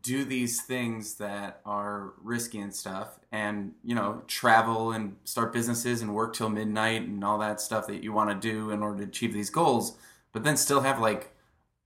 do 0.03 0.25
these 0.25 0.63
things 0.63 1.17
that 1.17 1.61
are 1.67 2.13
risky 2.23 2.61
and 2.61 2.73
stuff, 2.73 3.19
and 3.33 3.73
you 3.83 3.97
know, 3.97 4.23
travel 4.29 4.93
and 4.93 5.17
start 5.25 5.53
businesses 5.53 6.01
and 6.01 6.15
work 6.15 6.33
till 6.33 6.49
midnight 6.49 7.03
and 7.03 7.25
all 7.25 7.39
that 7.39 7.61
stuff 7.61 7.89
that 7.89 8.05
you 8.05 8.13
want 8.13 8.31
to 8.31 8.49
do 8.49 8.71
in 8.71 8.85
order 8.85 8.99
to 8.99 9.09
achieve 9.09 9.35
these 9.35 9.51
goals, 9.51 9.99
but 10.33 10.45
then 10.45 10.57
still 10.57 10.83
have 10.83 11.01
like 11.01 11.33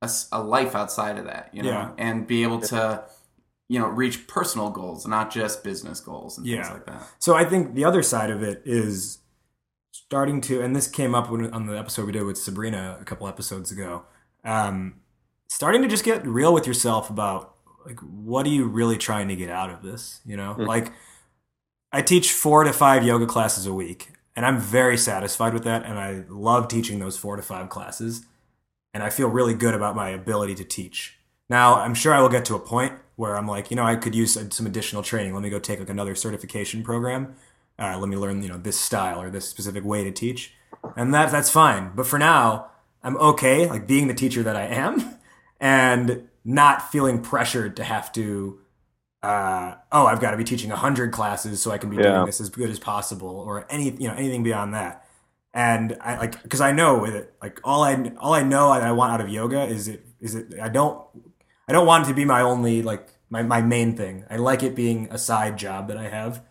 a, 0.02 0.06
s- 0.06 0.28
a 0.32 0.42
life 0.42 0.74
outside 0.74 1.18
of 1.18 1.24
that, 1.26 1.50
you 1.52 1.62
know, 1.62 1.70
Yeah. 1.70 1.90
and 1.98 2.26
be 2.26 2.42
able 2.42 2.60
to 2.62 3.04
you 3.68 3.78
know 3.78 3.86
reach 3.88 4.26
personal 4.26 4.70
goals, 4.70 5.06
not 5.06 5.30
just 5.30 5.62
business 5.62 6.00
goals 6.00 6.36
and 6.38 6.46
things 6.46 6.68
like 6.70 6.86
that. 6.86 7.02
So 7.18 7.34
I 7.36 7.44
think 7.44 7.74
the 7.74 7.84
other 7.84 8.02
side 8.02 8.30
of 8.30 8.42
it 8.42 8.62
is 8.64 9.18
starting 9.92 10.40
to, 10.42 10.60
and 10.60 10.74
this 10.74 10.88
came 10.88 11.14
up 11.14 11.30
when, 11.30 11.52
on 11.52 11.66
the 11.66 11.78
episode 11.78 12.06
we 12.06 12.12
did 12.12 12.24
with 12.24 12.36
Sabrina 12.38 12.98
a 13.00 13.04
couple 13.04 13.28
episodes 13.28 13.70
ago. 13.70 14.02
Um, 14.44 14.96
starting 15.48 15.82
to 15.82 15.88
just 15.88 16.04
get 16.04 16.26
real 16.26 16.52
with 16.54 16.66
yourself 16.66 17.10
about 17.10 17.54
like 17.86 18.00
what 18.00 18.44
are 18.46 18.50
you 18.50 18.66
really 18.66 18.96
trying 18.98 19.28
to 19.28 19.36
get 19.36 19.50
out 19.50 19.70
of 19.70 19.82
this? 19.82 20.20
You 20.26 20.36
know, 20.36 20.56
like 20.58 20.92
I 21.92 22.02
teach 22.02 22.32
four 22.32 22.64
to 22.64 22.72
five 22.72 23.04
yoga 23.04 23.26
classes 23.26 23.66
a 23.66 23.72
week, 23.72 24.10
and 24.36 24.44
I'm 24.46 24.58
very 24.58 24.96
satisfied 24.96 25.54
with 25.54 25.64
that, 25.64 25.84
and 25.84 25.98
I 25.98 26.24
love 26.28 26.68
teaching 26.68 26.98
those 26.98 27.16
four 27.16 27.36
to 27.36 27.42
five 27.42 27.68
classes, 27.68 28.24
and 28.94 29.02
I 29.02 29.10
feel 29.10 29.28
really 29.28 29.54
good 29.54 29.74
about 29.74 29.96
my 29.96 30.10
ability 30.10 30.54
to 30.56 30.64
teach. 30.64 31.18
Now, 31.48 31.76
I'm 31.76 31.94
sure 31.94 32.12
I 32.14 32.20
will 32.20 32.28
get 32.28 32.44
to 32.46 32.54
a 32.54 32.60
point 32.60 32.92
where 33.16 33.36
I'm 33.36 33.46
like, 33.46 33.70
you 33.70 33.76
know, 33.76 33.84
I 33.84 33.96
could 33.96 34.14
use 34.14 34.38
some 34.50 34.66
additional 34.66 35.02
training. 35.02 35.34
Let 35.34 35.42
me 35.42 35.50
go 35.50 35.58
take 35.58 35.78
like 35.80 35.90
another 35.90 36.14
certification 36.14 36.82
program. 36.82 37.34
Uh, 37.78 37.98
let 37.98 38.08
me 38.08 38.16
learn, 38.16 38.42
you 38.42 38.48
know, 38.48 38.58
this 38.58 38.78
style 38.78 39.20
or 39.20 39.30
this 39.30 39.48
specific 39.48 39.84
way 39.84 40.04
to 40.04 40.10
teach, 40.10 40.52
and 40.96 41.12
that 41.14 41.30
that's 41.32 41.50
fine. 41.50 41.92
But 41.94 42.06
for 42.06 42.18
now, 42.18 42.66
I'm 43.02 43.16
okay, 43.16 43.66
like 43.68 43.86
being 43.86 44.06
the 44.06 44.14
teacher 44.14 44.42
that 44.42 44.54
I 44.54 44.66
am, 44.66 45.16
and 45.60 46.28
not 46.44 46.90
feeling 46.92 47.20
pressured 47.22 47.76
to 47.76 47.84
have 47.84 48.12
to. 48.12 48.58
Uh, 49.22 49.74
oh, 49.92 50.06
I've 50.06 50.20
got 50.20 50.30
to 50.30 50.36
be 50.38 50.44
teaching 50.44 50.70
hundred 50.70 51.12
classes 51.12 51.60
so 51.60 51.70
I 51.70 51.78
can 51.78 51.90
be 51.90 51.96
Yeah. 51.96 52.02
doing 52.14 52.26
this 52.26 52.40
as 52.40 52.48
good 52.48 52.70
as 52.70 52.78
possible, 52.78 53.28
or 53.28 53.66
any, 53.70 53.90
you 53.90 54.08
know, 54.08 54.14
anything 54.14 54.42
beyond 54.42 54.72
that. 54.74 55.04
And 55.52 55.96
I 56.00 56.16
like 56.16 56.42
because 56.42 56.60
I 56.60 56.72
know 56.72 56.98
with 56.98 57.14
it, 57.14 57.34
like 57.42 57.60
all 57.64 57.82
I 57.82 58.12
all 58.18 58.34
I 58.34 58.42
know 58.42 58.72
that 58.72 58.82
I 58.82 58.92
want 58.92 59.12
out 59.12 59.20
of 59.20 59.28
yoga 59.28 59.64
is 59.64 59.88
it 59.88 60.06
is 60.20 60.34
it 60.34 60.54
I 60.60 60.68
don't 60.68 61.02
I 61.68 61.72
don't 61.72 61.86
want 61.86 62.06
it 62.06 62.08
to 62.08 62.14
be 62.14 62.24
my 62.24 62.40
only 62.40 62.82
like 62.82 63.08
my, 63.30 63.42
my 63.42 63.62
main 63.62 63.96
thing. 63.96 64.24
I 64.28 64.36
like 64.36 64.62
it 64.62 64.74
being 64.74 65.08
a 65.10 65.18
side 65.18 65.56
job 65.56 65.88
that 65.88 65.96
I 65.96 66.08
have. 66.08 66.42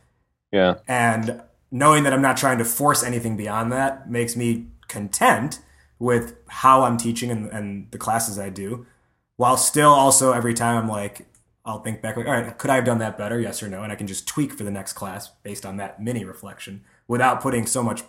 Yeah. 0.51 0.75
And 0.87 1.41
knowing 1.71 2.03
that 2.03 2.13
I'm 2.13 2.21
not 2.21 2.37
trying 2.37 2.57
to 2.57 2.65
force 2.65 3.03
anything 3.03 3.37
beyond 3.37 3.71
that 3.71 4.09
makes 4.09 4.35
me 4.35 4.67
content 4.87 5.61
with 5.99 6.35
how 6.47 6.83
I'm 6.83 6.97
teaching 6.97 7.29
and, 7.29 7.49
and 7.51 7.91
the 7.91 7.97
classes 7.97 8.39
I 8.39 8.49
do, 8.49 8.87
while 9.35 9.57
still 9.57 9.91
also 9.91 10.31
every 10.31 10.53
time 10.53 10.77
I'm 10.77 10.89
like, 10.89 11.27
I'll 11.65 11.81
think 11.81 12.01
back 12.01 12.17
like, 12.17 12.25
all 12.25 12.33
right, 12.33 12.57
could 12.57 12.71
I 12.71 12.75
have 12.75 12.85
done 12.85 12.99
that 12.99 13.17
better? 13.17 13.39
Yes 13.39 13.61
or 13.61 13.67
no? 13.67 13.83
And 13.83 13.91
I 13.91 13.95
can 13.95 14.07
just 14.07 14.27
tweak 14.27 14.53
for 14.53 14.63
the 14.63 14.71
next 14.71 14.93
class 14.93 15.29
based 15.43 15.65
on 15.65 15.77
that 15.77 16.01
mini 16.01 16.23
reflection 16.23 16.83
without 17.07 17.41
putting 17.41 17.65
so 17.67 17.83
much 17.83 18.03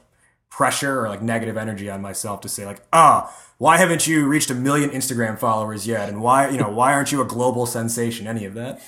pressure 0.51 1.01
or 1.05 1.09
like 1.09 1.23
negative 1.23 1.57
energy 1.57 1.89
on 1.89 2.01
myself 2.03 2.41
to 2.43 2.49
say 2.49 2.67
like, 2.67 2.83
ah, 2.93 3.33
why 3.59 3.77
haven't 3.79 4.07
you 4.07 4.27
reached 4.27 4.51
a 4.51 4.55
million 4.55 4.91
Instagram 4.91 5.39
followers 5.39 5.87
yet? 5.87 6.09
And 6.09 6.21
why, 6.23 6.49
you 6.49 6.59
know, 6.59 6.71
why 6.71 6.93
aren't 6.93 7.13
you 7.13 7.21
a 7.23 7.25
global 7.27 7.67
sensation? 7.67 8.27
Any 8.27 8.45
of 8.45 8.55
that? 8.55 8.81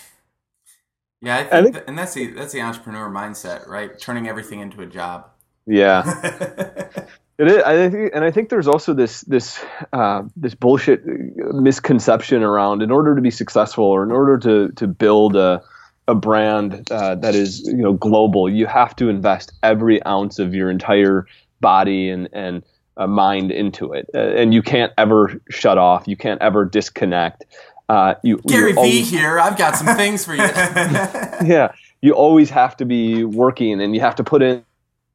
Yeah, 1.21 1.37
I 1.37 1.43
think, 1.43 1.53
I 1.53 1.63
think- 1.63 1.75
that- 1.75 1.85
and 1.89 1.99
that's 1.99 2.15
the 2.15 2.27
that's 2.33 2.53
the 2.53 2.61
entrepreneur 2.61 3.09
mindset, 3.09 3.69
right? 3.69 3.97
Turning 3.99 4.29
everything 4.29 4.61
into 4.61 4.81
a 4.83 4.87
job. 4.87 5.27
Yeah. 5.67 6.03
It 7.39 7.49
is, 7.51 7.63
I 7.63 7.89
think, 7.89 8.13
and 8.15 8.23
I 8.25 8.31
think 8.31 8.51
there's 8.51 8.69
also 8.69 8.93
this 8.93 9.23
this 9.23 9.59
uh, 9.93 10.23
this 10.37 10.55
bullshit 10.55 11.01
misconception 11.05 12.43
around 12.43 12.83
in 12.83 12.91
order 12.91 13.17
to 13.17 13.21
be 13.23 13.31
successful 13.31 13.85
or 13.85 14.03
in 14.05 14.13
order 14.13 14.39
to 14.39 14.69
to 14.77 14.87
build 14.87 15.35
a 15.35 15.63
a 16.07 16.15
brand 16.15 16.89
uh, 16.91 17.15
that 17.17 17.35
is 17.35 17.61
you 17.67 17.79
know 17.79 17.95
global, 17.95 18.49
you 18.49 18.67
have 18.67 18.95
to 18.97 19.09
invest 19.09 19.53
every 19.63 20.05
ounce 20.05 20.39
of 20.39 20.55
your 20.55 20.71
entire 20.71 21.27
body 21.63 22.11
and 22.11 22.29
and 22.35 22.63
uh, 22.99 23.07
mind 23.07 23.51
into 23.51 23.95
it, 23.95 24.11
uh, 24.15 24.19
and 24.19 24.53
you 24.53 24.63
can't 24.63 24.93
ever 24.99 25.41
shut 25.49 25.79
off. 25.79 26.07
You 26.07 26.17
can't 26.17 26.43
ever 26.43 26.67
disconnect. 26.67 27.47
Uh, 27.89 28.15
you 28.23 28.39
Gary 28.47 28.69
you 28.69 28.75
V 28.75 28.79
always- 28.79 29.11
here. 29.11 29.39
I've 29.39 29.57
got 29.57 29.77
some 29.77 29.97
things 29.97 30.27
for 30.27 30.35
you. 30.35 30.43
yeah, 30.43 31.73
you 32.03 32.13
always 32.13 32.51
have 32.51 32.77
to 32.77 32.85
be 32.85 33.25
working, 33.25 33.81
and 33.81 33.95
you 33.95 34.01
have 34.03 34.15
to 34.17 34.25
put 34.25 34.43
in 34.43 34.63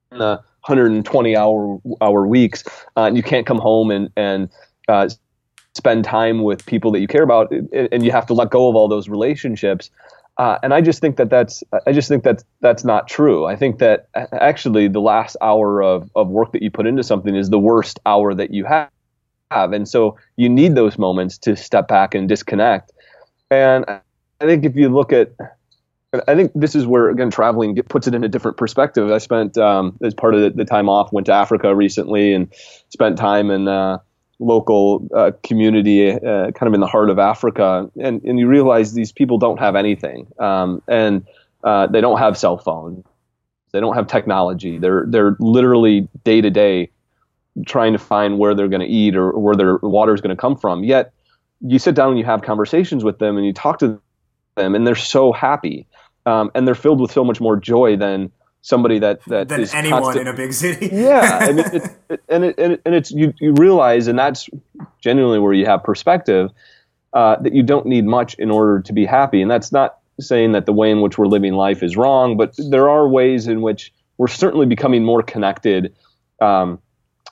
the 0.10 0.42
120 0.66 1.36
hour 1.36 1.80
hour 2.02 2.26
weeks, 2.26 2.64
uh, 2.96 3.04
and 3.04 3.16
you 3.16 3.24
can't 3.24 3.46
come 3.46 3.60
home 3.60 3.92
and 3.92 4.10
and 4.18 4.50
uh, 4.88 5.08
spend 5.76 6.04
time 6.04 6.42
with 6.42 6.66
people 6.66 6.92
that 6.92 7.00
you 7.00 7.08
care 7.08 7.24
about, 7.24 7.52
and, 7.52 7.70
and 7.92 8.04
you 8.04 8.12
have 8.12 8.26
to 8.26 8.34
let 8.34 8.50
go 8.50 8.68
of 8.68 8.76
all 8.76 8.88
those 8.88 9.08
relationships. 9.08 9.92
Uh, 10.38 10.60
and 10.62 10.74
I 10.74 10.82
just 10.82 11.02
think 11.02 11.18
that 11.18 11.30
that's 11.30 11.64
I 11.88 11.92
just 11.92 12.08
think 12.08 12.24
that 12.24 12.44
that's 12.62 12.84
not 12.84 13.08
true. 13.08 13.46
I 13.46 13.56
think 13.56 13.80
that 13.80 14.08
actually 14.16 14.88
the 14.88 15.02
last 15.02 15.36
hour 15.42 15.82
of, 15.82 16.12
of 16.16 16.30
work 16.30 16.52
that 16.52 16.62
you 16.62 16.70
put 16.70 16.86
into 16.86 17.04
something 17.04 17.36
is 17.36 17.50
the 17.50 17.60
worst 17.60 18.00
hour 18.06 18.36
that 18.36 18.52
you 18.52 18.64
have. 18.66 18.90
And 19.50 19.88
so 19.88 20.18
you 20.36 20.48
need 20.48 20.76
those 20.76 21.00
moments 21.00 21.40
to 21.40 21.56
step 21.56 21.88
back 21.88 22.14
and 22.14 22.30
disconnect. 22.30 22.92
And 23.50 23.86
I 23.88 24.02
think 24.42 24.64
if 24.64 24.76
you 24.76 24.90
look 24.90 25.12
at 25.12 25.32
I 26.28 26.36
think 26.36 26.52
this 26.56 26.76
is 26.76 26.86
where 26.86 27.10
again 27.10 27.32
traveling 27.32 27.74
get, 27.74 27.90
puts 27.90 28.08
it 28.08 28.14
in 28.14 28.24
a 28.24 28.30
different 28.30 28.58
perspective. 28.58 29.12
I 29.12 29.18
spent 29.18 29.58
um, 29.58 29.98
as 30.04 30.14
part 30.14 30.36
of 30.36 30.42
the, 30.42 30.52
the 30.52 30.66
time 30.66 30.88
off, 30.88 31.12
went 31.12 31.26
to 31.28 31.34
Africa 31.34 31.76
recently, 31.76 32.34
and 32.34 32.54
spent 32.90 33.18
time 33.18 33.50
in 33.50 33.68
uh, 33.68 33.98
local 34.40 35.08
uh, 35.16 35.32
community, 35.44 36.12
uh, 36.12 36.52
kind 36.52 36.68
of 36.68 36.74
in 36.74 36.80
the 36.80 36.88
heart 36.88 37.10
of 37.10 37.20
Africa, 37.20 37.90
and 38.00 38.24
and 38.24 38.40
you 38.40 38.48
realize 38.48 38.94
these 38.94 39.12
people 39.12 39.38
don't 39.38 39.60
have 39.60 39.76
anything, 39.76 40.28
um, 40.40 40.82
and 40.88 41.26
uh, 41.64 41.88
they 41.88 42.02
don't 42.02 42.20
have 42.20 42.38
cell 42.38 42.58
phones, 42.58 43.04
they 43.72 43.80
don't 43.80 43.96
have 43.96 44.08
technology. 44.08 44.78
They're 44.78 45.06
they're 45.08 45.36
literally 45.40 46.08
day 46.24 46.42
to 46.42 46.50
day 46.50 46.92
trying 47.66 47.94
to 47.94 48.00
find 48.00 48.38
where 48.38 48.54
they're 48.54 48.68
going 48.68 48.82
to 48.82 48.88
eat 48.88 49.16
or 49.16 49.32
where 49.32 49.56
their 49.56 49.78
water 49.78 50.14
is 50.14 50.22
going 50.22 50.36
to 50.36 50.40
come 50.40 50.56
from. 50.56 50.84
Yet 50.84 51.12
you 51.62 51.80
sit 51.80 51.96
down 51.96 52.10
and 52.10 52.20
you 52.20 52.26
have 52.26 52.42
conversations 52.42 53.04
with 53.04 53.20
them 53.20 53.38
and 53.38 53.46
you 53.46 53.54
talk 53.54 53.80
to 53.80 54.00
them 54.56 54.76
and 54.76 54.86
they're 54.86 54.96
so 54.96 55.32
happy 55.32 55.88
um, 56.26 56.52
and 56.54 56.68
they're 56.68 56.76
filled 56.76 57.00
with 57.00 57.12
so 57.12 57.24
much 57.24 57.42
more 57.42 57.58
joy 57.58 57.96
than 57.96 58.32
somebody 58.68 59.00
that 59.00 59.24
that 59.26 59.48
than 59.48 59.66
anyone 59.74 60.04
constant- 60.04 60.28
in 60.28 60.34
a 60.34 60.36
big 60.36 60.52
city. 60.52 60.90
yeah, 60.92 61.40
I 61.42 61.54
mean, 61.54 61.60
it, 61.60 61.84
it, 62.10 62.22
and 62.28 62.44
it, 62.44 62.60
and, 62.60 62.74
it, 62.74 62.82
and 62.86 62.96
it's 62.96 63.12
you 63.12 63.34
you 63.40 63.54
realize, 63.54 64.08
and 64.08 64.20
that's 64.20 64.50
genuinely 65.02 65.40
where 65.40 65.54
you 65.54 65.66
have 65.66 65.84
perspective 65.84 66.52
uh, 67.14 67.38
that 67.42 67.54
you 67.54 67.64
don't 67.64 67.86
need 67.86 68.06
much 68.06 68.36
in 68.36 68.52
order 68.52 68.82
to 68.82 68.94
be 68.94 69.06
happy, 69.06 69.42
and 69.42 69.50
that's 69.50 69.72
not 69.72 70.00
saying 70.20 70.52
that 70.52 70.66
the 70.66 70.74
way 70.74 70.92
in 70.92 71.02
which 71.02 71.18
we're 71.18 71.28
living 71.28 71.54
life 71.54 71.82
is 71.82 71.96
wrong, 71.96 72.38
but 72.38 72.54
there 72.70 72.90
are 72.90 73.08
ways 73.08 73.48
in 73.48 73.62
which 73.62 73.94
we're 74.18 74.28
certainly 74.28 74.66
becoming 74.66 75.04
more 75.04 75.22
connected 75.22 75.96
um, 76.42 76.80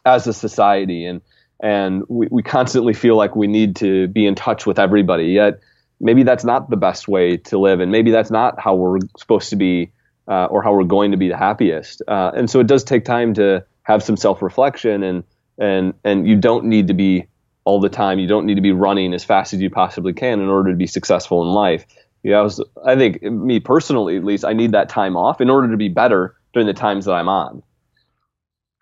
as 0.06 0.28
a 0.28 0.34
society, 0.34 1.06
and 1.06 1.22
and 1.60 2.04
we, 2.08 2.28
we 2.32 2.44
constantly 2.44 2.94
feel 2.94 3.18
like 3.18 3.36
we 3.36 3.48
need 3.48 3.76
to 3.78 4.08
be 4.08 4.26
in 4.26 4.36
touch 4.36 4.66
with 4.66 4.80
everybody. 4.80 5.26
Yet 5.26 5.60
maybe 6.00 6.24
that's 6.24 6.46
not 6.46 6.70
the 6.70 6.78
best 6.78 7.10
way 7.10 7.38
to 7.38 7.58
live, 7.58 7.82
and 7.82 7.92
maybe 7.92 8.12
that's 8.12 8.32
not 8.32 8.58
how 8.58 8.76
we're 8.76 9.00
supposed 9.18 9.50
to 9.50 9.58
be 9.58 9.92
uh, 10.28 10.46
or 10.46 10.62
how 10.62 10.74
we're 10.74 10.84
going 10.84 11.12
to 11.12 11.18
be 11.18 11.28
the 11.28 11.38
happiest. 11.38 12.02
Uh, 12.08 12.32
and 12.36 12.50
so 12.50 12.60
it 12.60 12.68
does 12.68 12.84
take 12.84 13.06
time 13.06 13.34
to 13.36 13.64
have 13.84 14.04
some 14.04 14.18
self 14.18 14.42
reflection, 14.42 15.04
and 15.04 15.24
and 15.58 15.94
and 16.04 16.28
you 16.28 16.36
don't 16.36 16.66
need 16.66 16.88
to 16.88 16.94
be 16.94 17.28
all 17.66 17.80
the 17.80 17.90
time. 17.90 18.20
You 18.20 18.28
don't 18.28 18.46
need 18.46 18.56
to 18.56 18.62
be 18.62 18.72
running 18.72 19.14
as 19.14 19.24
fast 19.24 19.54
as 19.54 19.62
you 19.62 19.70
possibly 19.70 20.14
can 20.14 20.40
in 20.40 20.50
order 20.50 20.72
to 20.72 20.78
be 20.78 20.88
successful 20.88 21.42
in 21.42 21.50
life. 21.50 21.86
Yeah, 22.24 22.40
I, 22.40 22.42
was, 22.42 22.64
I 22.84 22.96
think 22.96 23.22
me 23.22 23.60
personally, 23.60 24.18
at 24.18 24.24
least, 24.24 24.46
I 24.46 24.54
need 24.54 24.72
that 24.72 24.90
time 24.90 25.16
off 25.16 25.42
in 25.42 25.50
order 25.50 25.70
to 25.70 25.78
be 25.78 25.90
better 25.90 26.36
during 26.54 26.66
the 26.66 26.74
times 26.74 27.06
that 27.06 27.14
I'm 27.14 27.30
on. 27.30 27.62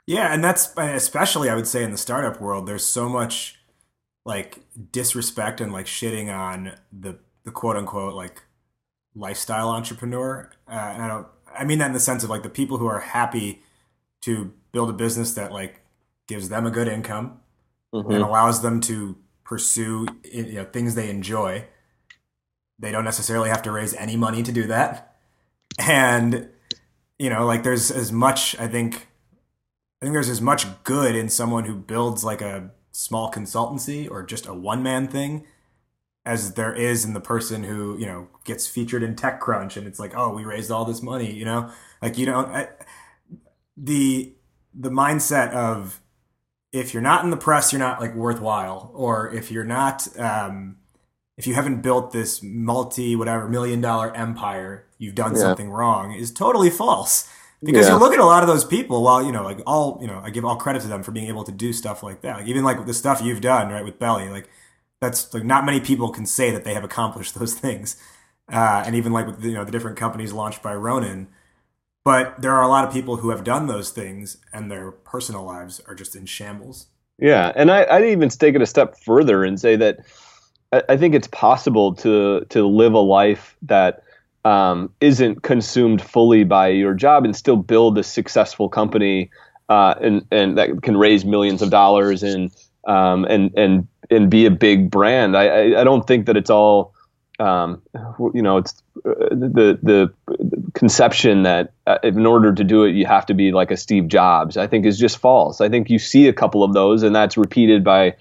Yeah, 0.05 0.33
and 0.33 0.43
that's 0.43 0.73
especially 0.77 1.49
I 1.49 1.55
would 1.55 1.67
say 1.67 1.83
in 1.83 1.91
the 1.91 1.97
startup 1.97 2.41
world. 2.41 2.67
There's 2.67 2.85
so 2.85 3.07
much 3.09 3.59
like 4.25 4.59
disrespect 4.91 5.61
and 5.61 5.71
like 5.73 5.85
shitting 5.85 6.33
on 6.33 6.73
the 6.91 7.17
the 7.43 7.51
quote 7.51 7.75
unquote 7.75 8.13
like 8.13 8.41
lifestyle 9.15 9.69
entrepreneur. 9.69 10.49
Uh, 10.67 10.71
and 10.71 11.03
I 11.03 11.07
don't. 11.07 11.27
I 11.55 11.65
mean 11.65 11.77
that 11.79 11.87
in 11.87 11.93
the 11.93 11.99
sense 11.99 12.23
of 12.23 12.29
like 12.29 12.43
the 12.43 12.49
people 12.49 12.77
who 12.77 12.87
are 12.87 12.99
happy 12.99 13.61
to 14.21 14.51
build 14.71 14.89
a 14.89 14.93
business 14.93 15.33
that 15.33 15.51
like 15.51 15.81
gives 16.27 16.49
them 16.49 16.65
a 16.65 16.71
good 16.71 16.87
income 16.87 17.39
Mhm. 17.93 18.13
and 18.15 18.23
allows 18.23 18.61
them 18.63 18.79
to 18.81 19.15
pursue 19.43 20.07
you 20.23 20.53
know 20.53 20.65
things 20.65 20.95
they 20.95 21.09
enjoy. 21.09 21.67
They 22.79 22.91
don't 22.91 23.03
necessarily 23.05 23.49
have 23.49 23.61
to 23.63 23.71
raise 23.71 23.93
any 23.93 24.15
money 24.15 24.41
to 24.43 24.51
do 24.51 24.63
that, 24.67 25.15
and 25.79 26.49
you 27.19 27.29
know, 27.29 27.45
like 27.45 27.63
there's 27.63 27.91
as 27.91 28.11
much. 28.11 28.57
I 28.59 28.67
think, 28.67 29.07
I 30.01 30.05
think 30.05 30.13
there's 30.13 30.29
as 30.29 30.41
much 30.41 30.65
good 30.83 31.15
in 31.15 31.29
someone 31.29 31.65
who 31.65 31.75
builds 31.75 32.23
like 32.23 32.41
a 32.41 32.71
small 32.91 33.31
consultancy 33.31 34.09
or 34.09 34.23
just 34.23 34.47
a 34.47 34.53
one 34.53 34.81
man 34.83 35.07
thing 35.07 35.45
as 36.25 36.53
there 36.53 36.73
is 36.73 37.03
in 37.05 37.13
the 37.13 37.19
person 37.21 37.63
who 37.63 37.97
you 37.97 38.05
know 38.05 38.27
gets 38.45 38.67
featured 38.67 39.03
in 39.03 39.15
TechCrunch 39.15 39.77
and 39.77 39.87
it's 39.87 39.99
like, 39.99 40.13
oh, 40.15 40.33
we 40.33 40.43
raised 40.45 40.71
all 40.71 40.85
this 40.85 41.01
money. 41.01 41.31
You 41.31 41.45
know, 41.45 41.69
like 42.01 42.17
you 42.17 42.25
don't 42.25 42.47
I, 42.49 42.69
the 43.77 44.33
the 44.73 44.89
mindset 44.89 45.51
of 45.51 46.01
if 46.71 46.93
you're 46.93 47.03
not 47.03 47.23
in 47.23 47.29
the 47.29 47.37
press, 47.37 47.71
you're 47.71 47.79
not 47.79 48.01
like 48.01 48.15
worthwhile, 48.15 48.91
or 48.95 49.31
if 49.31 49.51
you're 49.51 49.63
not, 49.63 50.07
um, 50.19 50.77
if 51.37 51.45
you 51.45 51.53
haven't 51.53 51.81
built 51.81 52.11
this 52.11 52.41
multi 52.41 53.15
whatever 53.15 53.47
million 53.47 53.79
dollar 53.81 54.15
empire, 54.15 54.85
you've 54.97 55.15
done 55.15 55.33
Yeah. 55.33 55.41
something 55.41 55.69
wrong 55.69 56.13
is 56.13 56.31
totally 56.31 56.69
false. 56.69 57.29
Because 57.63 57.87
Yeah. 57.87 57.93
you 57.93 57.99
look 57.99 58.13
at 58.13 58.19
a 58.19 58.25
lot 58.25 58.43
of 58.43 58.47
those 58.49 58.65
people, 58.65 59.03
while 59.03 59.23
you 59.23 59.31
know, 59.31 59.43
like 59.43 59.59
all 59.67 59.97
you 60.01 60.07
know, 60.07 60.19
I 60.23 60.31
give 60.31 60.43
all 60.45 60.55
credit 60.55 60.81
to 60.81 60.87
them 60.87 61.03
for 61.03 61.11
being 61.11 61.27
able 61.27 61.43
to 61.45 61.51
do 61.51 61.71
stuff 61.73 62.01
like 62.03 62.21
that. 62.21 62.37
Like 62.37 62.47
even 62.47 62.63
like 62.63 62.85
the 62.85 62.93
stuff 62.93 63.21
you've 63.21 63.41
done, 63.41 63.69
right, 63.69 63.85
with 63.85 63.99
Belly, 63.99 64.29
like 64.29 64.49
that's 65.03 65.33
like 65.33 65.43
not 65.43 65.65
many 65.65 65.79
people 65.79 66.09
can 66.09 66.25
say 66.25 66.51
that 66.51 66.63
they 66.63 66.73
have 66.73 66.83
accomplished 66.83 67.35
those 67.35 67.53
things. 67.53 67.97
Uh, 68.51 68.83
and 68.85 68.95
even 68.95 69.13
like 69.13 69.25
with 69.25 69.43
you 69.43 69.53
know 69.53 69.63
the 69.63 69.71
different 69.71 69.97
companies 69.97 70.33
launched 70.33 70.61
by 70.61 70.73
Ronin, 70.73 71.27
but 72.03 72.41
there 72.41 72.51
are 72.51 72.61
a 72.61 72.67
lot 72.67 72.85
of 72.85 72.93
people 72.93 73.17
who 73.17 73.29
have 73.29 73.43
done 73.43 73.67
those 73.67 73.89
things 73.89 74.37
and 74.51 74.69
their 74.69 74.91
personal 74.91 75.43
lives 75.43 75.79
are 75.87 75.95
just 75.95 76.15
in 76.15 76.25
shambles. 76.25 76.87
Yeah, 77.19 77.51
and 77.55 77.71
I, 77.71 77.85
I'd 77.89 78.05
even 78.05 78.27
take 78.29 78.55
it 78.55 78.61
a 78.61 78.65
step 78.65 78.97
further 78.97 79.43
and 79.43 79.59
say 79.59 79.75
that 79.77 79.99
I, 80.71 80.83
I 80.89 80.97
think 80.97 81.15
it's 81.15 81.27
possible 81.27 81.93
to 81.95 82.45
to 82.49 82.67
live 82.67 82.93
a 82.93 82.99
life 82.99 83.55
that 83.63 84.03
um, 84.45 84.91
isn't 84.99 85.43
consumed 85.43 86.01
fully 86.01 86.43
by 86.43 86.67
your 86.67 86.93
job 86.93 87.23
and 87.23 87.35
still 87.35 87.55
build 87.55 87.97
a 87.97 88.03
successful 88.03 88.67
company 88.67 89.29
uh, 89.69 89.95
and 90.01 90.25
and 90.31 90.57
that 90.57 90.81
can 90.81 90.97
raise 90.97 91.23
millions 91.23 91.61
of 91.61 91.69
dollars 91.69 92.23
and 92.23 92.51
um, 92.85 93.25
and 93.25 93.51
and 93.57 93.87
and 94.09 94.29
be 94.29 94.45
a 94.45 94.51
big 94.51 94.91
brand. 94.91 95.35
I, 95.35 95.47
I, 95.47 95.81
I 95.81 95.83
don't 95.83 96.05
think 96.05 96.25
that 96.25 96.37
it's 96.37 96.49
all 96.49 96.93
um, 97.39 97.81
you 98.33 98.41
know 98.41 98.57
it's 98.57 98.81
uh, 99.05 99.29
the 99.31 99.79
the 99.81 100.13
conception 100.73 101.43
that 101.43 101.73
uh, 101.87 101.97
in 102.03 102.25
order 102.25 102.53
to 102.53 102.63
do 102.63 102.83
it 102.83 102.91
you 102.91 103.05
have 103.05 103.25
to 103.27 103.33
be 103.33 103.51
like 103.51 103.71
a 103.71 103.77
Steve 103.77 104.07
Jobs. 104.07 104.57
I 104.57 104.67
think 104.67 104.85
is 104.85 104.99
just 104.99 105.17
false. 105.17 105.61
I 105.61 105.69
think 105.69 105.89
you 105.89 105.99
see 105.99 106.27
a 106.27 106.33
couple 106.33 106.63
of 106.63 106.73
those 106.73 107.03
and 107.03 107.15
that's 107.15 107.37
repeated 107.37 107.83
by 107.83 108.15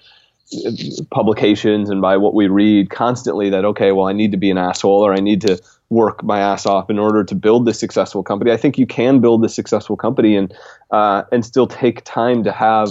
uh, 0.65 0.71
publications 1.11 1.89
and 1.89 2.01
by 2.01 2.17
what 2.17 2.33
we 2.33 2.47
read 2.47 2.89
constantly 2.89 3.49
that 3.49 3.65
okay 3.65 3.91
well 3.91 4.07
I 4.07 4.13
need 4.13 4.31
to 4.31 4.37
be 4.37 4.51
an 4.51 4.57
asshole 4.57 5.05
or 5.05 5.13
I 5.13 5.19
need 5.19 5.41
to 5.41 5.61
work 5.89 6.23
my 6.23 6.39
ass 6.39 6.65
off 6.65 6.89
in 6.89 6.97
order 6.97 7.23
to 7.23 7.35
build 7.35 7.65
this 7.65 7.79
successful 7.79 8.23
company. 8.23 8.51
I 8.51 8.57
think 8.57 8.77
you 8.77 8.87
can 8.87 9.19
build 9.19 9.43
this 9.43 9.53
successful 9.53 9.95
company 9.95 10.35
and 10.35 10.53
uh, 10.91 11.23
and 11.31 11.45
still 11.45 11.67
take 11.67 12.03
time 12.03 12.43
to 12.43 12.51
have 12.51 12.89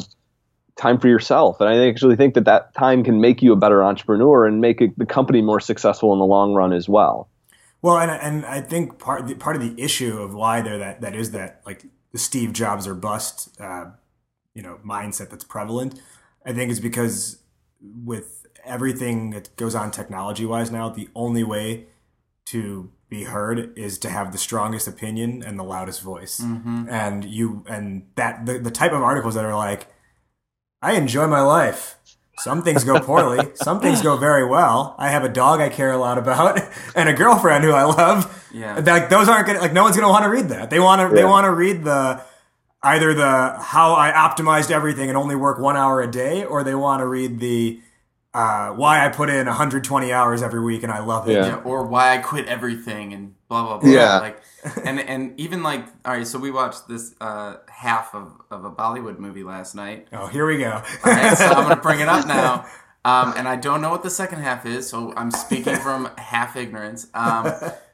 time 0.77 0.99
for 0.99 1.09
yourself. 1.09 1.61
And 1.61 1.69
I 1.69 1.89
actually 1.89 2.17
think 2.17 2.35
that 2.35 2.45
that 2.45 2.75
time 2.75 3.05
can 3.05 3.21
make 3.21 3.43
you 3.43 3.53
a 3.53 3.57
better 3.57 3.85
entrepreneur 3.85 4.47
and 4.47 4.61
make 4.61 4.81
it, 4.81 4.97
the 4.99 5.07
company 5.07 5.43
more 5.43 5.61
successful 5.61 6.13
in 6.13 6.19
the 6.19 6.25
long 6.25 6.55
run 6.55 6.73
as 6.73 6.89
well. 6.89 7.29
Well, 7.83 7.99
and 7.99 8.11
and 8.11 8.47
I 8.47 8.61
think 8.61 8.99
part 8.99 9.27
the, 9.27 9.35
part 9.35 9.57
of 9.57 9.63
the 9.63 9.75
issue 9.83 10.19
of 10.19 10.35
why 10.35 10.63
there 10.63 10.79
that 10.79 11.01
that 11.01 11.17
is 11.17 11.33
that 11.33 11.63
like 11.67 11.85
the 12.13 12.19
Steve 12.19 12.53
Jobs 12.53 12.87
or 12.87 12.95
bust, 12.95 13.61
uh, 13.61 13.87
you 14.55 14.63
know, 14.63 14.79
mindset 14.87 15.31
that's 15.31 15.45
prevalent. 15.45 16.01
I 16.47 16.53
think 16.53 16.71
is 16.71 16.81
because 16.81 17.43
with 17.83 18.47
everything 18.65 19.31
that 19.31 19.55
goes 19.57 19.75
on 19.75 19.91
technology 19.91 20.47
wise 20.47 20.71
now, 20.71 20.89
the 20.89 21.09
only 21.15 21.43
way 21.43 21.87
to 22.47 22.91
be 23.09 23.25
heard 23.25 23.77
is 23.77 23.99
to 23.99 24.09
have 24.09 24.33
the 24.33 24.39
strongest 24.39 24.87
opinion 24.89 25.43
and 25.43 25.59
the 25.59 25.65
loudest 25.65 26.03
voice. 26.03 26.41
Mm-hmm. 26.41 26.89
And 26.89 27.25
you 27.25 27.65
and 27.69 28.07
that 28.15 28.47
the, 28.47 28.59
the 28.59 28.71
type 28.71 28.93
of 28.93 29.03
articles 29.03 29.35
that 29.35 29.45
are 29.45 29.57
like, 29.57 29.92
I 30.83 30.95
enjoy 30.95 31.27
my 31.29 31.41
life. 31.41 31.97
Some 32.39 32.63
things 32.63 32.83
go 32.83 32.99
poorly. 32.99 33.51
Some 33.55 33.81
things 33.81 34.03
go 34.03 34.17
very 34.17 34.45
well. 34.45 34.97
I 34.99 35.11
have 35.11 35.23
a 35.23 35.29
dog 35.29 35.61
I 35.61 35.69
care 35.69 35.93
a 35.93 35.97
lot 35.97 36.19
about 36.19 36.61
and 36.97 37.09
a 37.09 37.13
girlfriend 37.13 37.63
who 37.63 37.71
I 37.71 37.85
love. 37.85 38.49
Yeah. 38.53 38.81
Like 38.85 39.09
those 39.09 39.29
aren't 39.29 39.47
gonna 39.47 39.61
like 39.61 39.73
no 39.73 39.85
one's 39.85 39.97
gonna 39.97 40.09
want 40.09 40.25
to 40.25 40.31
read 40.31 40.49
that. 40.49 40.69
They 40.69 40.81
want 40.81 41.09
to 41.09 41.15
they 41.15 41.25
want 41.25 41.45
to 41.45 41.53
read 41.53 41.85
the 41.85 42.21
either 42.83 43.15
the 43.15 43.57
how 43.61 43.95
I 43.95 44.11
optimized 44.11 44.73
everything 44.73 45.09
and 45.09 45.17
only 45.17 45.37
work 45.37 45.59
one 45.59 45.77
hour 45.77 46.03
a 46.03 46.11
day, 46.11 46.45
or 46.45 46.65
they 46.65 46.75
want 46.75 47.01
to 47.01 47.07
read 47.07 47.39
the 47.39 47.81
uh, 48.35 48.71
why 48.71 49.05
I 49.05 49.11
put 49.11 49.29
in 49.29 49.47
120 49.47 50.13
hours 50.13 50.43
every 50.43 50.63
week 50.63 50.83
and 50.83 50.91
I 50.91 51.01
love 51.01 51.29
it. 51.29 51.35
Yeah. 51.35 51.47
Yeah, 51.47 51.57
or 51.57 51.87
why 51.87 52.15
I 52.15 52.19
quit 52.19 52.47
everything 52.47 53.13
and 53.13 53.35
blah 53.49 53.67
blah 53.67 53.79
blah. 53.79 53.91
Yeah. 53.91 54.19
Like, 54.19 54.43
and 54.85 55.01
and 55.01 55.39
even 55.39 55.63
like, 55.63 55.87
all 56.05 56.15
right, 56.15 56.27
so 56.27 56.39
we 56.39 56.51
watched 56.51 56.89
this 56.89 57.15
uh, 57.21 57.57
half 57.69 58.15
of, 58.15 58.33
of 58.51 58.65
a 58.65 58.71
Bollywood 58.71 59.19
movie 59.19 59.45
last 59.45 59.75
night. 59.75 60.09
Oh, 60.13 60.29
here 60.29 60.47
we 60.47 60.59
go. 60.59 60.71
All 61.05 61.13
right, 61.13 61.37
so 61.37 61.47
I'm 61.47 61.69
gonna 61.69 61.77
bring 61.77 62.01
it 62.01 62.09
up 62.09 62.27
now. 62.27 62.67
Um, 63.05 63.35
and 63.37 63.49
I 63.49 63.57
don't 63.57 63.83
know 63.83 63.91
what 63.91 64.05
the 64.05 64.11
second 64.11 64.43
half 64.43 64.65
is, 64.65 64.89
so 64.89 65.13
I'm 65.17 65.31
speaking 65.33 65.77
from 65.77 66.09
half 66.17 66.57
ignorance. 66.57 67.09
Um, 67.15 67.53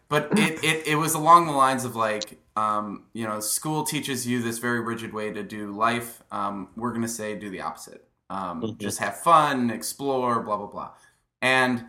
but 0.08 0.38
it, 0.38 0.62
it, 0.62 0.86
it 0.86 0.94
was 0.96 1.14
along 1.14 1.46
the 1.46 1.52
lines 1.52 1.84
of 1.84 1.96
like, 1.96 2.38
um, 2.56 3.04
you 3.14 3.26
know, 3.26 3.40
school 3.40 3.84
teaches 3.84 4.26
you 4.26 4.42
this 4.42 4.58
very 4.58 4.80
rigid 4.80 5.12
way 5.12 5.32
to 5.32 5.42
do 5.42 5.72
life. 5.72 6.22
Um, 6.30 6.68
we're 6.76 6.92
gonna 6.92 7.08
say 7.08 7.34
do 7.34 7.50
the 7.50 7.62
opposite. 7.62 8.04
Um, 8.30 8.76
Just 8.78 8.98
have 8.98 9.18
fun, 9.20 9.70
explore, 9.70 10.42
blah 10.42 10.56
blah 10.56 10.66
blah. 10.66 10.90
And 11.40 11.86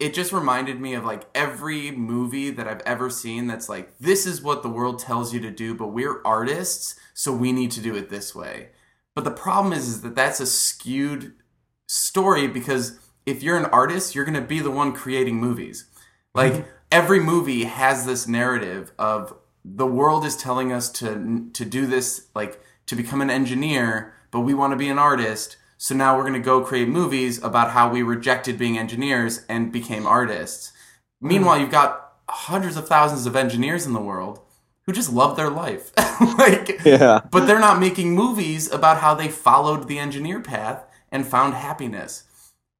it 0.00 0.14
just 0.14 0.32
reminded 0.32 0.80
me 0.80 0.94
of 0.94 1.04
like 1.04 1.28
every 1.34 1.92
movie 1.92 2.50
that 2.50 2.66
I've 2.66 2.80
ever 2.80 3.08
seen 3.08 3.46
that's 3.46 3.68
like, 3.68 3.96
this 3.98 4.26
is 4.26 4.42
what 4.42 4.62
the 4.62 4.68
world 4.68 4.98
tells 4.98 5.32
you 5.32 5.38
to 5.40 5.50
do, 5.50 5.74
but 5.74 5.88
we're 5.88 6.20
artists, 6.24 6.98
so 7.14 7.32
we 7.32 7.52
need 7.52 7.70
to 7.72 7.80
do 7.80 7.94
it 7.94 8.10
this 8.10 8.34
way. 8.34 8.70
But 9.14 9.24
the 9.24 9.30
problem 9.30 9.72
is, 9.72 9.88
is 9.88 10.02
that 10.02 10.16
that's 10.16 10.40
a 10.40 10.46
skewed 10.46 11.34
story 11.86 12.48
because 12.48 12.98
if 13.26 13.42
you're 13.42 13.56
an 13.58 13.66
artist, 13.66 14.14
you're 14.14 14.24
going 14.24 14.40
to 14.40 14.40
be 14.40 14.60
the 14.60 14.70
one 14.70 14.92
creating 14.92 15.36
movies. 15.36 15.86
Like 16.34 16.66
every 16.90 17.20
movie 17.20 17.64
has 17.64 18.06
this 18.06 18.26
narrative 18.26 18.92
of 18.98 19.34
the 19.64 19.86
world 19.86 20.24
is 20.24 20.36
telling 20.36 20.72
us 20.72 20.90
to 20.90 21.50
to 21.52 21.64
do 21.64 21.86
this 21.86 22.28
like 22.34 22.60
to 22.86 22.96
become 22.96 23.20
an 23.20 23.30
engineer, 23.30 24.14
but 24.30 24.40
we 24.40 24.54
want 24.54 24.72
to 24.72 24.76
be 24.76 24.88
an 24.88 24.98
artist. 24.98 25.56
So 25.78 25.94
now 25.94 26.16
we're 26.16 26.22
going 26.24 26.34
to 26.34 26.40
go 26.40 26.60
create 26.62 26.88
movies 26.88 27.42
about 27.42 27.70
how 27.70 27.90
we 27.90 28.02
rejected 28.02 28.58
being 28.58 28.76
engineers 28.78 29.44
and 29.48 29.72
became 29.72 30.06
artists. 30.06 30.72
Hmm. 31.20 31.28
Meanwhile, 31.28 31.58
you've 31.60 31.70
got 31.70 32.12
hundreds 32.28 32.76
of 32.76 32.86
thousands 32.86 33.26
of 33.26 33.34
engineers 33.36 33.86
in 33.86 33.92
the 33.92 34.00
world 34.00 34.40
who 34.86 34.92
just 34.92 35.12
love 35.12 35.36
their 35.36 35.50
life. 35.50 35.92
like 36.38 36.80
Yeah. 36.84 37.20
but 37.30 37.46
they're 37.46 37.58
not 37.58 37.80
making 37.80 38.14
movies 38.14 38.70
about 38.70 38.98
how 38.98 39.14
they 39.14 39.28
followed 39.28 39.88
the 39.88 39.98
engineer 39.98 40.40
path 40.40 40.84
and 41.10 41.26
found 41.26 41.54
happiness. 41.54 42.24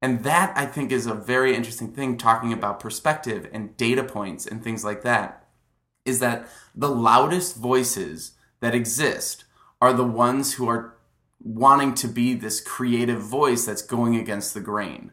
And 0.01 0.23
that 0.23 0.53
I 0.55 0.65
think 0.65 0.91
is 0.91 1.05
a 1.05 1.13
very 1.13 1.55
interesting 1.55 1.91
thing 1.91 2.17
talking 2.17 2.51
about 2.51 2.79
perspective 2.79 3.47
and 3.53 3.77
data 3.77 4.03
points 4.03 4.47
and 4.47 4.63
things 4.63 4.83
like 4.83 5.03
that 5.03 5.47
is 6.05 6.19
that 6.19 6.47
the 6.73 6.89
loudest 6.89 7.55
voices 7.57 8.31
that 8.61 8.73
exist 8.73 9.43
are 9.79 9.93
the 9.93 10.05
ones 10.05 10.53
who 10.53 10.67
are 10.67 10.95
wanting 11.43 11.93
to 11.95 12.07
be 12.07 12.33
this 12.33 12.61
creative 12.61 13.21
voice 13.21 13.65
that's 13.65 13.81
going 13.81 14.15
against 14.15 14.53
the 14.53 14.61
grain. 14.61 15.11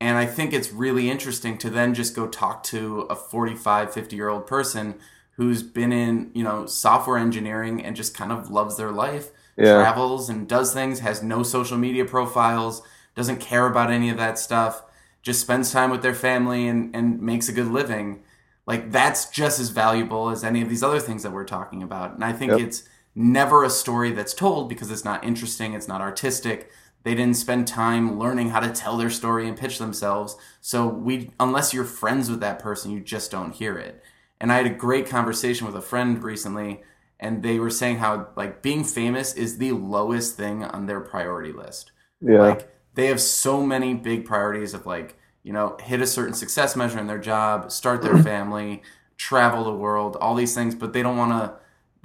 And 0.00 0.16
I 0.16 0.26
think 0.26 0.52
it's 0.52 0.72
really 0.72 1.10
interesting 1.10 1.58
to 1.58 1.70
then 1.70 1.94
just 1.94 2.14
go 2.14 2.28
talk 2.28 2.62
to 2.64 3.00
a 3.10 3.16
45, 3.16 3.92
50 3.92 4.16
year 4.16 4.28
old 4.28 4.46
person 4.46 4.98
who's 5.32 5.62
been 5.62 5.92
in, 5.92 6.30
you 6.34 6.44
know, 6.44 6.66
software 6.66 7.16
engineering 7.18 7.84
and 7.84 7.96
just 7.96 8.14
kind 8.16 8.32
of 8.32 8.50
loves 8.50 8.76
their 8.76 8.92
life, 8.92 9.30
Yeah. 9.56 9.74
travels 9.74 10.28
and 10.28 10.48
does 10.48 10.72
things, 10.74 11.00
has 11.00 11.22
no 11.22 11.42
social 11.42 11.78
media 11.78 12.04
profiles, 12.04 12.82
doesn't 13.14 13.38
care 13.40 13.66
about 13.66 13.90
any 13.90 14.10
of 14.10 14.16
that 14.18 14.38
stuff, 14.38 14.82
just 15.22 15.40
spends 15.40 15.72
time 15.72 15.90
with 15.90 16.02
their 16.02 16.14
family 16.14 16.68
and, 16.68 16.94
and 16.94 17.20
makes 17.20 17.48
a 17.48 17.52
good 17.52 17.68
living. 17.68 18.22
Like 18.66 18.90
that's 18.92 19.30
just 19.30 19.58
as 19.60 19.70
valuable 19.70 20.30
as 20.30 20.44
any 20.44 20.62
of 20.62 20.68
these 20.68 20.82
other 20.82 21.00
things 21.00 21.22
that 21.22 21.32
we're 21.32 21.44
talking 21.44 21.82
about. 21.82 22.14
And 22.14 22.24
I 22.24 22.32
think 22.32 22.52
Yep. 22.52 22.60
it's 22.60 22.82
never 23.18 23.64
a 23.64 23.70
story 23.70 24.12
that's 24.12 24.32
told 24.32 24.68
because 24.68 24.92
it's 24.92 25.04
not 25.04 25.24
interesting, 25.24 25.74
it's 25.74 25.88
not 25.88 26.00
artistic. 26.00 26.70
They 27.02 27.16
didn't 27.16 27.36
spend 27.36 27.66
time 27.66 28.16
learning 28.16 28.50
how 28.50 28.60
to 28.60 28.70
tell 28.70 28.96
their 28.96 29.10
story 29.10 29.48
and 29.48 29.58
pitch 29.58 29.78
themselves. 29.78 30.36
So 30.60 30.86
we 30.86 31.32
unless 31.40 31.74
you're 31.74 31.84
friends 31.84 32.30
with 32.30 32.38
that 32.40 32.60
person, 32.60 32.92
you 32.92 33.00
just 33.00 33.32
don't 33.32 33.54
hear 33.54 33.76
it. 33.76 34.02
And 34.40 34.52
I 34.52 34.56
had 34.56 34.66
a 34.66 34.70
great 34.70 35.08
conversation 35.08 35.66
with 35.66 35.74
a 35.74 35.82
friend 35.82 36.22
recently 36.22 36.82
and 37.18 37.42
they 37.42 37.58
were 37.58 37.70
saying 37.70 37.98
how 37.98 38.28
like 38.36 38.62
being 38.62 38.84
famous 38.84 39.34
is 39.34 39.58
the 39.58 39.72
lowest 39.72 40.36
thing 40.36 40.62
on 40.62 40.86
their 40.86 41.00
priority 41.00 41.52
list. 41.52 41.90
Yeah. 42.20 42.38
Like 42.38 42.72
they 42.94 43.06
have 43.06 43.20
so 43.20 43.66
many 43.66 43.94
big 43.94 44.26
priorities 44.26 44.74
of 44.74 44.86
like, 44.86 45.18
you 45.42 45.52
know, 45.52 45.76
hit 45.82 46.00
a 46.00 46.06
certain 46.06 46.34
success 46.34 46.76
measure 46.76 47.00
in 47.00 47.08
their 47.08 47.18
job, 47.18 47.72
start 47.72 48.00
their 48.00 48.18
family, 48.22 48.82
travel 49.16 49.64
the 49.64 49.74
world, 49.74 50.16
all 50.20 50.36
these 50.36 50.54
things, 50.54 50.76
but 50.76 50.92
they 50.92 51.02
don't 51.02 51.16
want 51.16 51.32
to 51.32 51.58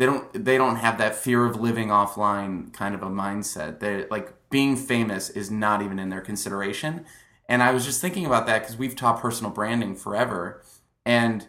they 0.03 0.07
don't 0.07 0.45
they 0.45 0.57
don't 0.57 0.75
have 0.75 0.97
that 0.97 1.15
fear 1.15 1.45
of 1.45 1.61
living 1.61 1.87
offline 1.87 2.73
kind 2.73 2.93
of 2.93 3.01
a 3.01 3.07
mindset. 3.07 3.79
They 3.79 4.05
like 4.09 4.33
being 4.49 4.75
famous 4.75 5.29
is 5.29 5.49
not 5.49 5.81
even 5.81 5.97
in 5.97 6.09
their 6.09 6.19
consideration. 6.19 7.05
And 7.47 7.63
I 7.63 7.71
was 7.71 7.85
just 7.85 8.01
thinking 8.01 8.25
about 8.25 8.45
that 8.47 8.67
cuz 8.67 8.75
we've 8.75 8.97
taught 8.97 9.21
personal 9.21 9.49
branding 9.49 9.95
forever 9.95 10.61
and 11.05 11.47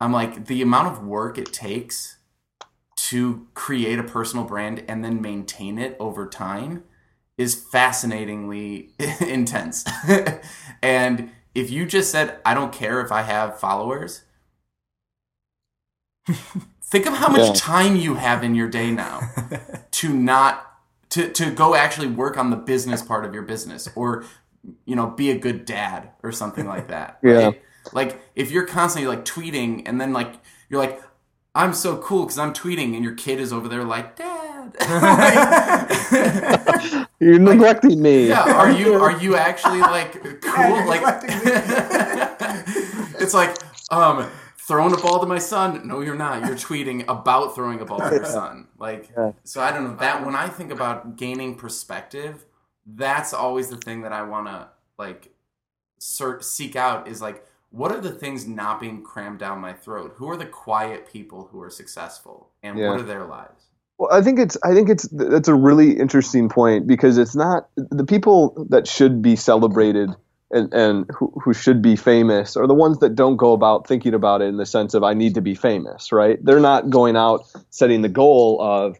I'm 0.00 0.12
like 0.12 0.46
the 0.46 0.62
amount 0.62 0.92
of 0.92 1.04
work 1.04 1.38
it 1.38 1.52
takes 1.52 2.18
to 3.08 3.48
create 3.54 3.98
a 3.98 4.04
personal 4.04 4.44
brand 4.44 4.84
and 4.86 5.04
then 5.04 5.20
maintain 5.20 5.76
it 5.76 5.96
over 5.98 6.28
time 6.28 6.84
is 7.36 7.56
fascinatingly 7.56 8.90
intense. 9.20 9.84
and 10.82 11.32
if 11.52 11.68
you 11.68 11.84
just 11.84 12.12
said, 12.12 12.38
I 12.44 12.54
don't 12.54 12.72
care 12.72 13.00
if 13.00 13.10
I 13.10 13.22
have 13.22 13.58
followers, 13.58 14.22
think 16.90 17.06
of 17.06 17.14
how 17.14 17.28
much 17.28 17.40
Yeah. 17.46 17.52
time 17.54 17.96
you 17.96 18.14
have 18.14 18.42
in 18.42 18.54
your 18.54 18.68
day 18.68 18.90
now 18.90 19.20
to 19.92 20.08
not 20.12 20.64
to, 21.10 21.30
to 21.32 21.50
go 21.50 21.74
actually 21.74 22.08
work 22.08 22.36
on 22.36 22.50
the 22.50 22.56
business 22.56 23.02
part 23.02 23.24
of 23.24 23.32
your 23.34 23.42
business 23.42 23.88
or 23.94 24.24
you 24.84 24.94
know 24.96 25.06
be 25.06 25.30
a 25.30 25.38
good 25.38 25.64
dad 25.64 26.10
or 26.22 26.32
something 26.32 26.66
like 26.66 26.88
that 26.94 27.18
Yeah. 27.22 27.32
right? 27.46 27.62
like 27.92 28.20
if 28.34 28.50
you're 28.50 28.66
constantly 28.66 29.08
like 29.08 29.24
tweeting 29.24 29.82
and 29.86 30.00
then 30.00 30.12
like 30.12 30.34
you're 30.68 30.80
like 30.80 31.00
i'm 31.54 31.72
so 31.72 31.96
cool 31.98 32.24
because 32.24 32.38
i'm 32.38 32.52
tweeting 32.52 32.94
and 32.94 33.02
your 33.04 33.14
kid 33.14 33.40
is 33.40 33.52
over 33.52 33.68
there 33.68 33.84
like 33.84 34.16
dad 34.16 34.74
Like- 36.88 37.08
You're 37.20 37.38
neglecting 37.38 38.00
me. 38.02 38.28
yeah 38.28 38.52
are 38.54 38.70
you 38.70 38.94
are 38.94 39.18
you 39.18 39.36
actually 39.36 39.80
like 39.80 40.12
cool 40.42 40.68
you're 40.76 40.86
like 40.86 41.02
it's 43.20 43.34
like 43.34 43.56
um 43.90 44.28
throwing 44.68 44.92
a 44.94 44.98
ball 44.98 45.18
to 45.20 45.26
my 45.26 45.38
son? 45.38 45.88
No 45.88 46.00
you're 46.00 46.14
not. 46.14 46.44
You're 46.46 46.56
tweeting 46.56 47.04
about 47.08 47.54
throwing 47.54 47.80
a 47.80 47.84
ball 47.84 47.98
to 47.98 48.14
your 48.14 48.24
son. 48.40 48.68
Like 48.78 49.10
Yeah. 49.16 49.32
so 49.44 49.60
i 49.60 49.72
don't 49.72 49.84
know. 49.84 49.96
That 49.96 50.24
when 50.24 50.36
i 50.36 50.48
think 50.48 50.70
about 50.70 51.16
gaining 51.16 51.54
perspective 51.56 52.44
that's 52.86 53.32
always 53.34 53.68
the 53.68 53.76
thing 53.76 54.00
that 54.02 54.12
i 54.12 54.22
want 54.22 54.46
to 54.46 54.68
like 54.98 55.32
search, 55.98 56.42
seek 56.42 56.76
out 56.76 57.08
is 57.08 57.20
like 57.20 57.44
what 57.70 57.92
are 57.92 58.00
the 58.00 58.12
things 58.12 58.46
not 58.46 58.80
being 58.80 59.02
crammed 59.02 59.38
down 59.40 59.58
my 59.60 59.74
throat? 59.74 60.14
Who 60.16 60.30
are 60.30 60.38
the 60.38 60.46
quiet 60.46 61.06
people 61.12 61.48
who 61.52 61.60
are 61.60 61.68
successful? 61.70 62.48
And 62.62 62.78
Yeah. 62.78 62.88
what 62.90 63.00
are 63.00 63.02
their 63.02 63.26
lives? 63.26 63.66
Well, 63.98 64.08
I 64.12 64.22
think 64.22 64.38
it's 64.38 64.56
I 64.64 64.72
think 64.74 64.88
it's 64.88 65.06
that's 65.08 65.48
a 65.48 65.54
really 65.54 65.98
interesting 65.98 66.48
point 66.48 66.86
because 66.86 67.18
it's 67.18 67.36
not 67.36 67.68
the 67.76 68.04
people 68.04 68.66
that 68.70 68.86
should 68.86 69.20
be 69.22 69.36
celebrated 69.36 70.10
and 70.50 70.72
and 70.72 71.10
who, 71.14 71.32
who 71.42 71.52
should 71.52 71.82
be 71.82 71.96
famous 71.96 72.56
are 72.56 72.66
the 72.66 72.74
ones 72.74 72.98
that 72.98 73.14
don't 73.14 73.36
go 73.36 73.52
about 73.52 73.86
thinking 73.86 74.14
about 74.14 74.42
it 74.42 74.46
in 74.46 74.56
the 74.56 74.66
sense 74.66 74.94
of 74.94 75.02
I 75.04 75.14
need 75.14 75.34
to 75.34 75.40
be 75.40 75.54
famous, 75.54 76.12
right? 76.12 76.42
They're 76.42 76.60
not 76.60 76.90
going 76.90 77.16
out 77.16 77.46
setting 77.70 78.02
the 78.02 78.08
goal 78.08 78.60
of 78.60 78.98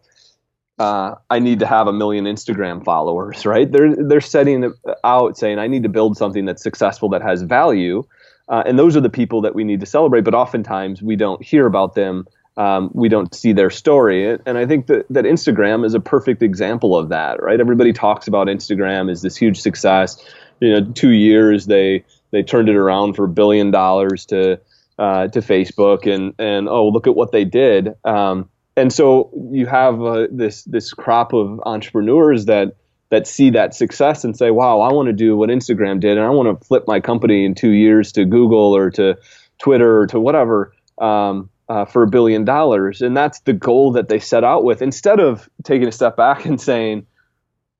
uh, 0.78 1.16
I 1.28 1.40
need 1.40 1.61
to 1.61 1.66
have 1.66 1.88
a 1.88 1.92
million 1.92 2.24
Instagram 2.24 2.84
followers, 2.84 3.46
right? 3.46 3.70
They're 3.70 3.96
they're 3.96 4.20
setting 4.20 4.72
out 5.05 5.38
saying 5.38 5.59
I 5.59 5.66
need 5.66 5.82
to 5.84 5.88
build 5.88 6.16
something 6.16 6.44
that's 6.44 6.62
successful 6.62 7.09
that 7.11 7.22
has 7.22 7.42
value, 7.42 8.05
uh, 8.49 8.62
and 8.66 8.78
those 8.78 8.96
are 8.96 9.01
the 9.01 9.11
people 9.11 9.42
that 9.42 9.55
we 9.55 9.64
need 9.64 9.80
to 9.80 9.86
celebrate. 9.86 10.22
But 10.22 10.34
oftentimes 10.34 11.03
we 11.03 11.16
don't 11.16 11.42
hear 11.42 11.66
about 11.66 11.94
them 11.94 12.26
um, 12.59 12.90
we 12.92 13.09
don't 13.09 13.32
see 13.32 13.53
their 13.53 13.70
story. 13.70 14.36
And 14.44 14.59
I 14.59 14.66
think 14.66 14.88
that, 14.88 15.07
that 15.11 15.24
Instagram 15.24 15.86
is 15.86 15.94
a 15.94 16.01
perfect 16.01 16.42
example 16.42 16.99
of 16.99 17.09
that, 17.11 17.40
right? 17.40 17.61
Everybody 17.61 17.92
talks 17.92 18.26
about 18.26 18.49
Instagram 18.49 19.09
as 19.11 19.22
this 19.22 19.36
huge 19.36 19.61
success. 19.61 20.20
You 20.61 20.80
know, 20.80 20.92
two 20.92 21.11
years 21.11 21.66
they 21.66 22.04
they 22.30 22.42
turned 22.42 22.68
it 22.68 22.76
around 22.76 23.14
for 23.14 23.24
a 23.24 23.28
billion 23.28 23.70
dollars 23.70 24.26
to 24.26 24.61
uh, 24.98 25.28
to 25.28 25.40
Facebook, 25.40 26.12
and 26.12 26.34
and 26.38 26.68
oh 26.68 26.88
look 26.88 27.06
at 27.06 27.14
what 27.14 27.32
they 27.32 27.44
did. 27.44 27.94
Um, 28.04 28.48
and 28.76 28.92
so 28.92 29.30
you 29.50 29.66
have 29.66 30.02
uh, 30.02 30.26
this 30.30 30.64
this 30.64 30.92
crop 30.92 31.32
of 31.32 31.61
entrepreneurs 31.66 32.46
that 32.46 32.76
that 33.11 33.26
see 33.26 33.50
that 33.50 33.74
success 33.74 34.24
and 34.24 34.36
say, 34.36 34.50
wow, 34.50 34.80
I 34.80 34.92
want 34.92 35.06
to 35.06 35.14
do 35.14 35.36
what 35.36 35.50
Instagram 35.50 36.00
did, 36.00 36.18
and 36.18 36.26
I 36.26 36.30
want 36.30 36.61
to 36.61 36.66
flip 36.66 36.84
my 36.86 37.00
company 37.00 37.44
in 37.44 37.54
two 37.54 37.70
years 37.70 38.12
to 38.12 38.24
Google 38.24 38.76
or 38.76 38.90
to 38.92 39.16
Twitter 39.59 40.00
or 40.00 40.06
to 40.09 40.20
whatever. 40.20 40.72
Um, 40.98 41.50
uh, 41.68 41.84
for 41.84 42.02
a 42.02 42.09
billion 42.09 42.44
dollars. 42.44 43.02
And 43.02 43.16
that's 43.16 43.40
the 43.40 43.52
goal 43.52 43.92
that 43.92 44.09
they 44.09 44.18
set 44.18 44.44
out 44.44 44.64
with 44.64 44.82
instead 44.82 45.20
of 45.20 45.48
taking 45.64 45.88
a 45.88 45.92
step 45.92 46.16
back 46.16 46.46
and 46.46 46.61
saying, 46.61 47.06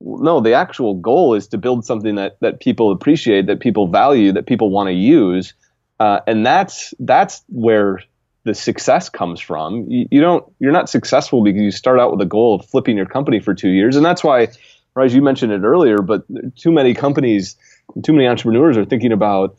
no, 0.01 0.41
the 0.41 0.53
actual 0.53 0.95
goal 0.95 1.35
is 1.35 1.49
to 1.49 1.59
build 1.59 1.85
something 1.85 2.15
that, 2.15 2.39
that 2.41 2.61
people 2.61 2.93
appreciate, 2.93 3.47
that 3.47 3.61
people 3.61 3.89
value, 3.89 4.33
that 4.33 4.47
people 4.47 4.71
want 4.71 4.89
to 4.89 4.93
use. 4.93 5.55
Uh, 5.99 6.21
and 6.27 6.47
that's, 6.47 6.95
that's 7.01 7.43
where 7.49 8.01
the 8.45 8.55
success 8.55 9.09
comes 9.09 9.41
from. 9.41 9.91
You, 9.91 10.07
you 10.11 10.21
don't, 10.21 10.45
you're 10.61 10.73
not 10.73 10.89
successful 10.89 11.43
because 11.43 11.61
you 11.61 11.71
start 11.71 11.99
out 11.99 12.13
with 12.13 12.21
a 12.21 12.27
goal 12.27 12.55
of 12.55 12.67
flipping 12.67 12.97
your 12.97 13.07
company 13.07 13.41
for 13.41 13.55
two 13.55 13.71
years. 13.71 13.97
And 13.97 14.05
that's 14.05 14.23
why, 14.23 14.49
Raj, 14.95 15.13
you 15.13 15.23
mentioned 15.23 15.53
it 15.53 15.63
earlier, 15.63 15.99
but 15.99 16.25
too 16.57 16.71
many 16.71 16.95
companies, 16.95 17.57
too 18.05 18.13
many 18.13 18.27
entrepreneurs 18.29 18.77
are 18.77 18.85
thinking 18.85 19.13
about, 19.13 19.57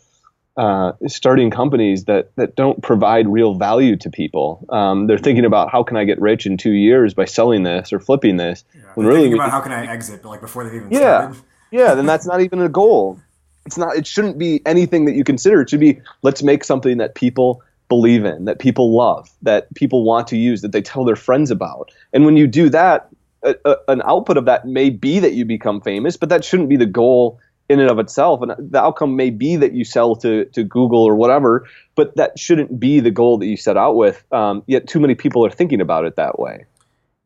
uh, 0.59 0.91
starting 1.07 1.49
companies 1.49 2.03
that 2.03 2.35
that 2.35 2.53
don't 2.57 2.83
provide 2.83 3.29
real 3.29 3.53
value 3.55 3.95
to 3.95 4.09
people. 4.09 4.65
Um, 4.67 5.07
they're 5.07 5.17
thinking 5.17 5.45
about 5.45 5.71
how 5.71 5.83
can 5.83 5.95
I 5.95 6.03
get 6.03 6.19
rich 6.19 6.45
in 6.45 6.57
two 6.57 6.73
years 6.73 7.13
by 7.13 7.23
selling 7.23 7.63
this 7.63 7.93
or 7.93 7.99
flipping 8.01 8.35
this. 8.35 8.65
Yeah. 8.75 8.81
When 8.95 9.07
really 9.07 9.21
thinking 9.21 9.39
about 9.39 9.51
how 9.51 9.61
can 9.61 9.71
I 9.71 9.87
exit, 9.87 10.25
like 10.25 10.41
before 10.41 10.65
they've 10.65 10.73
even 10.73 10.91
Yeah. 10.91 11.31
started. 11.31 11.41
Yeah, 11.71 11.95
then 11.95 12.05
that's 12.11 12.25
not 12.25 12.41
even 12.41 12.61
a 12.61 12.67
goal. 12.67 13.17
It's 13.65 13.77
not. 13.77 13.95
It 13.95 14.05
shouldn't 14.05 14.37
be 14.37 14.61
anything 14.65 15.05
that 15.05 15.13
you 15.13 15.23
consider. 15.23 15.61
It 15.61 15.69
should 15.69 15.79
be 15.79 16.01
let's 16.23 16.43
make 16.43 16.65
something 16.65 16.97
that 16.97 17.15
people 17.15 17.63
believe 17.87 18.25
in, 18.25 18.43
that 18.45 18.59
people 18.59 18.93
love, 18.93 19.29
that 19.43 19.73
people 19.75 20.03
want 20.03 20.27
to 20.27 20.37
use, 20.37 20.61
that 20.61 20.73
they 20.73 20.81
tell 20.81 21.05
their 21.05 21.15
friends 21.15 21.51
about. 21.51 21.89
And 22.11 22.25
when 22.25 22.35
you 22.35 22.47
do 22.47 22.67
that, 22.69 23.07
a, 23.43 23.55
a, 23.63 23.75
an 23.87 24.01
output 24.03 24.35
of 24.35 24.43
that 24.45 24.67
may 24.67 24.89
be 24.89 25.19
that 25.19 25.33
you 25.33 25.45
become 25.45 25.79
famous, 25.79 26.17
but 26.17 26.27
that 26.29 26.43
shouldn't 26.43 26.67
be 26.67 26.75
the 26.75 26.85
goal 26.85 27.39
in 27.69 27.79
and 27.79 27.89
of 27.89 27.99
itself. 27.99 28.41
And 28.41 28.53
the 28.71 28.81
outcome 28.81 29.15
may 29.15 29.29
be 29.29 29.55
that 29.57 29.73
you 29.73 29.85
sell 29.85 30.15
to, 30.17 30.45
to 30.45 30.63
Google 30.63 31.03
or 31.03 31.15
whatever, 31.15 31.67
but 31.95 32.15
that 32.15 32.37
shouldn't 32.39 32.79
be 32.79 32.99
the 32.99 33.11
goal 33.11 33.37
that 33.37 33.45
you 33.45 33.57
set 33.57 33.77
out 33.77 33.95
with. 33.95 34.23
Um, 34.33 34.63
yet 34.67 34.87
too 34.87 34.99
many 34.99 35.15
people 35.15 35.45
are 35.45 35.51
thinking 35.51 35.81
about 35.81 36.05
it 36.05 36.15
that 36.17 36.39
way. 36.39 36.65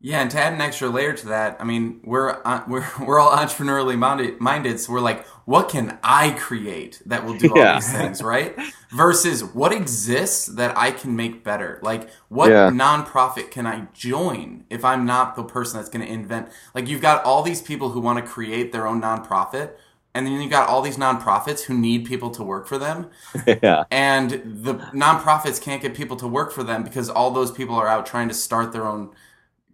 Yeah, 0.00 0.20
and 0.20 0.30
to 0.32 0.38
add 0.38 0.52
an 0.52 0.60
extra 0.60 0.88
layer 0.90 1.14
to 1.14 1.28
that, 1.28 1.56
I 1.60 1.64
mean, 1.64 2.00
we're 2.04 2.40
uh, 2.44 2.62
we're 2.68 2.86
we're 3.00 3.18
all 3.18 3.30
entrepreneurially 3.30 3.96
minded, 3.98 4.38
minded, 4.40 4.78
so 4.80 4.92
we're 4.92 5.00
like, 5.00 5.26
what 5.46 5.68
can 5.70 5.98
I 6.02 6.30
create 6.32 7.00
that 7.06 7.24
will 7.24 7.34
do 7.34 7.54
all 7.54 7.64
Yeah. 7.64 7.72
these 7.72 7.90
things, 7.90 8.22
right? 8.22 8.54
Versus 8.90 9.42
what 9.42 9.72
exists 9.72 10.46
that 10.46 10.76
I 10.76 10.90
can 10.90 11.16
make 11.16 11.42
better. 11.42 11.78
Like, 11.82 12.10
what 12.28 12.50
Yeah. 12.50 12.68
nonprofit 12.68 13.50
can 13.50 13.66
I 13.66 13.88
join 13.94 14.64
if 14.70 14.84
I'm 14.84 15.06
not 15.06 15.36
the 15.36 15.44
person 15.44 15.78
that's 15.78 15.88
going 15.88 16.04
to 16.06 16.12
invent? 16.12 16.48
Like, 16.74 16.86
you've 16.86 17.00
got 17.02 17.24
all 17.24 17.42
these 17.42 17.62
people 17.62 17.90
who 17.90 18.00
want 18.00 18.18
to 18.24 18.30
create 18.30 18.72
their 18.72 18.86
own 18.86 19.00
nonprofit, 19.00 19.72
and 20.14 20.26
then 20.26 20.40
you 20.40 20.48
got 20.48 20.68
all 20.68 20.80
these 20.82 20.96
nonprofits 20.96 21.64
who 21.64 21.74
need 21.74 22.04
people 22.04 22.30
to 22.30 22.42
work 22.42 22.66
for 22.68 22.78
them. 22.78 23.10
yeah. 23.46 23.84
And 23.90 24.30
the 24.64 24.74
nonprofits 24.94 25.60
can't 25.60 25.82
get 25.82 25.94
people 25.94 26.16
to 26.18 26.28
work 26.28 26.52
for 26.52 26.62
them 26.62 26.84
because 26.84 27.10
all 27.10 27.30
those 27.32 27.50
people 27.50 27.74
are 27.74 27.88
out 27.88 28.06
trying 28.06 28.28
to 28.28 28.34
start 28.34 28.72
their 28.72 28.86
own 28.86 29.10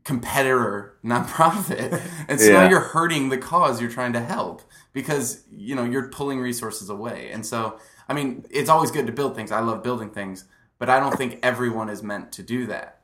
competitor 0.04 0.96
nonprofit. 1.04 2.00
And 2.28 2.40
so 2.40 2.50
Yeah. 2.50 2.52
now 2.52 2.68
you're 2.68 2.80
hurting 2.80 3.28
the 3.28 3.38
cause 3.38 3.80
you're 3.80 3.90
trying 3.90 4.12
to 4.14 4.20
help 4.20 4.62
because, 4.92 5.44
you 5.50 5.74
know, 5.74 5.84
you're 5.84 6.08
pulling 6.08 6.40
resources 6.40 6.88
away. 6.90 7.30
And 7.32 7.44
so, 7.44 7.78
I 8.08 8.14
mean, 8.14 8.46
it's 8.50 8.70
always 8.70 8.90
good 8.90 9.06
to 9.06 9.12
build 9.12 9.34
things. 9.36 9.52
I 9.52 9.60
love 9.60 9.82
building 9.82 10.10
things, 10.10 10.44
but 10.78 10.88
I 10.88 11.00
don't 11.00 11.16
think 11.16 11.38
everyone 11.42 11.88
is 11.90 12.02
meant 12.02 12.32
to 12.32 12.42
do 12.42 12.66
that. 12.66 12.99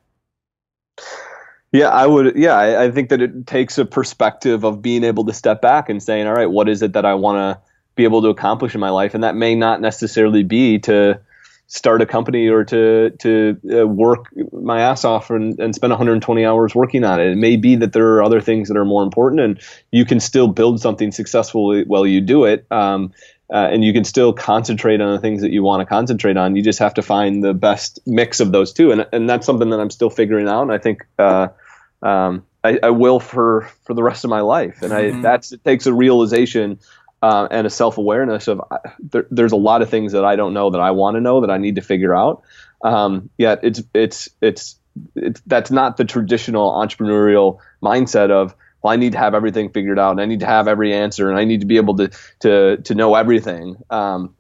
Yeah, 1.73 1.89
I 1.89 2.07
would. 2.07 2.37
Yeah, 2.37 2.55
I, 2.55 2.85
I 2.85 2.91
think 2.91 3.11
that 3.11 3.21
it 3.21 3.47
takes 3.47 3.79
a 3.79 3.85
perspective 3.85 4.65
of 4.65 4.81
being 4.81 5.05
able 5.05 5.25
to 5.27 5.33
step 5.33 5.61
back 5.61 5.89
and 5.89 6.03
saying, 6.03 6.27
all 6.27 6.35
right, 6.35 6.51
what 6.51 6.69
is 6.69 6.83
it 6.83 6.93
that 6.95 7.05
I 7.05 7.15
want 7.15 7.37
to 7.39 7.63
be 7.97 8.05
able 8.05 8.23
to 8.23 8.29
accomplish 8.29 8.75
in 8.75 8.81
my 8.81 8.91
life? 8.91 9.15
And 9.15 9.25
that 9.25 9.35
may 9.35 9.55
not 9.55 9.81
necessarily 9.81 10.43
be 10.43 10.79
to 10.81 11.21
start 11.69 12.01
a 12.01 12.07
company 12.07 12.47
or 12.49 12.65
to 12.65 13.11
to 13.11 13.61
uh, 13.73 13.87
work 13.87 14.27
my 14.53 14.81
ass 14.81 15.05
off 15.05 15.31
and, 15.31 15.59
and 15.59 15.75
spend 15.75 15.91
120 15.91 16.45
hours 16.45 16.75
working 16.75 17.03
on 17.05 17.21
it. 17.21 17.33
It 17.33 17.37
may 17.37 17.57
be 17.57 17.77
that 17.77 17.93
there 17.93 18.07
are 18.15 18.23
other 18.23 18.41
things 18.41 18.69
that 18.69 18.77
are 18.77 18.85
more 18.85 19.03
important, 19.03 19.41
and 19.41 19.61
you 19.91 20.05
can 20.05 20.21
still 20.21 20.49
build 20.49 20.81
something 20.81 21.11
successfully 21.11 21.85
while 21.85 22.07
you 22.07 22.21
do 22.21 22.45
it. 22.45 22.67
Um, 22.71 23.13
uh, 23.53 23.69
and 23.71 23.85
you 23.85 23.93
can 23.93 24.05
still 24.05 24.33
concentrate 24.33 25.01
on 25.01 25.13
the 25.15 25.21
things 25.21 25.43
that 25.43 25.53
you 25.53 25.63
want 25.63 25.81
to 25.81 25.87
concentrate 25.87 26.37
on. 26.37 26.57
You 26.57 26.63
just 26.63 26.81
have 26.81 26.95
to 26.95 27.03
find 27.03 27.43
the 27.45 27.55
best 27.55 28.01
mix 28.07 28.41
of 28.41 28.53
those 28.53 28.73
two, 28.73 28.91
and 28.93 29.07
and 29.13 29.29
that's 29.29 29.47
something 29.47 29.71
that 29.71 29.81
I'm 29.81 29.91
still 29.91 30.11
figuring 30.11 30.49
out. 30.49 30.63
And 30.63 30.73
I 30.73 30.79
think 30.79 31.05
uh, 31.19 31.49
um, 32.03 32.45
I, 32.65 32.79
I 32.83 32.91
will 32.91 33.21
for 33.21 33.71
for 33.85 33.95
the 33.95 34.03
rest 34.03 34.25
of 34.25 34.31
my 34.31 34.41
life. 34.41 34.83
And 34.83 34.93
I 34.93 35.13
Mhm. 35.13 35.21
that's 35.21 35.53
it 35.53 35.65
takes 35.65 35.87
a 35.87 35.95
realization 35.95 36.81
uh, 37.23 37.49
and 37.51 37.67
a 37.67 37.71
self 37.71 37.99
awareness 37.99 38.49
of 38.49 38.61
uh, 38.71 38.79
there, 38.99 39.27
there's 39.31 39.53
a 39.53 39.57
lot 39.57 39.83
of 39.83 39.91
things 39.91 40.13
that 40.13 40.25
I 40.25 40.37
don't 40.37 40.55
know 40.55 40.71
that 40.71 40.81
I 40.81 40.91
want 40.91 41.17
to 41.17 41.21
know 41.21 41.41
that 41.41 41.51
I 41.51 41.59
need 41.59 41.77
to 41.77 41.83
figure 41.83 42.15
out. 42.15 42.43
Um, 42.83 43.31
yet 43.39 43.61
it's 43.63 43.83
it's 43.95 44.29
it's 44.41 44.79
it's 45.15 45.41
that's 45.47 45.71
not 45.71 45.97
the 45.97 46.05
traditional 46.05 46.73
entrepreneurial 46.73 47.59
mindset 47.83 48.31
of 48.31 48.55
well, 48.83 48.93
I 48.93 48.97
need 48.97 49.13
to 49.13 49.19
have 49.19 49.35
everything 49.35 49.71
figured 49.71 49.99
out, 49.99 50.13
and 50.13 50.21
I 50.21 50.27
need 50.27 50.41
to 50.41 50.47
have 50.47 50.69
every 50.69 50.95
answer, 50.95 51.31
and 51.31 51.39
I 51.39 51.45
need 51.45 51.61
to 51.61 51.67
be 51.67 51.77
able 51.77 51.97
to 51.97 52.11
to 52.41 52.77
to 52.79 52.95
know 52.95 53.15
everything. 53.15 53.77
Um, 53.91 54.35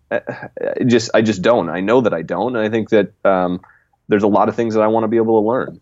just 0.86 1.10
I 1.14 1.22
just 1.22 1.42
don't. 1.42 1.68
I 1.68 1.80
know 1.80 2.00
that 2.02 2.14
I 2.14 2.22
don't, 2.22 2.54
and 2.56 2.64
I 2.64 2.68
think 2.68 2.90
that 2.90 3.12
um, 3.24 3.60
there's 4.08 4.22
a 4.22 4.28
lot 4.28 4.48
of 4.48 4.54
things 4.54 4.74
that 4.74 4.82
I 4.82 4.86
want 4.86 5.04
to 5.04 5.08
be 5.08 5.16
able 5.16 5.40
to 5.42 5.48
learn. 5.48 5.80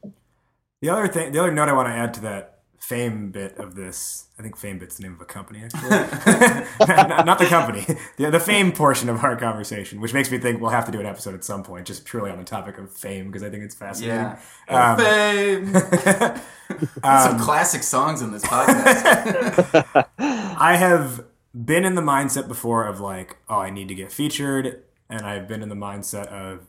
The 0.80 0.90
other 0.90 1.08
thing, 1.08 1.32
the 1.32 1.40
other 1.40 1.52
note 1.52 1.68
I 1.68 1.72
want 1.72 1.88
to 1.88 1.94
add 1.94 2.14
to 2.14 2.20
that 2.22 2.53
fame 2.88 3.30
bit 3.30 3.56
of 3.56 3.74
this, 3.74 4.26
I 4.38 4.42
think 4.42 4.58
fame 4.58 4.78
bit's 4.78 4.96
the 4.96 5.04
name 5.04 5.14
of 5.14 5.20
a 5.22 5.24
company, 5.24 5.62
actually. 5.64 5.88
not, 6.86 7.24
not 7.24 7.38
the 7.38 7.46
company, 7.46 7.86
the, 8.18 8.30
the 8.30 8.40
fame 8.40 8.72
portion 8.72 9.08
of 9.08 9.24
our 9.24 9.36
conversation, 9.36 10.02
which 10.02 10.12
makes 10.12 10.30
me 10.30 10.36
think 10.36 10.60
we'll 10.60 10.70
have 10.70 10.84
to 10.84 10.92
do 10.92 11.00
an 11.00 11.06
episode 11.06 11.34
at 11.34 11.44
some 11.44 11.62
point, 11.62 11.86
just 11.86 12.04
purely 12.04 12.30
on 12.30 12.36
the 12.36 12.44
topic 12.44 12.76
of 12.76 12.92
fame, 12.92 13.28
because 13.28 13.42
I 13.42 13.48
think 13.48 13.62
it's 13.62 13.74
fascinating. 13.74 14.36
Yeah. 14.68 14.92
Um, 14.92 14.98
Fame. 14.98 15.74
Some 17.02 17.38
classic 17.38 17.82
songs 17.82 18.20
in 18.20 18.32
this 18.32 18.44
podcast. 18.44 20.06
I 20.18 20.76
have 20.76 21.24
been 21.54 21.84
in 21.84 21.94
the 21.94 22.02
mindset 22.02 22.48
before 22.48 22.84
of 22.86 23.00
like, 23.00 23.38
oh, 23.48 23.58
I 23.58 23.70
need 23.70 23.88
to 23.88 23.94
get 23.94 24.12
featured, 24.12 24.82
and 25.08 25.22
I've 25.22 25.48
been 25.48 25.62
in 25.62 25.70
the 25.70 25.74
mindset 25.74 26.26
of 26.26 26.66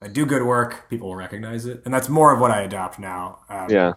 I 0.00 0.08
do 0.08 0.26
good 0.26 0.42
work, 0.42 0.88
people 0.90 1.08
will 1.08 1.16
recognize 1.16 1.64
it, 1.66 1.82
and 1.84 1.92
that's 1.92 2.08
more 2.08 2.32
of 2.32 2.40
what 2.40 2.50
I 2.50 2.62
adopt 2.62 2.98
now. 2.98 3.40
Um, 3.48 3.70
Yeah. 3.70 3.94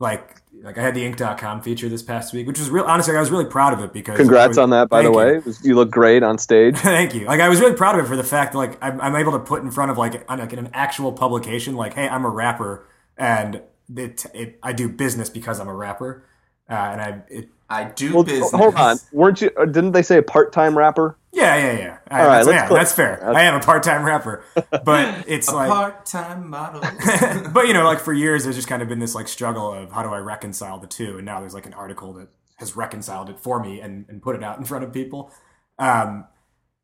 Like 0.00 0.36
like 0.62 0.78
I 0.78 0.82
had 0.82 0.94
the 0.94 1.02
Inc.com 1.02 1.62
feature 1.62 1.88
this 1.88 2.02
past 2.02 2.32
week, 2.32 2.46
which 2.46 2.58
was 2.58 2.70
real. 2.70 2.84
Honestly, 2.84 3.16
I 3.16 3.20
was 3.20 3.30
really 3.30 3.44
proud 3.44 3.72
of 3.72 3.80
it 3.80 3.92
because 3.92 4.16
Congrats 4.16 4.58
on 4.58 4.70
that, 4.70 4.88
by 4.88 5.02
the 5.02 5.12
Thank 5.12 5.44
you. 5.46 5.50
way. 5.50 5.56
You 5.62 5.74
look 5.74 5.90
great 5.90 6.22
on 6.22 6.38
stage. 6.38 6.76
Thank 6.78 7.14
you. 7.14 7.26
Like 7.26 7.40
I 7.40 7.48
was 7.48 7.60
really 7.60 7.74
proud 7.76 7.98
of 7.98 8.04
it 8.04 8.08
for 8.08 8.16
the 8.16 8.24
fact 8.24 8.52
that 8.52 8.58
like 8.58 8.78
I'm, 8.82 9.00
I'm 9.00 9.16
able 9.16 9.32
to 9.32 9.38
put 9.40 9.62
in 9.62 9.70
front 9.70 9.90
of 9.90 9.98
like, 9.98 10.24
on, 10.30 10.38
like 10.38 10.52
an 10.52 10.70
actual 10.72 11.12
publication, 11.12 11.74
like, 11.76 11.94
hey, 11.94 12.08
I'm 12.08 12.24
a 12.24 12.30
rapper, 12.30 12.86
and 13.16 13.62
it, 13.94 14.26
it 14.34 14.58
I 14.62 14.72
do 14.72 14.88
business 14.88 15.28
because 15.30 15.60
I'm 15.60 15.68
a 15.68 15.74
rapper, 15.74 16.24
uh, 16.70 16.74
and 16.74 17.00
I 17.00 17.22
it 17.28 17.48
I 17.68 17.84
do 17.84 18.14
Well, 18.14 18.24
business. 18.24 18.50
hold 18.52 18.74
on. 18.76 18.96
Weren't 19.12 19.42
you? 19.42 19.50
Didn't 19.66 19.92
they 19.92 20.02
say 20.02 20.18
a 20.18 20.22
part-time 20.22 20.78
rapper? 20.78 21.17
Yeah 21.32 21.56
yeah 21.56 21.78
yeah. 21.78 21.98
I, 22.08 22.20
All 22.20 22.26
right, 22.26 22.34
that's, 22.36 22.46
let's 22.46 22.70
yeah, 22.70 22.76
that's 22.76 22.92
fair. 22.92 23.36
I 23.36 23.42
am 23.44 23.54
a 23.54 23.60
part 23.60 23.82
time 23.82 24.04
rapper, 24.04 24.44
but 24.84 25.24
it's 25.28 25.48
A 25.48 25.54
like. 25.54 25.68
part-time 25.70 26.48
model. 26.48 26.80
but 27.52 27.66
you 27.66 27.74
know, 27.74 27.84
like 27.84 28.00
for 28.00 28.12
years, 28.12 28.44
there's 28.44 28.56
just 28.56 28.68
kind 28.68 28.82
of 28.82 28.88
been 28.88 28.98
this 28.98 29.14
like 29.14 29.28
struggle 29.28 29.72
of 29.72 29.92
how 29.92 30.02
do 30.02 30.08
I 30.08 30.18
reconcile 30.18 30.78
the 30.78 30.86
two, 30.86 31.16
and 31.16 31.26
now 31.26 31.40
there's 31.40 31.54
like 31.54 31.66
an 31.66 31.74
article 31.74 32.12
that 32.14 32.28
has 32.56 32.76
reconciled 32.76 33.30
it 33.30 33.38
for 33.38 33.62
me 33.62 33.80
and, 33.80 34.06
and 34.08 34.20
put 34.20 34.34
it 34.34 34.42
out 34.42 34.58
in 34.58 34.64
front 34.64 34.84
of 34.84 34.92
people. 34.92 35.32
Um, 35.78 36.26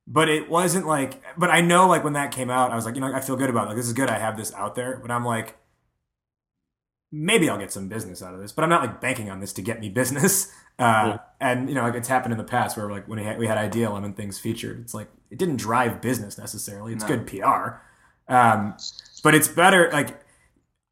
but 0.07 0.29
it 0.29 0.49
wasn't 0.49 0.87
like, 0.87 1.23
but 1.37 1.51
I 1.51 1.61
know 1.61 1.89
like 1.89 2.05
when 2.05 2.13
that 2.13 2.31
came 2.31 2.51
out, 2.51 2.71
I 2.71 2.77
was 2.77 2.85
like, 2.85 2.95
you 2.95 3.01
know, 3.01 3.13
I 3.13 3.21
feel 3.21 3.37
good 3.37 3.51
about 3.51 3.65
it. 3.65 3.69
like 3.69 3.77
this 3.77 3.87
is 3.87 3.93
good. 3.93 4.09
I 4.11 4.19
have 4.19 4.37
this 4.37 4.53
out 4.55 4.75
there, 4.75 4.99
but 5.01 5.11
I'm 5.11 5.25
like, 5.25 5.57
maybe 7.15 7.49
I'll 7.49 7.59
get 7.59 7.71
some 7.71 7.87
business 7.89 8.23
out 8.23 8.35
of 8.35 8.41
this, 8.41 8.51
but 8.51 8.65
I'm 8.65 8.71
not 8.71 8.81
like 8.83 9.01
banking 9.01 9.31
on 9.31 9.39
this 9.39 9.53
to 9.55 9.63
get 9.63 9.81
me 9.81 9.89
business. 9.89 10.53
Uh, 10.77 11.19
And 11.41 11.69
you 11.69 11.75
know, 11.77 11.83
like 11.83 11.95
it's 11.95 12.09
happened 12.09 12.33
in 12.33 12.39
the 12.39 12.43
past 12.43 12.77
where 12.77 12.91
like 12.91 13.07
when 13.07 13.21
we 13.21 13.25
had, 13.25 13.39
we 13.39 13.47
had 13.47 13.57
Ideal 13.57 13.95
and 13.95 14.17
things 14.17 14.41
featured, 14.41 14.81
it's 14.81 14.93
like 14.93 15.07
it 15.31 15.39
didn't 15.39 15.59
drive 15.59 16.01
business 16.01 16.37
necessarily. 16.37 16.93
It's 16.93 17.05
No. 17.09 17.17
good 17.17 17.29
PR, 17.29 17.79
um, 18.27 18.75
but 19.23 19.37
it's 19.37 19.47
better. 19.47 19.89
Like 19.93 20.19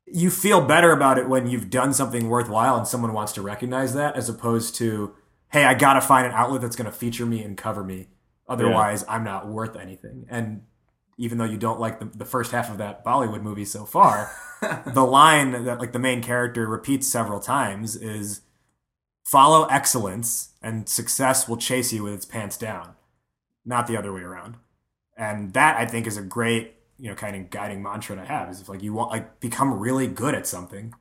you 0.06 0.30
feel 0.30 0.60
better 0.60 0.92
about 0.92 1.18
it 1.18 1.28
when 1.28 1.48
you've 1.48 1.68
done 1.68 1.92
something 1.92 2.28
worthwhile 2.28 2.76
and 2.76 2.86
someone 2.86 3.12
wants 3.12 3.32
to 3.32 3.42
recognize 3.42 3.92
that, 3.94 4.14
as 4.14 4.28
opposed 4.28 4.76
to 4.76 5.16
hey, 5.48 5.64
I 5.64 5.74
gotta 5.74 6.00
find 6.00 6.28
an 6.28 6.32
outlet 6.32 6.60
that's 6.60 6.76
gonna 6.76 6.92
feature 6.92 7.26
me 7.26 7.42
and 7.42 7.56
cover 7.56 7.82
me. 7.82 8.06
Otherwise, 8.48 9.04
I'm 9.08 9.24
not 9.24 9.48
worth 9.48 9.74
anything. 9.74 10.26
And 10.30 10.62
even 11.18 11.38
though 11.38 11.44
you 11.44 11.58
don't 11.58 11.80
like 11.80 11.98
the, 11.98 12.04
the 12.04 12.24
first 12.24 12.52
half 12.52 12.70
of 12.70 12.78
that 12.78 13.04
Bollywood 13.04 13.42
movie 13.42 13.64
so 13.64 13.84
far, 13.84 14.30
the 14.86 15.04
line 15.04 15.64
that 15.64 15.78
like 15.78 15.92
the 15.92 15.98
main 15.98 16.22
character 16.22 16.66
repeats 16.66 17.06
several 17.06 17.40
times 17.40 17.96
is 17.96 18.42
follow 19.24 19.64
excellence 19.66 20.50
and 20.62 20.88
success 20.88 21.48
will 21.48 21.56
chase 21.56 21.92
you 21.92 22.02
with 22.02 22.14
its 22.14 22.24
pants 22.24 22.56
down 22.56 22.94
not 23.64 23.86
the 23.86 23.96
other 23.96 24.12
way 24.12 24.20
around 24.22 24.56
and 25.16 25.52
that 25.52 25.76
i 25.76 25.86
think 25.86 26.06
is 26.06 26.16
a 26.16 26.22
great 26.22 26.74
you 26.98 27.08
know 27.08 27.14
kind 27.14 27.34
of 27.36 27.50
guiding 27.50 27.82
mantra 27.82 28.16
to 28.16 28.24
have 28.24 28.48
is 28.50 28.60
if 28.60 28.68
like 28.68 28.82
you 28.82 28.92
want 28.92 29.10
like 29.10 29.40
become 29.40 29.78
really 29.78 30.06
good 30.06 30.34
at 30.34 30.46
something 30.46 30.94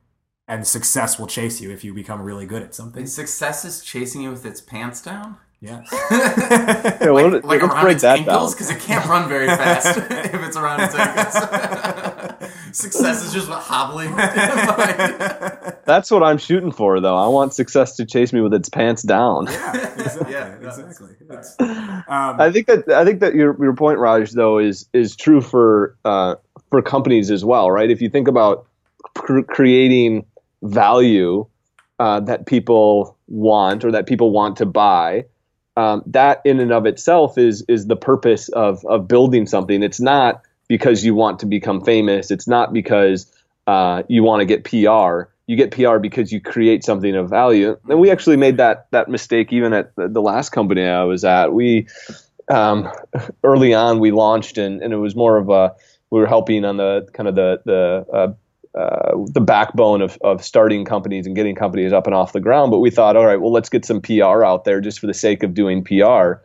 and 0.47 0.65
success 0.67 1.17
will 1.19 1.27
chase 1.27 1.61
you 1.61 1.71
if 1.71 1.83
you 1.83 1.93
become 1.93 2.21
really 2.21 2.45
good 2.45 2.61
at 2.61 2.73
something 2.75 3.01
And 3.01 3.09
success 3.09 3.63
is 3.65 3.83
chasing 3.83 4.21
you 4.23 4.31
with 4.31 4.45
its 4.45 4.59
pants 4.61 5.01
down? 5.01 5.37
yes 5.61 5.87
Yeah, 5.91 6.97
well, 7.11 7.29
like 7.31 7.43
like 7.43 7.63
around 7.63 7.89
its 7.91 8.03
ankles? 8.03 8.53
Because 8.55 8.71
it 8.71 8.79
can't 8.79 9.05
run 9.07 9.29
very 9.29 9.47
fast 9.47 9.95
if 10.11 10.33
it's 10.43 10.57
around 10.57 10.81
its 10.81 10.95
ankles. 10.95 12.50
Success 12.73 13.23
is 13.25 13.33
just 13.33 13.49
hobbling. 13.49 14.15
That's 15.85 16.11
what 16.11 16.23
I'm 16.23 16.37
shooting 16.37 16.71
for, 16.71 16.99
though. 16.99 17.17
I 17.17 17.27
want 17.27 17.53
success 17.53 17.95
to 17.97 18.05
chase 18.05 18.31
me 18.33 18.41
with 18.41 18.53
its 18.53 18.69
pants 18.69 19.01
down. 19.03 19.47
yeah 19.47 19.93
exactly, 19.93 20.31
Yeah, 20.31 20.55
exactly. 20.61 21.09
Um, 22.07 22.41
I 22.41 22.51
think 22.51 22.67
that 22.67 22.89
I 22.89 23.05
think 23.05 23.19
that 23.21 23.35
your 23.35 23.55
your 23.63 23.75
point, 23.75 23.99
Raj, 23.99 24.31
though, 24.31 24.57
is 24.57 24.87
is 24.93 25.15
true 25.15 25.41
for 25.41 25.95
uh, 26.05 26.35
for 26.69 26.81
companies 26.81 27.31
as 27.31 27.43
well, 27.45 27.71
right? 27.71 27.89
If 27.89 28.01
you 28.01 28.09
think 28.09 28.27
about 28.27 28.67
cr- 29.15 29.41
creating 29.41 30.25
value 30.63 31.45
uh, 31.99 32.19
that 32.21 32.45
people 32.45 33.17
want 33.27 33.83
or 33.85 33.91
that 33.91 34.07
people 34.07 34.31
want 34.31 34.57
to 34.57 34.65
buy, 34.65 35.25
um, 35.77 36.03
that 36.07 36.41
in 36.45 36.59
and 36.59 36.71
of 36.71 36.85
itself 36.85 37.37
is 37.37 37.63
is 37.67 37.87
the 37.87 37.95
purpose 37.95 38.49
of 38.49 38.85
of 38.85 39.07
building 39.07 39.45
something. 39.45 39.83
It's 39.83 39.99
not 40.01 40.41
because 40.71 41.03
you 41.03 41.13
want 41.13 41.37
to 41.37 41.45
become 41.45 41.83
famous. 41.83 42.31
It's 42.31 42.47
not 42.47 42.71
because 42.71 43.29
uh, 43.67 44.03
you 44.07 44.23
want 44.23 44.39
to 44.39 44.45
get 44.45 44.63
PR. 44.63 45.29
You 45.45 45.57
get 45.57 45.71
PR 45.71 45.97
because 45.97 46.31
you 46.31 46.39
create 46.39 46.85
something 46.85 47.13
of 47.13 47.29
value. 47.29 47.77
And 47.89 47.99
we 47.99 48.09
actually 48.09 48.37
made 48.37 48.55
that 48.55 48.87
that 48.91 49.09
mistake 49.09 49.51
even 49.51 49.73
at 49.73 49.93
the, 49.97 50.21
last 50.21 50.51
company 50.51 50.85
I 50.85 51.03
was 51.03 51.25
at. 51.25 51.51
We 51.51 51.87
um, 52.49 52.89
early 53.43 53.73
on 53.73 53.99
we 53.99 54.11
launched 54.11 54.57
and, 54.57 54.81
and 54.81 54.93
it 54.93 54.95
was 54.95 55.13
more 55.13 55.35
of 55.35 55.49
a 55.49 55.75
we 56.09 56.21
were 56.21 56.25
helping 56.25 56.63
on 56.63 56.77
the 56.77 57.05
kind 57.11 57.27
of 57.27 57.35
the 57.35 57.61
the 57.65 58.05
uh, 58.13 58.33
uh, 58.79 59.17
the 59.33 59.41
backbone 59.41 60.01
of, 60.01 60.17
of 60.21 60.41
starting 60.41 60.85
companies 60.85 61.25
and 61.25 61.35
getting 61.35 61.53
companies 61.53 61.91
up 61.91 62.07
and 62.07 62.15
off 62.15 62.31
the 62.31 62.39
ground. 62.39 62.71
But 62.71 62.79
we 62.79 62.89
thought, 62.89 63.17
all 63.17 63.25
right, 63.25 63.41
well, 63.41 63.51
let's 63.51 63.67
get 63.67 63.83
some 63.83 63.99
PR 63.99 64.45
out 64.45 64.63
there 64.63 64.79
just 64.79 64.99
for 64.99 65.07
the 65.07 65.13
sake 65.13 65.43
of 65.43 65.53
doing 65.53 65.83
PR. 65.83 66.39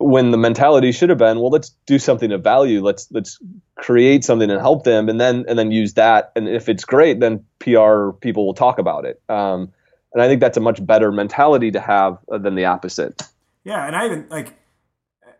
When 0.00 0.30
the 0.30 0.38
mentality 0.38 0.92
should 0.92 1.08
have 1.08 1.18
been, 1.18 1.40
well, 1.40 1.50
let's 1.50 1.70
do 1.86 1.98
something 1.98 2.30
of 2.30 2.44
value. 2.44 2.82
Let's 2.82 3.08
let's 3.10 3.38
create 3.76 4.22
something 4.22 4.48
and 4.48 4.60
help 4.60 4.84
them, 4.84 5.08
and 5.08 5.20
then 5.20 5.44
and 5.48 5.58
then 5.58 5.72
use 5.72 5.94
that. 5.94 6.30
And 6.36 6.48
if 6.48 6.68
it's 6.68 6.84
great, 6.84 7.20
then 7.20 7.44
PR 7.58 8.10
people 8.20 8.46
will 8.46 8.54
talk 8.54 8.78
about 8.78 9.04
it. 9.04 9.20
Um, 9.28 9.72
and 10.12 10.22
I 10.22 10.28
think 10.28 10.40
that's 10.40 10.56
a 10.56 10.60
much 10.60 10.84
better 10.84 11.12
mentality 11.12 11.70
to 11.72 11.80
have 11.80 12.18
uh, 12.30 12.38
than 12.38 12.54
the 12.54 12.64
opposite. 12.64 13.22
Yeah, 13.64 13.86
and 13.86 13.94
I 13.94 14.06
even 14.06 14.26
like, 14.30 14.54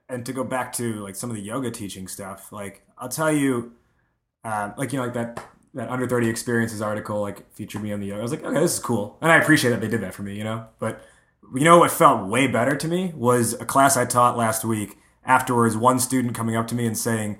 and 0.08 0.26
to 0.26 0.32
go 0.32 0.44
back 0.44 0.72
to 0.74 1.02
like 1.02 1.16
some 1.16 1.30
of 1.30 1.36
the 1.36 1.42
yoga 1.42 1.70
teaching 1.70 2.08
stuff, 2.08 2.52
like 2.52 2.82
I'll 2.98 3.08
tell 3.08 3.32
you, 3.32 3.72
um, 4.44 4.74
like 4.76 4.92
you 4.92 4.98
know, 4.98 5.04
like 5.04 5.14
that 5.14 5.44
that 5.74 5.88
under 5.88 6.06
thirty 6.06 6.28
experiences 6.28 6.82
article, 6.82 7.20
like 7.20 7.50
featured 7.52 7.82
me 7.82 7.92
on 7.92 8.00
the 8.00 8.06
yoga. 8.06 8.20
I 8.20 8.22
was 8.22 8.30
like, 8.30 8.44
okay, 8.44 8.60
this 8.60 8.74
is 8.74 8.80
cool, 8.80 9.16
and 9.20 9.32
I 9.32 9.36
appreciate 9.36 9.70
that 9.70 9.80
they 9.80 9.88
did 9.88 10.02
that 10.02 10.14
for 10.14 10.22
me, 10.22 10.36
you 10.36 10.44
know. 10.44 10.66
But 10.78 11.02
you 11.54 11.64
know 11.64 11.78
what 11.78 11.90
felt 11.90 12.28
way 12.28 12.46
better 12.46 12.76
to 12.76 12.88
me 12.88 13.12
was 13.14 13.54
a 13.54 13.64
class 13.64 13.96
I 13.96 14.04
taught 14.04 14.36
last 14.36 14.64
week. 14.64 14.98
Afterwards, 15.24 15.76
one 15.76 15.98
student 15.98 16.34
coming 16.34 16.56
up 16.56 16.66
to 16.68 16.74
me 16.74 16.86
and 16.86 16.96
saying, 16.96 17.38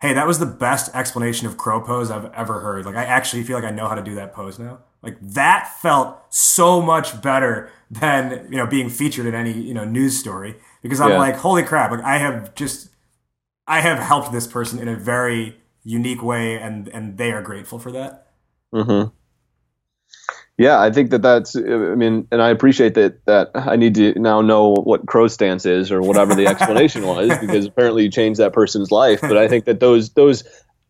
"Hey, 0.00 0.12
that 0.14 0.26
was 0.26 0.38
the 0.38 0.46
best 0.46 0.94
explanation 0.94 1.46
of 1.46 1.56
crow 1.56 1.80
pose 1.80 2.10
I've 2.10 2.32
ever 2.32 2.60
heard. 2.60 2.86
Like, 2.86 2.96
I 2.96 3.04
actually 3.04 3.42
feel 3.44 3.56
like 3.56 3.64
I 3.64 3.70
know 3.70 3.88
how 3.88 3.94
to 3.94 4.02
do 4.02 4.14
that 4.14 4.32
pose 4.34 4.58
now. 4.58 4.80
Like, 5.02 5.16
that 5.20 5.70
felt 5.80 6.18
so 6.30 6.80
much 6.82 7.20
better 7.22 7.70
than 7.90 8.48
you 8.50 8.56
know 8.56 8.66
being 8.66 8.88
featured 8.88 9.26
in 9.26 9.34
any 9.34 9.52
you 9.52 9.74
know 9.74 9.84
news 9.84 10.18
story 10.18 10.56
because 10.82 11.00
I'm 11.00 11.10
Yeah. 11.10 11.18
like, 11.18 11.36
holy 11.36 11.62
crap! 11.62 11.90
Like, 11.90 12.02
I 12.02 12.18
have 12.18 12.54
just, 12.54 12.88
I 13.66 13.80
have 13.80 13.98
helped 13.98 14.32
this 14.32 14.46
person 14.46 14.78
in 14.78 14.88
a 14.88 14.96
very 14.96 15.56
unique 15.84 16.22
way, 16.22 16.58
and 16.58 16.88
and 16.88 17.16
they 17.18 17.32
are 17.32 17.42
grateful 17.42 17.78
for 17.78 17.92
that. 17.92 18.26
hmm 18.72 19.04
Yeah, 20.58 20.80
I 20.80 20.90
think 20.90 21.10
that 21.10 21.20
that's. 21.20 21.54
I 21.54 21.60
mean, 21.60 22.26
and 22.32 22.40
I 22.40 22.48
appreciate 22.48 22.94
that. 22.94 23.24
That 23.26 23.50
I 23.54 23.76
need 23.76 23.94
to 23.96 24.18
now 24.18 24.40
know 24.40 24.74
what 24.74 25.06
crow 25.06 25.28
stance 25.28 25.66
is 25.66 25.92
or 25.92 26.00
whatever 26.00 26.34
the 26.34 26.46
explanation 26.46 27.06
was, 27.06 27.36
because 27.38 27.66
apparently 27.66 28.04
you 28.04 28.10
changed 28.10 28.40
that 28.40 28.54
person's 28.54 28.90
life. 28.90 29.20
But 29.20 29.36
I 29.36 29.48
think 29.48 29.66
that 29.66 29.80
those 29.80 30.10
those, 30.10 30.44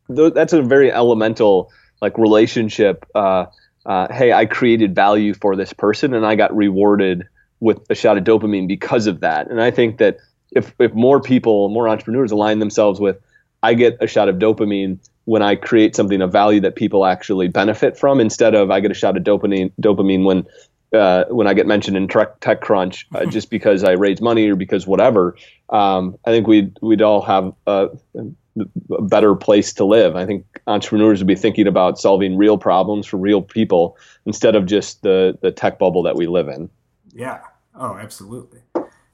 those 0.09 0.33
that's 0.35 0.53
a 0.53 0.63
very 0.63 0.93
elemental 0.93 1.73
like 2.01 2.17
relationship. 2.17 3.05
Uh, 3.15 3.47
uh, 3.85 4.13
hey, 4.13 4.33
I 4.33 4.47
created 4.47 4.95
value 4.95 5.35
for 5.35 5.57
this 5.57 5.73
person, 5.73 6.15
and 6.15 6.25
I 6.25 6.37
got 6.37 6.55
rewarded 6.57 7.25
with 7.59 7.81
a 7.91 7.95
shot 7.97 8.19
of 8.19 8.25
dopamine 8.25 8.69
because 8.69 9.09
of 9.09 9.21
that. 9.21 9.51
And 9.51 9.61
I 9.61 9.73
think 9.73 9.99
that 9.99 10.19
if 10.53 10.73
if 10.79 10.93
more 10.95 11.21
people, 11.21 11.71
more 11.71 11.89
entrepreneurs 11.89 12.31
align 12.31 12.61
themselves 12.61 13.01
with, 13.01 13.19
I 13.65 13.75
get 13.75 13.97
a 14.01 14.07
shot 14.07 14.29
of 14.29 14.37
dopamine 14.37 14.99
when 15.27 15.43
I 15.43 15.57
create 15.57 15.95
something 15.95 16.23
of 16.23 16.33
value 16.33 16.61
that 16.61 16.77
people 16.77 17.05
actually 17.05 17.49
benefit 17.49 17.99
from, 17.99 18.21
instead 18.21 18.55
of 18.55 18.71
I 18.71 18.81
get 18.81 18.91
a 18.91 18.95
shot 18.95 19.17
of 19.17 19.25
dopamine 19.25 19.73
dopamine 19.81 20.25
when 20.25 20.47
uh, 20.93 21.25
when 21.29 21.47
I 21.47 21.55
get 21.55 21.67
mentioned 21.67 21.97
in 21.97 22.09
Tech 22.09 22.41
TechCrunch 22.41 23.05
uh, 23.15 23.27
just 23.31 23.51
because 23.51 23.85
I 23.85 23.93
raise 23.93 24.21
money 24.21 24.49
or 24.49 24.57
because 24.57 24.87
whatever. 24.87 25.37
Um, 25.69 26.17
I 26.25 26.31
think 26.31 26.47
we'd 26.47 26.79
we'd 26.81 27.03
all 27.03 27.23
have 27.23 27.53
a, 27.67 27.89
a 28.17 29.03
better 29.03 29.35
place 29.35 29.73
to 29.75 29.85
live. 29.85 30.17
I 30.17 30.27
think 30.27 30.47
entrepreneurs 30.67 31.21
would 31.21 31.27
be 31.27 31.35
thinking 31.35 31.67
about 31.67 31.99
solving 31.99 32.37
real 32.37 32.57
problems 32.57 33.07
for 33.07 33.17
real 33.17 33.43
people 33.43 33.99
instead 34.27 34.55
of 34.55 34.67
just 34.67 35.03
the 35.03 35.37
the 35.43 35.51
tech 35.51 35.79
bubble 35.79 36.05
that 36.05 36.17
we 36.17 36.27
live 36.27 36.49
in. 36.49 36.71
Yeah. 37.13 37.41
Oh, 37.75 37.97
absolutely. 37.97 38.61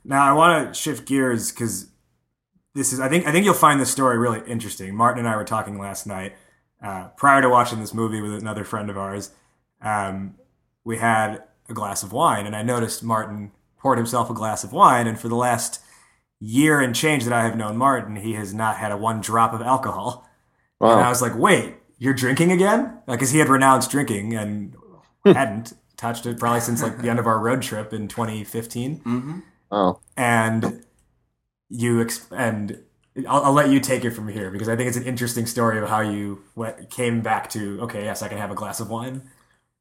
Now 0.05 0.29
I 0.29 0.33
want 0.33 0.69
to 0.69 0.79
shift 0.79 1.07
gears 1.07 1.51
because 1.51 1.89
this 2.75 2.93
is. 2.93 3.01
I 3.01 3.09
think. 3.09 3.27
I 3.27 3.33
think 3.33 3.45
you'll 3.45 3.55
find 3.55 3.81
this 3.81 3.91
story 3.91 4.19
really 4.19 4.41
interesting. 4.47 4.95
Martin 4.95 5.21
and 5.21 5.29
I 5.29 5.37
were 5.37 5.45
talking 5.45 5.79
last 5.79 6.07
night 6.07 6.35
uh, 6.83 7.09
prior 7.17 7.43
to 7.43 7.49
watching 7.49 7.81
this 7.81 7.95
movie 7.95 8.21
with 8.21 8.35
another 8.35 8.65
friend 8.65 8.91
of 8.91 8.97
ours. 8.99 9.31
Um, 9.81 10.37
we 10.85 10.99
had 10.99 11.43
a 11.69 11.75
glass 11.75 12.03
of 12.03 12.13
wine, 12.13 12.47
and 12.47 12.57
I 12.57 12.63
noticed 12.63 13.03
Martin 13.03 13.53
poured 13.79 13.99
himself 13.99 14.31
a 14.31 14.35
glass 14.35 14.65
of 14.65 14.73
wine, 14.73 15.07
and 15.07 15.19
for 15.19 15.29
the 15.29 15.37
last 15.37 15.81
year 16.41 16.81
and 16.81 16.95
change 16.95 17.25
that 17.25 17.33
I 17.33 17.45
have 17.45 17.57
known 17.57 17.77
Martin, 17.77 18.17
he 18.17 18.35
has 18.35 18.53
not 18.53 18.77
had 18.77 18.91
a 18.93 18.97
one 18.97 19.21
drop 19.21 19.53
of 19.53 19.61
alcohol. 19.63 20.29
And 20.81 21.01
I 21.01 21.09
was 21.09 21.23
like, 21.23 21.37
"Wait, 21.37 21.75
you're 21.99 22.15
drinking 22.15 22.51
again?" 22.53 22.99
Because 23.07 23.31
he 23.31 23.39
had 23.39 23.49
renounced 23.49 23.91
drinking 23.91 24.35
and 24.35 24.75
hadn't 25.25 25.75
touched 25.97 26.27
it 26.27 26.39
probably 26.41 26.59
since 26.61 26.83
like 26.83 26.99
the 26.99 27.09
end 27.09 27.21
of 27.21 27.29
our 27.29 27.39
road 27.39 27.63
trip 27.63 27.93
in 27.93 28.09
2015 28.09 28.97
hmm 28.97 29.39
Oh, 29.71 30.01
and 30.17 30.85
you 31.73 32.03
ex- 32.03 32.29
and 32.31 32.79
I'll, 33.29 33.45
I'll 33.47 33.53
let 33.53 33.71
you 33.71 33.81
take 33.81 34.05
it 34.05 34.11
from 34.11 34.29
here 34.29 34.51
because 34.51 34.69
I 34.69 34.77
think 34.77 34.89
it's 34.89 34.97
an 34.97 35.05
interesting 35.05 35.47
story 35.47 35.79
of 35.79 35.89
how 35.89 36.01
you 36.01 36.43
went, 36.55 36.91
came 36.91 37.21
back 37.21 37.51
to 37.51 37.81
okay, 37.83 38.05
yes, 38.05 38.23
I 38.23 38.29
can 38.29 38.39
have 38.39 38.51
a 38.51 38.55
glass 38.55 38.79
of 38.79 38.91
wine. 38.91 39.23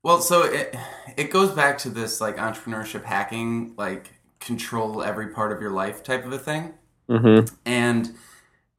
Well, 0.04 0.22
so 0.22 0.44
it 0.44 0.76
it 1.18 1.32
goes 1.32 1.52
back 1.52 1.78
to 1.80 1.90
this 1.90 2.20
like 2.20 2.38
entrepreneurship 2.38 3.04
hacking, 3.04 3.74
like 3.78 4.12
control 4.40 5.04
every 5.04 5.28
part 5.28 5.52
of 5.52 5.62
your 5.62 5.72
life 5.72 6.04
type 6.04 6.26
of 6.26 6.34
a 6.34 6.40
thing. 6.40 6.74
mm-hmm. 7.08 7.54
and 7.66 8.16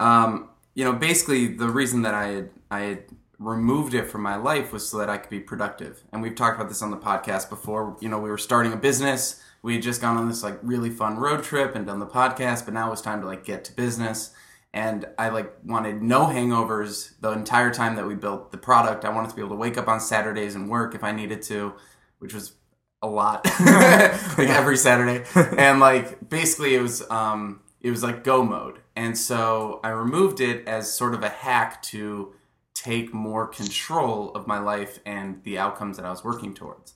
um, 0.00 0.48
you 0.74 0.84
know 0.84 0.92
basically 0.92 1.46
the 1.48 1.68
reason 1.68 2.02
that 2.02 2.14
i 2.14 2.26
had 2.28 2.50
i 2.70 2.80
had 2.80 3.04
removed 3.38 3.94
it 3.94 4.08
from 4.08 4.22
my 4.22 4.36
life 4.36 4.72
was 4.72 4.88
so 4.88 4.98
that 4.98 5.10
i 5.10 5.16
could 5.16 5.30
be 5.30 5.40
productive 5.40 6.02
and 6.12 6.22
we've 6.22 6.34
talked 6.34 6.56
about 6.56 6.68
this 6.68 6.82
on 6.82 6.90
the 6.90 6.96
podcast 6.96 7.48
before 7.48 7.96
you 8.00 8.08
know 8.08 8.18
we 8.18 8.30
were 8.30 8.38
starting 8.38 8.72
a 8.72 8.76
business 8.76 9.42
we 9.62 9.74
had 9.74 9.82
just 9.82 10.00
gone 10.00 10.16
on 10.16 10.28
this 10.28 10.42
like 10.42 10.58
really 10.62 10.90
fun 10.90 11.16
road 11.16 11.42
trip 11.42 11.74
and 11.74 11.86
done 11.86 12.00
the 12.00 12.06
podcast 12.06 12.64
but 12.64 12.74
now 12.74 12.88
it 12.88 12.90
was 12.90 13.00
time 13.00 13.20
to 13.20 13.26
like 13.26 13.44
get 13.44 13.64
to 13.64 13.72
business. 13.72 14.34
And 14.74 15.06
i 15.18 15.28
like 15.28 15.52
wanted 15.64 16.02
no 16.02 16.26
hangovers 16.26 17.12
the 17.20 17.30
entire 17.30 17.72
time 17.72 17.96
that 17.96 18.06
we 18.06 18.14
built 18.14 18.52
the 18.52 18.58
product. 18.58 19.04
I 19.04 19.10
wanted 19.10 19.30
to 19.30 19.36
be 19.36 19.42
able 19.42 19.50
to 19.50 19.56
wake 19.56 19.78
up 19.78 19.88
on 19.88 20.00
saturdays 20.00 20.54
and 20.54 20.68
work 20.68 20.94
if 20.94 21.04
i 21.04 21.12
needed 21.12 21.42
to 21.42 21.74
which 22.18 22.34
was 22.34 22.54
a 23.02 23.08
lot 23.08 23.44
like 23.60 24.48
every 24.48 24.76
saturday. 24.76 25.24
And 25.58 25.80
like 25.80 26.28
basically 26.28 26.74
it 26.74 26.82
was 26.82 27.08
um 27.10 27.60
it 27.80 27.90
was 27.90 28.02
like 28.02 28.24
go 28.24 28.42
mode. 28.44 28.80
And 28.96 29.16
so 29.16 29.80
i 29.84 29.90
removed 29.90 30.40
it 30.40 30.66
as 30.66 30.92
sort 30.92 31.14
of 31.14 31.22
a 31.22 31.28
hack 31.28 31.82
to 31.84 32.34
take 32.74 33.12
more 33.14 33.46
control 33.46 34.30
of 34.30 34.46
my 34.46 34.58
life 34.58 34.98
and 35.04 35.44
the 35.44 35.58
outcomes 35.58 35.98
that 35.98 36.06
i 36.06 36.10
was 36.10 36.24
working 36.24 36.54
towards. 36.54 36.94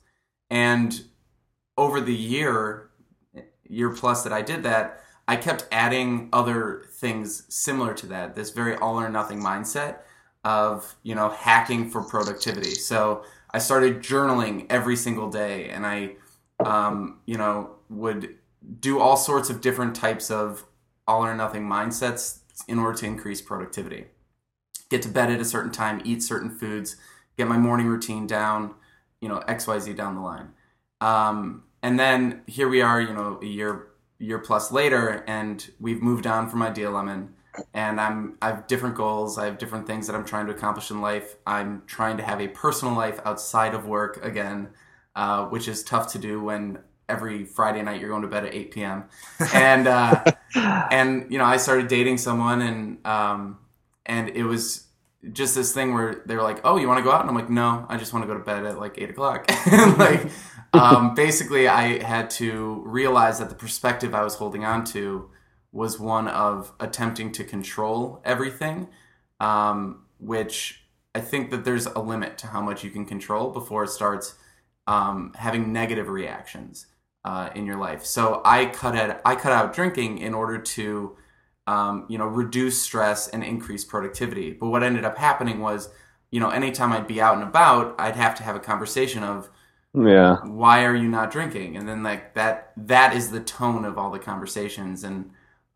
And 0.49 1.03
over 1.77 2.01
the 2.01 2.15
year 2.15 2.89
year 3.69 3.89
plus 3.89 4.23
that 4.23 4.33
i 4.33 4.41
did 4.41 4.63
that 4.63 5.01
i 5.27 5.35
kept 5.35 5.67
adding 5.71 6.29
other 6.31 6.85
things 6.93 7.43
similar 7.53 7.93
to 7.93 8.05
that 8.05 8.35
this 8.35 8.51
very 8.51 8.75
all 8.75 8.99
or 8.99 9.09
nothing 9.09 9.41
mindset 9.41 9.99
of 10.47 10.95
you 11.03 11.13
know 11.13 11.29
hacking 11.29 11.89
for 11.89 12.01
productivity. 12.01 12.73
So 12.73 13.23
i 13.51 13.59
started 13.59 13.99
journaling 13.99 14.65
every 14.69 14.95
single 14.95 15.29
day 15.29 15.69
and 15.69 15.85
i 15.85 16.15
um, 16.63 17.19
you 17.25 17.37
know 17.37 17.71
would 17.89 18.35
do 18.79 18.99
all 18.99 19.17
sorts 19.17 19.49
of 19.49 19.59
different 19.59 19.93
types 19.95 20.31
of 20.31 20.65
all 21.05 21.23
or 21.25 21.35
nothing 21.35 21.63
mindsets 21.63 22.39
in 22.67 22.79
order 22.79 22.97
to 22.97 23.05
increase 23.05 23.41
productivity. 23.41 24.05
Get 24.89 25.01
to 25.03 25.09
bed 25.09 25.29
at 25.29 25.41
a 25.41 25.45
certain 25.45 25.71
time 25.71 26.01
eat 26.05 26.23
certain 26.23 26.49
foods 26.49 26.95
get 27.37 27.47
my 27.47 27.57
morning 27.57 27.87
routine 27.87 28.25
down 28.25 28.73
you 29.19 29.27
know 29.27 29.39
xyz 29.49 29.95
down 29.97 30.15
the 30.15 30.21
line. 30.21 30.53
Um, 31.01 31.63
and 31.81 31.99
then 31.99 32.41
here 32.47 32.67
we 32.67 32.81
are 32.81 33.01
you 33.01 33.13
know 33.13 33.39
a 33.41 33.45
year 33.45 33.87
year 34.19 34.39
plus 34.39 34.71
later 34.71 35.23
and 35.27 35.71
we've 35.79 36.01
moved 36.01 36.25
on 36.25 36.49
from 36.49 36.61
Idea 36.61 36.89
Lemon 36.89 37.33
and 37.73 37.99
I'm 37.99 38.37
I 38.41 38.47
have 38.47 38.67
different 38.67 38.95
goals. 38.95 39.37
I 39.37 39.45
have 39.45 39.57
different 39.57 39.87
things 39.87 40.07
that 40.07 40.15
I'm 40.15 40.25
trying 40.25 40.47
to 40.47 40.53
accomplish 40.53 40.91
in 40.91 41.01
life. 41.01 41.35
I'm 41.45 41.83
trying 41.87 42.17
to 42.17 42.23
have 42.23 42.41
a 42.41 42.47
personal 42.47 42.93
life 42.93 43.19
outside 43.25 43.73
of 43.73 43.85
work 43.85 44.23
again, 44.23 44.69
uh, 45.15 45.45
which 45.45 45.67
is 45.67 45.83
tough 45.83 46.11
to 46.13 46.19
do 46.19 46.41
when 46.41 46.79
every 47.09 47.45
Friday 47.45 47.81
night 47.81 48.01
you're 48.01 48.09
going 48.09 48.21
to 48.21 48.27
bed 48.27 48.45
at 48.45 48.53
8 48.53 48.71
p.m. 48.71 49.05
And 49.53 49.87
uh, 49.87 50.23
and 50.55 51.31
you 51.31 51.37
know 51.37 51.45
I 51.45 51.57
started 51.57 51.87
dating 51.87 52.17
someone 52.17 52.61
and 52.61 53.05
um, 53.05 53.59
and 54.05 54.29
it 54.29 54.43
was 54.43 54.87
just 55.33 55.55
this 55.55 55.73
thing 55.73 55.93
where 55.93 56.21
they 56.25 56.35
were 56.35 56.43
like, 56.43 56.61
"Oh, 56.63 56.77
you 56.77 56.87
want 56.87 56.99
to 56.99 57.03
go 57.03 57.11
out?" 57.11 57.21
And 57.21 57.29
I'm 57.29 57.35
like, 57.35 57.49
"No, 57.49 57.85
I 57.89 57.97
just 57.97 58.13
want 58.13 58.23
to 58.23 58.27
go 58.27 58.37
to 58.37 58.43
bed 58.43 58.65
at 58.65 58.79
like 58.79 58.95
eight 58.97 59.09
o'clock." 59.09 59.45
and 59.71 59.97
like, 59.97 60.27
um, 60.73 61.15
basically, 61.15 61.67
I 61.67 62.03
had 62.03 62.29
to 62.31 62.81
realize 62.85 63.39
that 63.39 63.49
the 63.49 63.55
perspective 63.55 64.13
I 64.13 64.23
was 64.23 64.35
holding 64.35 64.65
on 64.65 64.83
to 64.85 65.29
was 65.71 65.99
one 65.99 66.27
of 66.27 66.73
attempting 66.79 67.31
to 67.33 67.43
control 67.43 68.21
everything, 68.25 68.87
um, 69.39 70.05
which 70.19 70.83
I 71.13 71.19
think 71.19 71.51
that 71.51 71.65
there's 71.65 71.85
a 71.85 71.99
limit 71.99 72.37
to 72.39 72.47
how 72.47 72.61
much 72.61 72.83
you 72.83 72.89
can 72.89 73.05
control 73.05 73.51
before 73.51 73.83
it 73.83 73.89
starts 73.89 74.35
um, 74.87 75.33
having 75.35 75.73
negative 75.73 76.09
reactions 76.09 76.87
uh, 77.25 77.49
in 77.55 77.65
your 77.65 77.77
life. 77.77 78.05
So 78.05 78.41
I 78.45 78.67
cut 78.67 78.95
out 78.95 79.21
I 79.25 79.35
cut 79.35 79.51
out 79.51 79.73
drinking 79.73 80.19
in 80.19 80.33
order 80.33 80.57
to 80.57 81.17
um, 81.67 82.05
you 82.07 82.17
know 82.17 82.27
reduce 82.27 82.81
stress 82.81 83.27
and 83.27 83.43
increase 83.43 83.83
productivity. 83.83 84.53
But 84.53 84.69
what 84.69 84.83
ended 84.83 85.03
up 85.03 85.17
happening 85.17 85.59
was 85.59 85.89
you 86.31 86.39
know 86.39 86.49
anytime 86.49 86.93
I'd 86.93 87.07
be 87.07 87.19
out 87.19 87.35
and 87.35 87.43
about, 87.43 87.95
I'd 87.99 88.15
have 88.15 88.35
to 88.35 88.43
have 88.43 88.55
a 88.55 88.61
conversation 88.61 89.23
of 89.23 89.49
Yeah. 89.97 90.37
why 90.43 90.85
are 90.85 90.95
you 90.95 91.07
not 91.07 91.31
drinking? 91.31 91.75
And 91.77 91.87
then 91.87 92.03
like 92.03 92.33
that 92.35 92.71
that 92.77 93.15
is 93.15 93.31
the 93.31 93.39
tone 93.39 93.85
of 93.85 93.97
all 93.97 94.11
the 94.11 94.19
conversations 94.19 95.03
and 95.03 95.31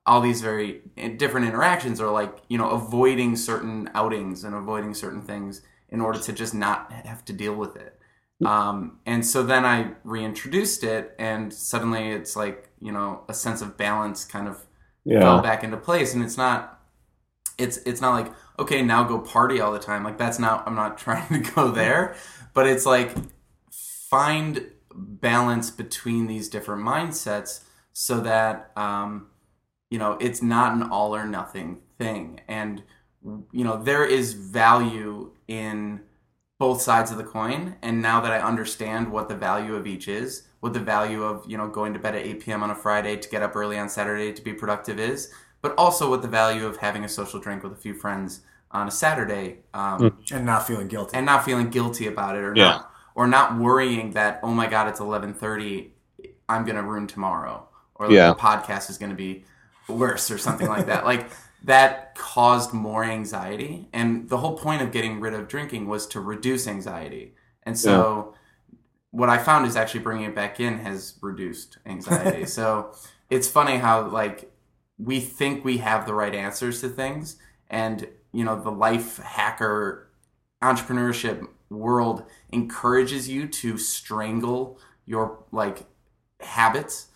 all 0.06 0.22
these 0.22 0.42
very 0.42 0.82
different 1.18 1.48
interactions 1.48 2.02
are 2.02 2.12
like 2.12 2.38
you 2.50 2.58
know 2.58 2.70
avoiding 2.70 3.36
certain 3.36 3.90
outings 3.96 4.44
and 4.44 4.56
avoiding 4.56 4.94
certain 4.94 5.22
things 5.22 5.62
in 5.90 6.02
order 6.02 6.20
to 6.20 6.34
just 6.34 6.54
not 6.54 6.92
have 6.92 7.24
to 7.26 7.34
deal 7.34 7.56
with 7.56 7.76
it. 7.76 7.98
Um, 8.44 9.00
and 9.06 9.24
so 9.26 9.44
then 9.44 9.66
i 9.66 9.92
reintroduced 10.04 10.84
it 10.84 11.16
and 11.20 11.54
suddenly 11.54 12.10
it's 12.10 12.36
like 12.36 12.70
you 12.80 12.92
know 12.92 13.24
a 13.30 13.36
sense 13.36 13.62
of 13.62 13.78
balance 13.78 14.26
kind 14.26 14.48
of 14.48 14.66
fell 15.22 15.42
back 15.42 15.64
into 15.64 15.78
place. 15.78 16.14
And 16.14 16.24
it's 16.24 16.38
not 16.38 16.80
it's 17.58 17.78
it's 17.86 18.02
not 18.02 18.12
like 18.12 18.34
okay 18.60 18.82
now 18.82 19.04
go 19.04 19.20
party 19.20 19.62
all 19.62 19.72
the 19.72 19.80
time. 19.80 20.04
Like 20.04 20.18
that's 20.18 20.40
not 20.40 20.68
i'm 20.68 20.76
not 20.76 20.98
trying 21.06 21.28
to 21.30 21.52
go 21.52 21.72
there. 21.72 22.16
But 22.54 22.68
it's 22.68 22.86
like 22.86 23.16
find 24.12 24.68
balance 24.94 25.72
between 25.72 26.28
these 26.28 26.50
different 26.50 26.84
mindsets 26.84 27.62
so 27.94 28.20
that 28.20 28.72
um, 28.76 29.28
you 29.90 29.98
know 29.98 30.18
it's 30.20 30.42
not 30.42 30.74
an 30.76 30.84
all 30.84 31.16
or 31.16 31.26
nothing 31.26 31.80
thing 31.98 32.40
and 32.48 32.84
you 33.52 33.64
know 33.64 33.82
there 33.82 34.06
is 34.06 34.34
value 34.34 35.32
in 35.48 36.02
both 36.60 36.80
sides 36.80 37.10
of 37.10 37.18
the 37.18 37.24
coin. 37.24 37.76
And 37.82 38.04
now 38.04 38.22
that 38.22 38.32
I 38.32 38.40
understand 38.40 39.12
what 39.12 39.28
the 39.28 39.36
value 39.36 39.74
of 39.76 39.88
each 39.88 40.08
is, 40.08 40.48
what 40.60 40.74
the 40.74 40.80
value 40.80 41.24
of 41.24 41.44
you 41.50 41.58
know 41.58 41.68
going 41.68 41.92
to 41.94 42.00
bed 42.00 42.14
at 42.16 42.24
8 42.24 42.40
p.m. 42.40 42.62
on 42.62 42.70
a 42.70 42.76
Friday 42.76 43.18
to 43.18 43.30
get 43.30 43.42
up 43.42 43.56
early 43.56 43.80
on 43.80 43.90
Saturday 43.90 44.32
to 44.32 44.42
be 44.44 44.54
productive 44.54 45.00
is, 45.00 45.34
but 45.64 45.74
also 45.76 46.08
what 46.08 46.22
the 46.22 46.28
value 46.28 46.68
of 46.68 46.78
having 46.78 47.04
a 47.04 47.10
social 47.10 47.40
drink 47.40 47.64
with 47.64 47.72
a 47.74 47.76
few 47.76 47.96
friends 47.96 48.42
on 48.70 48.88
a 48.88 48.92
Saturday 48.92 49.58
um, 49.74 50.16
and 50.32 50.46
not 50.46 50.68
feeling 50.68 50.88
guilty. 50.88 51.18
and 51.18 51.26
not 51.26 51.44
feeling 51.44 51.70
guilty 51.72 52.06
about 52.06 52.36
it 52.36 52.44
or 52.44 52.54
Yeah. 52.56 52.70
not 52.70 52.91
or 53.16 53.28
not 53.28 53.58
worrying 53.58 54.12
that 54.12 54.40
oh 54.44 54.54
my 54.54 54.68
god 54.68 54.88
it's 54.88 55.00
11:30 55.00 55.92
I'm 56.50 56.66
going 56.66 56.76
to 56.76 56.84
ruin 56.84 57.08
tomorrow 57.08 57.68
or 57.96 58.08
like, 58.08 58.16
Yeah. 58.16 58.30
the 58.30 58.36
podcast 58.36 58.90
is 58.90 58.98
going 58.98 59.12
to 59.12 59.16
be 59.16 59.46
worse 59.88 60.30
or 60.30 60.38
something 60.38 60.68
like 60.68 60.88
that. 60.88 61.06
Like 61.12 61.30
that 61.64 62.16
caused 62.16 62.74
more 62.74 63.04
anxiety 63.04 63.88
and 63.94 64.28
the 64.28 64.38
whole 64.38 64.58
point 64.58 64.82
of 64.82 64.92
getting 64.92 65.20
rid 65.20 65.34
of 65.34 65.48
drinking 65.48 65.88
was 65.88 66.08
to 66.08 66.20
reduce 66.20 66.68
anxiety. 66.68 67.36
And 67.64 67.78
so 67.78 68.34
what 69.12 69.30
I 69.30 69.38
found 69.38 69.66
is 69.68 69.76
actually 69.76 70.00
bringing 70.02 70.26
it 70.26 70.36
back 70.36 70.60
in 70.60 70.80
has 70.80 71.16
reduced 71.22 71.78
anxiety. 71.86 72.46
So 72.58 72.94
it's 73.30 73.48
funny 73.48 73.78
how 73.78 74.08
like 74.08 74.52
we 74.98 75.20
think 75.20 75.64
we 75.64 75.78
have 75.78 76.06
the 76.06 76.14
right 76.14 76.34
answers 76.36 76.82
to 76.82 76.90
things 76.90 77.38
and 77.70 78.08
you 78.34 78.44
know 78.44 78.62
the 78.62 78.72
life 78.72 79.18
hacker 79.18 80.10
entrepreneurship 80.62 81.48
world 81.76 82.24
encourages 82.50 83.30
you 83.30 83.48
to 83.48 83.78
strangle 83.78 84.80
your 85.06 85.44
like 85.52 85.86
habits 86.40 87.08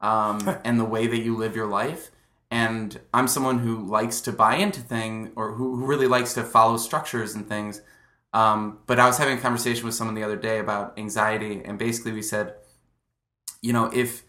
um, 0.00 0.58
and 0.64 0.78
the 0.78 0.84
way 0.84 1.06
that 1.06 1.18
you 1.18 1.36
live 1.36 1.56
your 1.56 1.66
life. 1.68 2.10
And 2.50 3.00
i'm 3.12 3.26
someone 3.26 3.58
who 3.58 3.84
likes 3.84 4.20
to 4.22 4.32
buy 4.32 4.56
into 4.56 4.80
things 4.80 5.30
or 5.34 5.52
who, 5.54 5.76
who 5.76 5.86
really 5.86 6.06
likes 6.06 6.34
to 6.34 6.44
follow 6.44 6.76
structures 6.76 7.34
and 7.34 7.48
things. 7.48 7.82
Um, 8.32 8.80
but 8.86 8.98
i 8.98 9.06
was 9.06 9.16
having 9.18 9.38
a 9.38 9.40
conversation 9.40 9.84
with 9.84 9.94
someone 9.94 10.16
the 10.16 10.24
other 10.24 10.36
day 10.36 10.58
about 10.58 10.98
anxiety 10.98 11.62
and 11.64 11.78
basically 11.78 12.10
we 12.10 12.20
said 12.22 12.54
you 13.62 13.72
know 13.72 13.86
if 13.86 14.24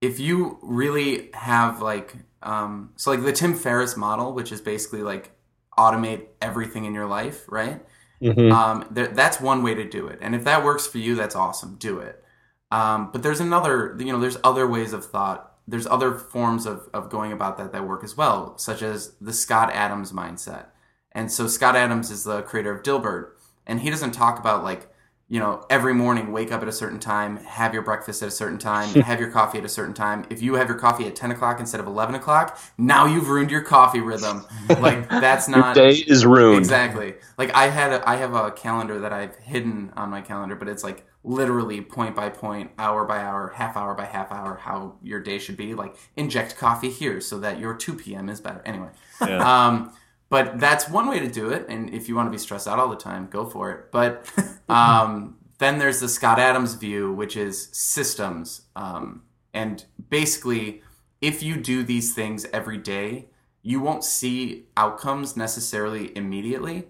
if 0.00 0.20
you 0.20 0.58
really 0.60 1.30
have 1.34 1.80
like 1.80 2.16
um, 2.42 2.90
so 2.96 3.10
like 3.12 3.22
the 3.22 3.32
tim 3.32 3.54
ferriss 3.54 3.96
model 3.96 4.32
which 4.32 4.50
is 4.50 4.60
basically 4.60 5.02
like 5.02 5.30
automate 5.78 6.26
everything 6.42 6.84
in 6.84 6.94
your 6.94 7.06
life 7.06 7.44
right 7.48 7.80
Mhm. 8.20 8.52
um, 8.52 8.84
there, 8.90 9.08
that's 9.08 9.40
one 9.40 9.62
way 9.62 9.74
to 9.74 9.88
do 9.88 10.06
it. 10.08 10.18
And 10.22 10.34
if 10.34 10.44
that 10.44 10.64
works 10.64 10.86
for 10.86 10.98
you 10.98 11.14
that's 11.14 11.36
awesome. 11.36 11.76
Do 11.78 11.98
it. 12.00 12.22
Um, 12.70 13.10
but 13.12 13.22
there's 13.22 13.40
another 13.40 13.96
you 13.98 14.12
know 14.12 14.18
there's 14.20 14.38
other 14.44 14.66
ways 14.66 14.92
of 14.92 15.04
thought. 15.04 15.52
There's 15.66 15.86
other 15.86 16.14
forms 16.14 16.64
of, 16.66 16.88
of 16.94 17.10
going 17.10 17.30
about 17.32 17.58
that 17.58 17.72
that 17.72 17.86
work 17.86 18.02
as 18.02 18.16
well 18.16 18.56
such 18.58 18.82
as 18.82 19.12
the 19.20 19.32
scott 19.32 19.70
adams 19.72 20.12
mindset. 20.12 20.66
And 21.12 21.30
so 21.30 21.46
scott 21.46 21.76
adams 21.76 22.10
is 22.10 22.24
the 22.24 22.42
creator 22.42 22.72
of 22.74 22.82
dilbert 22.82 23.30
and 23.66 23.80
he 23.80 23.90
doesn't 23.90 24.12
talk 24.12 24.38
about 24.38 24.64
like 24.64 24.90
you 25.28 25.38
know 25.38 25.64
every 25.68 25.92
morning 25.94 26.32
wake 26.32 26.50
up 26.50 26.62
at 26.62 26.68
a 26.68 26.72
certain 26.72 26.98
time 26.98 27.36
have 27.38 27.74
your 27.74 27.82
breakfast 27.82 28.22
at 28.22 28.28
a 28.28 28.30
certain 28.30 28.58
time 28.58 28.88
have 29.02 29.20
your 29.20 29.30
coffee 29.30 29.58
at 29.58 29.64
a 29.64 29.68
certain 29.68 29.94
time 29.94 30.24
if 30.30 30.40
you 30.40 30.54
have 30.54 30.68
your 30.68 30.78
coffee 30.78 31.06
at 31.06 31.14
10 31.14 31.30
o'clock 31.30 31.60
instead 31.60 31.80
of 31.80 31.86
11 31.86 32.14
o'clock 32.14 32.58
now 32.78 33.04
you've 33.04 33.28
ruined 33.28 33.50
your 33.50 33.62
coffee 33.62 34.00
rhythm 34.00 34.44
like 34.80 35.08
that's 35.08 35.48
not. 35.48 35.76
Your 35.76 35.90
day 35.90 35.96
is 36.06 36.24
ruined. 36.24 36.58
Exactly. 36.58 37.14
Like 37.36 37.52
I 37.54 37.68
had, 37.68 37.92
a, 37.92 38.08
I 38.08 38.16
have 38.16 38.34
a 38.34 38.50
calendar 38.50 39.00
that 39.00 39.12
I've 39.12 39.36
hidden 39.36 39.92
on 39.96 40.10
my 40.10 40.20
calendar, 40.20 40.54
but 40.56 40.68
it's 40.68 40.84
like 40.84 41.06
literally 41.24 41.80
point 41.80 42.14
by 42.14 42.28
point, 42.28 42.70
hour 42.78 43.04
by 43.04 43.18
hour, 43.18 43.52
half 43.54 43.76
hour 43.76 43.94
by 43.94 44.04
half 44.04 44.30
hour, 44.32 44.56
how 44.56 44.96
your 45.02 45.20
day 45.20 45.38
should 45.38 45.56
be. 45.56 45.74
Like 45.74 45.96
inject 46.16 46.56
coffee 46.56 46.90
here 46.90 47.20
so 47.20 47.38
that 47.40 47.58
your 47.58 47.74
2 47.74 47.94
p.m. 47.94 48.28
is 48.28 48.40
better. 48.40 48.62
Anyway, 48.64 48.88
Yeah. 49.20 49.66
um, 49.66 49.92
but 50.30 50.60
that's 50.60 50.88
one 50.88 51.08
way 51.08 51.20
to 51.20 51.28
do 51.28 51.50
it. 51.50 51.66
And 51.68 51.92
if 51.94 52.08
you 52.08 52.14
want 52.14 52.26
to 52.26 52.30
be 52.30 52.38
stressed 52.38 52.68
out 52.68 52.78
all 52.78 52.88
the 52.88 52.96
time, 52.96 53.28
go 53.30 53.44
for 53.44 53.70
it. 53.72 53.90
But 53.90 54.30
um, 54.68 55.38
then 55.58 55.78
there's 55.78 56.00
the 56.00 56.08
Scott 56.08 56.38
Adams 56.38 56.74
view, 56.74 57.12
which 57.12 57.36
is 57.36 57.68
systems. 57.72 58.62
Um, 58.76 59.22
and 59.54 59.84
basically, 60.10 60.82
if 61.20 61.42
you 61.42 61.56
do 61.56 61.82
these 61.82 62.14
things 62.14 62.46
every 62.52 62.78
day, 62.78 63.26
you 63.62 63.80
won't 63.80 64.04
see 64.04 64.66
outcomes 64.76 65.36
necessarily 65.36 66.16
immediately, 66.16 66.88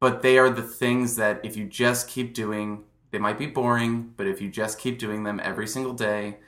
but 0.00 0.22
they 0.22 0.36
are 0.36 0.50
the 0.50 0.62
things 0.62 1.16
that 1.16 1.40
if 1.44 1.56
you 1.56 1.64
just 1.64 2.08
keep 2.08 2.34
doing, 2.34 2.84
they 3.12 3.18
might 3.18 3.38
be 3.38 3.46
boring, 3.46 4.12
but 4.16 4.26
if 4.26 4.40
you 4.40 4.50
just 4.50 4.78
keep 4.78 4.98
doing 4.98 5.22
them 5.22 5.40
every 5.42 5.66
single 5.66 5.92
day, 5.92 6.38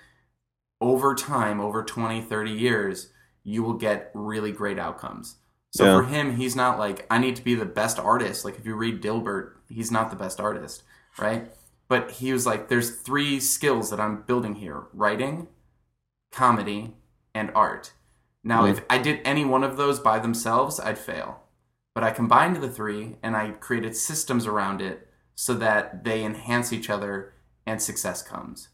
over 0.81 1.15
time, 1.15 1.61
over 1.61 1.83
20, 1.83 2.21
30 2.21 2.51
years, 2.51 3.11
you 3.45 3.63
will 3.63 3.75
get 3.75 4.11
really 4.13 4.51
great 4.51 4.79
outcomes. 4.79 5.37
So 5.77 5.85
Yeah. 5.87 5.97
for 5.99 6.05
him, 6.07 6.37
he's 6.37 6.55
not 6.55 6.79
like, 6.79 7.05
I 7.11 7.19
need 7.19 7.35
to 7.35 7.43
be 7.43 7.57
the 7.57 7.65
best 7.65 7.99
artist. 7.99 8.45
Like 8.45 8.57
if 8.59 8.65
you 8.65 8.77
read 8.77 9.03
Dilbert, 9.03 9.55
he's 9.69 9.91
not 9.91 10.09
the 10.11 10.17
best 10.17 10.39
artist, 10.41 10.85
right? 11.19 11.51
But 11.89 12.13
he 12.13 12.33
was 12.33 12.47
like, 12.47 12.69
there's 12.69 12.95
three 13.01 13.41
skills 13.41 13.91
that 13.91 13.99
I'm 13.99 14.23
building 14.23 14.55
here 14.55 14.85
writing, 14.93 15.49
comedy, 16.31 16.97
and 17.35 17.51
art. 17.57 17.93
Now, 18.45 18.63
Mm. 18.63 18.71
if 18.71 18.85
I 18.89 18.99
did 18.99 19.21
any 19.25 19.45
one 19.45 19.65
of 19.65 19.77
those 19.77 19.99
by 19.99 20.21
themselves, 20.21 20.79
I'd 20.79 20.99
fail. 20.99 21.41
But 21.93 22.05
I 22.05 22.11
combined 22.13 22.57
the 22.57 22.69
three 22.71 23.17
and 23.23 23.37
I 23.37 23.51
created 23.53 23.97
systems 23.97 24.47
around 24.47 24.81
it 24.81 25.09
so 25.35 25.55
that 25.55 26.05
they 26.05 26.25
enhance 26.25 26.73
each 26.73 26.89
other 26.89 27.33
and 27.67 27.83
success 27.83 28.23
comes. 28.23 28.69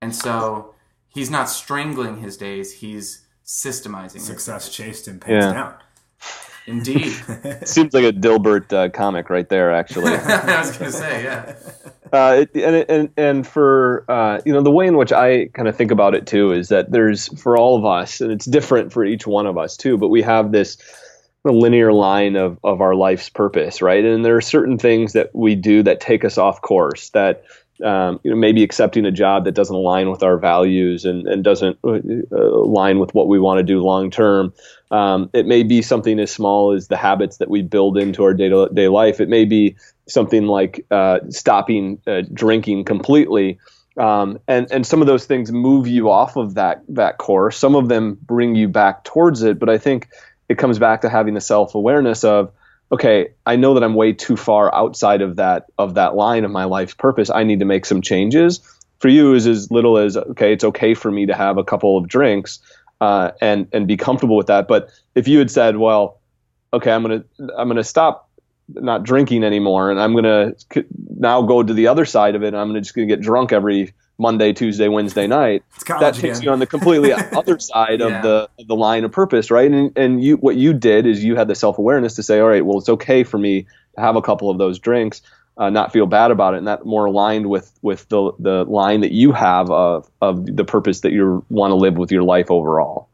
And 0.00 0.14
so 0.16 0.74
he's 1.08 1.30
not 1.30 1.50
strangling 1.50 2.18
his 2.18 2.36
days, 2.38 2.74
he's 2.80 3.26
systemizing 3.44 4.14
his 4.14 4.24
Success 4.26 4.66
days. 4.66 4.74
chased 4.74 5.08
him 5.08 5.18
pants 5.20 5.46
Yeah. 5.46 5.52
down. 5.52 5.74
Indeed. 6.68 7.12
Seems 7.64 7.94
like 7.94 8.04
a 8.04 8.12
Dilbert 8.12 8.72
uh, 8.72 8.90
comic 8.90 9.30
right 9.30 9.48
there, 9.48 9.72
actually. 9.72 10.12
I 10.14 10.60
was 10.60 10.76
going 10.76 10.90
to 10.90 10.96
say, 10.96 11.24
yeah. 11.24 11.54
uh, 12.12 12.44
it, 12.44 12.50
and, 12.54 12.90
and 12.90 13.10
and 13.16 13.46
for 13.46 14.04
uh, 14.08 14.40
you 14.44 14.52
know 14.52 14.60
the 14.60 14.70
way 14.70 14.86
in 14.86 14.96
which 14.96 15.12
I 15.12 15.46
kind 15.46 15.66
of 15.66 15.76
think 15.76 15.90
about 15.90 16.14
it 16.14 16.26
too 16.26 16.52
is 16.52 16.68
that 16.68 16.92
there's 16.92 17.28
for 17.40 17.56
all 17.56 17.76
of 17.78 17.86
us, 17.86 18.20
and 18.20 18.30
it's 18.30 18.44
different 18.44 18.92
for 18.92 19.04
each 19.04 19.26
one 19.26 19.46
of 19.46 19.56
us 19.56 19.76
too. 19.76 19.96
But 19.96 20.08
we 20.08 20.22
have 20.22 20.52
this 20.52 20.76
linear 21.44 21.92
line 21.92 22.36
of 22.36 22.58
of 22.62 22.80
our 22.80 22.94
life's 22.94 23.28
purpose, 23.28 23.80
right? 23.80 24.04
And 24.04 24.24
there 24.24 24.36
are 24.36 24.42
certain 24.42 24.78
things 24.78 25.14
that 25.14 25.34
we 25.34 25.54
do 25.54 25.82
that 25.84 26.00
take 26.00 26.24
us 26.24 26.38
off 26.38 26.60
course. 26.60 27.10
That 27.10 27.44
um, 27.82 28.20
you 28.24 28.30
know 28.30 28.36
maybe 28.36 28.62
accepting 28.62 29.06
a 29.06 29.12
job 29.12 29.44
that 29.44 29.54
doesn't 29.54 29.74
align 29.74 30.10
with 30.10 30.22
our 30.22 30.36
values 30.36 31.04
and 31.04 31.26
and 31.26 31.42
doesn't 31.42 31.78
uh, 31.84 32.00
align 32.36 32.98
with 32.98 33.14
what 33.14 33.28
we 33.28 33.38
want 33.38 33.58
to 33.58 33.64
do 33.64 33.80
long 33.80 34.10
term. 34.10 34.52
Um, 34.90 35.28
it 35.32 35.46
may 35.46 35.62
be 35.62 35.82
something 35.82 36.18
as 36.18 36.30
small 36.30 36.72
as 36.72 36.88
the 36.88 36.96
habits 36.96 37.38
that 37.38 37.50
we 37.50 37.62
build 37.62 37.98
into 37.98 38.24
our 38.24 38.34
day 38.34 38.48
to 38.48 38.68
day 38.72 38.88
life. 38.88 39.20
It 39.20 39.28
may 39.28 39.44
be 39.44 39.76
something 40.08 40.46
like 40.46 40.86
uh, 40.90 41.20
stopping 41.28 42.00
uh, 42.06 42.22
drinking 42.32 42.84
completely. 42.84 43.58
Um, 43.98 44.38
and 44.46 44.70
and 44.70 44.86
some 44.86 45.00
of 45.00 45.06
those 45.06 45.26
things 45.26 45.52
move 45.52 45.86
you 45.86 46.10
off 46.10 46.36
of 46.36 46.54
that 46.54 46.82
that 46.88 47.18
course. 47.18 47.58
Some 47.58 47.74
of 47.74 47.88
them 47.88 48.18
bring 48.22 48.54
you 48.54 48.68
back 48.68 49.04
towards 49.04 49.42
it. 49.42 49.58
But 49.58 49.68
I 49.68 49.78
think 49.78 50.08
it 50.48 50.56
comes 50.56 50.78
back 50.78 51.02
to 51.02 51.08
having 51.08 51.34
the 51.34 51.40
self 51.40 51.74
awareness 51.74 52.24
of, 52.24 52.52
okay, 52.90 53.30
I 53.44 53.56
know 53.56 53.74
that 53.74 53.84
I'm 53.84 53.94
way 53.94 54.12
too 54.14 54.36
far 54.36 54.74
outside 54.74 55.20
of 55.20 55.36
that 55.36 55.66
of 55.76 55.94
that 55.94 56.14
line 56.14 56.44
of 56.44 56.50
my 56.50 56.64
life's 56.64 56.94
purpose. 56.94 57.28
I 57.28 57.44
need 57.44 57.58
to 57.58 57.66
make 57.66 57.84
some 57.84 58.00
changes. 58.00 58.60
For 59.00 59.08
you, 59.08 59.34
is 59.34 59.46
as 59.46 59.70
little 59.70 59.98
as 59.98 60.16
okay, 60.16 60.52
it's 60.52 60.64
okay 60.64 60.94
for 60.94 61.10
me 61.10 61.26
to 61.26 61.34
have 61.34 61.58
a 61.58 61.64
couple 61.64 61.98
of 61.98 62.08
drinks 62.08 62.60
uh, 63.00 63.30
and 63.40 63.66
and 63.72 63.86
be 63.86 63.96
comfortable 63.96 64.36
with 64.36 64.46
that. 64.48 64.68
But 64.68 64.88
if 65.14 65.28
you 65.28 65.38
had 65.38 65.50
said, 65.50 65.76
well, 65.76 66.20
okay, 66.72 66.90
I'm 66.92 67.02
gonna 67.02 67.24
I'm 67.56 67.68
gonna 67.68 67.84
stop 67.84 68.28
not 68.70 69.02
drinking 69.02 69.44
anymore, 69.44 69.90
and 69.90 70.00
I'm 70.00 70.14
gonna 70.14 70.52
c- 70.72 70.84
now 71.16 71.42
go 71.42 71.62
to 71.62 71.72
the 71.72 71.86
other 71.86 72.04
side 72.04 72.34
of 72.34 72.42
it. 72.42 72.48
And 72.48 72.56
I'm 72.56 72.68
gonna 72.68 72.80
just 72.80 72.94
gonna 72.94 73.06
get 73.06 73.20
drunk 73.20 73.52
every 73.52 73.92
Monday, 74.18 74.52
Tuesday, 74.52 74.88
Wednesday 74.88 75.26
night. 75.28 75.62
That 75.86 76.14
takes 76.14 76.38
again. 76.38 76.42
you 76.42 76.50
on 76.50 76.58
the 76.58 76.66
completely 76.66 77.12
other 77.32 77.58
side 77.58 78.00
Yeah. 78.00 78.06
of 78.16 78.22
the 78.22 78.48
of 78.58 78.66
the 78.68 78.74
line 78.76 79.04
of 79.04 79.12
purpose, 79.12 79.50
right? 79.50 79.70
And 79.70 79.96
and 79.96 80.22
you 80.22 80.36
what 80.36 80.56
you 80.56 80.72
did 80.72 81.06
is 81.06 81.22
you 81.24 81.36
had 81.36 81.48
the 81.48 81.54
self 81.54 81.78
awareness 81.78 82.14
to 82.16 82.22
say, 82.22 82.40
all 82.40 82.48
right, 82.48 82.64
well, 82.66 82.78
it's 82.78 82.88
okay 82.88 83.22
for 83.24 83.38
me 83.38 83.62
to 83.94 84.00
have 84.00 84.16
a 84.16 84.22
couple 84.22 84.50
of 84.50 84.58
those 84.58 84.78
drinks. 84.78 85.22
Uh, 85.58 85.70
not 85.70 85.92
feel 85.92 86.06
bad 86.06 86.30
about 86.30 86.54
it, 86.54 86.58
and 86.58 86.68
that 86.68 86.86
more 86.86 87.06
aligned 87.06 87.46
with 87.50 87.76
with 87.82 88.08
the 88.10 88.32
the 88.38 88.64
line 88.64 89.00
that 89.00 89.10
you 89.10 89.32
have 89.32 89.68
of 89.70 90.08
of 90.20 90.46
the 90.56 90.64
purpose 90.64 91.00
that 91.00 91.10
you 91.10 91.44
want 91.50 91.72
to 91.72 91.74
live 91.74 91.96
with 91.96 92.12
your 92.12 92.22
life 92.22 92.48
overall. 92.48 93.08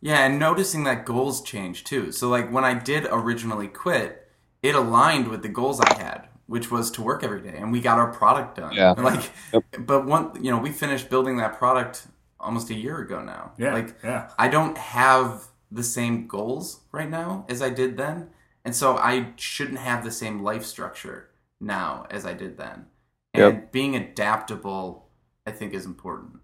Yeah, 0.00 0.26
and 0.26 0.38
noticing 0.38 0.82
that 0.84 1.04
goals 1.04 1.42
change 1.42 1.84
too. 1.84 2.10
So 2.10 2.28
like 2.28 2.50
when 2.50 2.64
I 2.64 2.74
did 2.74 3.06
originally 3.10 3.68
quit, 3.68 4.28
it 4.64 4.74
aligned 4.74 5.28
with 5.28 5.42
the 5.42 5.48
goals 5.48 5.80
I 5.80 5.94
had, 5.94 6.26
which 6.46 6.72
was 6.72 6.90
to 6.92 7.02
work 7.02 7.22
every 7.22 7.40
day, 7.40 7.56
and 7.56 7.70
we 7.70 7.80
got 7.80 7.98
our 7.98 8.12
product 8.12 8.56
done. 8.56 8.74
Yeah. 8.74 8.94
And, 8.96 9.04
like, 9.04 9.30
Yep. 9.52 9.64
but 9.80 10.06
one, 10.06 10.42
you 10.42 10.50
know, 10.50 10.58
we 10.58 10.72
finished 10.72 11.08
building 11.08 11.36
that 11.36 11.56
product 11.56 12.08
almost 12.40 12.68
a 12.70 12.74
year 12.74 12.98
ago 12.98 13.22
now. 13.22 13.52
Yeah, 13.58 13.72
Like 13.72 13.94
yeah. 14.02 14.30
I 14.36 14.48
don't 14.48 14.76
have 14.76 15.44
the 15.70 15.84
same 15.84 16.26
goals 16.26 16.80
right 16.90 17.08
now 17.08 17.44
as 17.48 17.62
I 17.62 17.70
did 17.70 17.96
then, 17.96 18.30
and 18.64 18.74
so 18.74 18.96
I 18.96 19.28
shouldn't 19.36 19.78
have 19.78 20.02
the 20.02 20.10
same 20.10 20.42
life 20.42 20.64
structure 20.64 21.28
now 21.60 22.06
as 22.10 22.26
I 22.26 22.34
did 22.34 22.56
then. 22.56 22.86
And 23.34 23.42
Yep. 23.42 23.72
being 23.72 23.96
adaptable, 23.96 25.08
I 25.46 25.50
think, 25.50 25.74
is 25.74 25.84
important. 25.86 26.40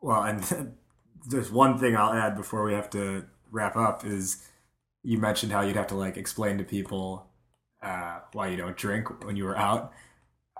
Well, 0.00 0.22
and 0.22 0.74
there's 1.28 1.50
one 1.50 1.78
thing 1.78 1.96
I'll 1.96 2.12
add 2.12 2.36
before 2.36 2.64
we 2.64 2.74
have 2.74 2.90
to 2.90 3.26
wrap 3.50 3.76
up 3.76 4.04
is 4.04 4.44
you 5.02 5.18
mentioned 5.18 5.52
how 5.52 5.62
you'd 5.62 5.76
have 5.76 5.86
to 5.88 5.94
like 5.94 6.16
explain 6.16 6.58
to 6.58 6.64
people 6.64 7.26
uh, 7.82 8.20
why 8.32 8.48
you 8.48 8.56
don't 8.56 8.76
drink 8.76 9.24
when 9.24 9.36
you 9.36 9.44
were 9.44 9.56
out. 9.56 9.92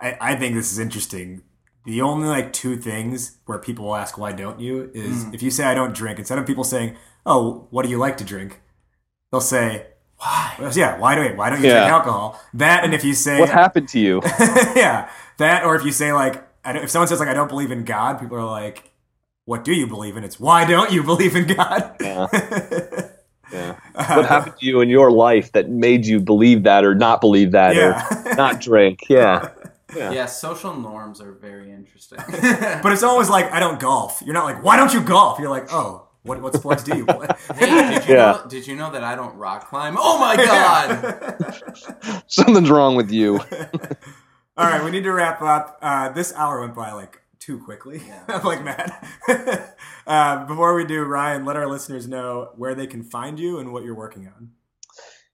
I, 0.00 0.16
I 0.20 0.36
think 0.36 0.54
this 0.54 0.72
is 0.72 0.78
interesting. 0.78 1.42
The 1.84 2.00
only 2.02 2.28
like 2.28 2.52
two 2.52 2.76
things 2.76 3.38
where 3.46 3.59
people 3.59 3.86
will 3.86 3.96
ask 3.96 4.18
why 4.18 4.32
don't 4.32 4.61
you 4.61 4.90
is 4.94 5.24
if 5.32 5.42
you 5.42 5.50
say 5.50 5.64
I 5.64 5.74
don't 5.74 5.94
drink, 5.94 6.18
instead 6.18 6.38
of 6.38 6.46
people 6.46 6.64
saying, 6.64 6.96
"Oh, 7.24 7.66
what 7.70 7.84
do 7.84 7.90
you 7.90 7.98
like 7.98 8.16
to 8.18 8.24
drink?" 8.24 8.61
they'll 9.30 9.40
say, 9.40 9.86
"Why?" 10.18 10.70
Yeah, 10.74 10.98
why 10.98 11.14
do 11.14 11.22
you, 11.22 11.36
why 11.36 11.50
don't 11.50 11.60
you 11.60 11.68
Yeah. 11.68 11.80
drink 11.80 11.92
alcohol? 11.92 12.40
That 12.54 12.84
and 12.84 12.92
if 12.94 13.04
you 13.04 13.14
say 13.14 13.40
What 13.40 13.48
happened 13.48 13.88
to 13.90 13.98
you? 13.98 14.20
yeah, 14.76 15.08
that 15.38 15.64
or 15.64 15.74
if 15.76 15.84
you 15.84 15.92
say 15.92 16.12
like 16.12 16.46
I 16.64 16.72
don't, 16.72 16.84
if 16.84 16.90
someone 16.90 17.08
says 17.08 17.20
like 17.20 17.28
I 17.28 17.34
don't 17.34 17.48
believe 17.48 17.70
in 17.70 17.84
God, 17.84 18.18
people 18.20 18.36
are 18.36 18.44
like, 18.44 18.90
"What 19.46 19.64
do 19.64 19.72
you 19.72 19.86
believe 19.86 20.16
in?" 20.16 20.24
It's 20.24 20.38
why 20.40 20.64
don't 20.64 20.90
you 20.92 21.02
believe 21.02 21.34
in 21.36 21.46
God? 21.46 21.96
Yeah. 22.00 22.26
Yeah. 23.50 23.76
What 23.94 24.06
uh, 24.10 24.22
happened 24.24 24.56
to 24.60 24.66
you 24.66 24.82
in 24.82 24.90
your 24.90 25.10
life 25.10 25.52
that 25.52 25.70
made 25.70 26.04
you 26.04 26.20
believe 26.20 26.64
that 26.64 26.84
or 26.84 26.94
not 26.94 27.22
believe 27.22 27.52
that 27.52 27.74
Yeah. 27.74 28.06
or 28.26 28.34
not 28.36 28.60
drink? 28.60 29.04
Yeah. 29.08 29.48
Yeah, 29.96 30.26
social 30.26 30.74
norms 30.78 31.18
are 31.22 31.32
very 31.32 31.70
interesting. 31.72 32.18
But 32.82 32.92
it's 32.92 33.02
always 33.02 33.30
like 33.30 33.50
I 33.50 33.58
don't 33.58 33.80
golf. 33.80 34.20
You're 34.22 34.34
not 34.34 34.44
like 34.44 34.62
why 34.62 34.76
don't 34.76 34.92
you 34.92 35.00
golf? 35.00 35.38
You're 35.38 35.48
like 35.48 35.72
oh 35.72 36.07
what 36.22 36.40
what 36.42 36.54
sports 36.54 36.82
do 36.82 36.96
you 36.96 37.04
play? 37.06 37.26
hey, 37.54 37.66
did 37.94 38.08
you, 38.08 38.14
Yeah. 38.14 38.32
know, 38.32 38.46
did 38.48 38.66
you 38.66 38.76
know 38.76 38.90
that 38.90 39.04
I 39.04 39.14
don't 39.14 39.34
rock 39.36 39.68
climb? 39.68 39.96
Oh 39.98 40.18
my 40.18 40.36
god! 40.36 42.22
Something's 42.26 42.70
wrong 42.70 42.96
with 42.96 43.10
you. 43.10 43.38
All 44.56 44.66
right, 44.66 44.82
we 44.84 44.90
need 44.90 45.04
to 45.04 45.12
wrap 45.12 45.40
up. 45.40 45.78
Uh, 45.80 46.08
this 46.10 46.32
hour 46.34 46.60
went 46.60 46.74
by 46.74 46.92
like 46.92 47.22
too 47.38 47.60
quickly. 47.60 48.02
I'm 48.28 48.42
like 48.44 48.64
mad. 48.64 48.92
uh, 50.06 50.44
before 50.46 50.74
we 50.74 50.84
do, 50.84 51.04
Ryan, 51.04 51.44
let 51.44 51.56
our 51.56 51.68
listeners 51.68 52.08
know 52.08 52.50
where 52.56 52.74
they 52.74 52.86
can 52.86 53.04
find 53.04 53.38
you 53.38 53.58
and 53.58 53.72
what 53.72 53.84
you're 53.84 53.94
working 53.94 54.26
on. 54.26 54.50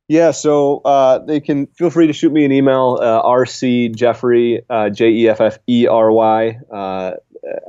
Yeah, 0.07 0.33
so 0.33 0.83
uh, 0.85 1.21
they 1.25 1.41
can 1.41 1.67
feel 1.69 1.89
free 1.89 2.07
to 2.09 2.13
shoot 2.13 2.31
me 2.31 2.45
an 2.45 2.53
email, 2.53 2.99
uh, 3.01 3.23
rc 3.23 3.97
jeffery, 3.97 4.61
uh, 4.69 4.91
J 4.91 5.09
E 5.11 5.29
F 5.31 5.41
F 5.41 5.59
E 5.67 5.87
R 5.87 6.13
Y, 6.13 6.59
uh, 6.71 7.13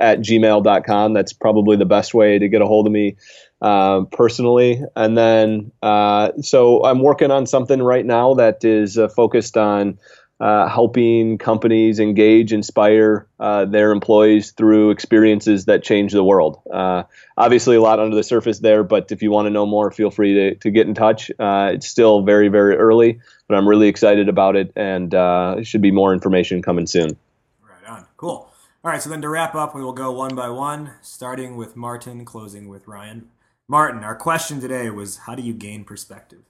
at 0.00 0.20
gmail.com. 0.20 1.12
That's 1.12 1.32
probably 1.32 1.76
the 1.76 1.86
best 1.86 2.14
way 2.14 2.38
to 2.38 2.48
get 2.48 2.62
a 2.62 2.66
hold 2.66 2.86
of 2.86 2.92
me 2.92 3.16
uh, 3.60 4.02
personally. 4.12 4.82
And 4.94 5.16
then, 5.16 5.72
uh, 5.82 6.32
so 6.40 6.84
I'm 6.84 7.00
working 7.00 7.30
on 7.30 7.46
something 7.46 7.82
right 7.82 8.04
now 8.04 8.34
that 8.34 8.64
is 8.64 8.98
uh, 8.98 9.08
focused 9.08 9.56
on 9.56 9.98
uh, 10.38 10.68
helping 10.68 11.38
companies 11.38 11.98
engage, 11.98 12.52
inspire 12.52 13.26
uh, 13.40 13.64
their 13.64 13.90
employees 13.90 14.50
through 14.50 14.90
experiences 14.90 15.64
that 15.64 15.82
change 15.82 16.12
the 16.12 16.22
world. 16.22 16.60
Uh, 16.70 17.04
obviously, 17.38 17.76
a 17.76 17.80
lot 17.80 17.98
under 17.98 18.14
the 18.14 18.22
surface 18.22 18.58
there, 18.58 18.84
but 18.84 19.10
if 19.10 19.22
you 19.22 19.30
want 19.30 19.46
to 19.46 19.50
know 19.50 19.64
more, 19.64 19.90
feel 19.90 20.10
free 20.10 20.34
to, 20.34 20.54
to 20.56 20.70
get 20.70 20.86
in 20.86 20.92
touch. 20.92 21.30
It's 21.38 21.88
still 21.88 22.20
very, 22.20 22.48
very 22.48 22.76
early, 22.76 23.20
but 23.48 23.56
I'm 23.56 23.66
really 23.66 23.88
excited 23.88 24.28
about 24.28 24.56
it, 24.56 24.72
and 24.76 25.14
uh, 25.14 25.62
should 25.62 25.80
be 25.80 25.90
more 25.90 26.12
information 26.12 26.60
coming 26.60 26.86
soon. 26.86 27.16
Right 27.62 27.90
on. 27.90 28.06
Cool. 28.18 28.52
All 28.86 28.92
right, 28.92 29.02
so 29.02 29.10
then 29.10 29.20
to 29.22 29.28
wrap 29.28 29.56
up, 29.56 29.74
we 29.74 29.82
will 29.82 29.92
go 29.92 30.12
one 30.12 30.36
by 30.36 30.48
one, 30.48 30.92
starting 31.00 31.56
with 31.56 31.74
Martin, 31.74 32.24
closing 32.24 32.68
with 32.68 32.86
Ryan. 32.86 33.30
Martin, 33.66 34.04
our 34.04 34.14
question 34.14 34.60
today 34.60 34.90
was 34.90 35.16
how 35.16 35.34
do 35.34 35.42
you 35.42 35.54
gain 35.54 35.82
perspective? 35.82 36.42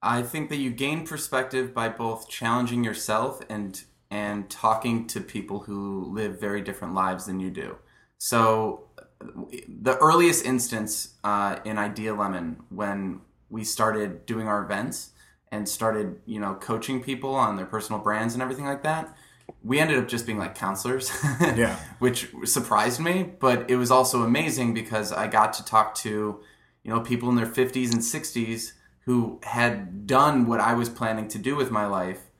I 0.00 0.22
think 0.22 0.48
that 0.48 0.56
you 0.56 0.70
gain 0.70 1.06
perspective 1.06 1.74
by 1.74 1.90
both 1.90 2.30
challenging 2.30 2.82
yourself 2.82 3.42
and 3.50 3.84
and 4.10 4.48
talking 4.48 5.06
to 5.08 5.20
people 5.20 5.58
who 5.60 6.10
live 6.10 6.40
very 6.40 6.62
different 6.62 6.94
lives 6.94 7.26
than 7.26 7.40
you 7.40 7.50
do. 7.50 7.76
So, 8.16 8.88
the 9.20 9.98
earliest 9.98 10.46
instance 10.46 11.16
uh, 11.24 11.58
in 11.66 11.76
Idea 11.76 12.14
Lemon 12.14 12.62
when 12.70 13.20
we 13.50 13.64
started 13.64 14.24
doing 14.24 14.48
our 14.48 14.64
events 14.64 15.10
and 15.52 15.68
started, 15.68 16.20
you 16.24 16.40
know, 16.40 16.54
coaching 16.54 17.02
people 17.02 17.34
on 17.34 17.56
their 17.56 17.66
personal 17.66 18.00
brands 18.00 18.32
and 18.32 18.42
everything 18.42 18.64
like 18.64 18.82
that, 18.82 19.14
we 19.62 19.78
ended 19.78 19.98
up 19.98 20.08
just 20.08 20.26
being 20.26 20.38
like 20.38 20.54
counselors. 20.54 21.10
Yeah. 21.40 21.76
which 21.98 22.28
surprised 22.44 23.00
me, 23.00 23.22
but 23.38 23.70
it 23.70 23.76
was 23.76 23.90
also 23.90 24.22
amazing 24.22 24.74
because 24.74 25.12
I 25.12 25.26
got 25.26 25.52
to 25.54 25.64
talk 25.64 25.94
to, 25.96 26.40
you 26.84 26.90
know, 26.90 27.00
people 27.00 27.28
in 27.28 27.34
their 27.36 27.46
50s 27.46 27.92
and 27.92 28.00
60s 28.00 28.72
who 29.04 29.40
had 29.42 30.06
done 30.06 30.46
what 30.46 30.60
I 30.60 30.74
was 30.74 30.88
planning 30.88 31.28
to 31.28 31.38
do 31.38 31.56
with 31.56 31.70
my 31.70 31.86
life 31.86 32.30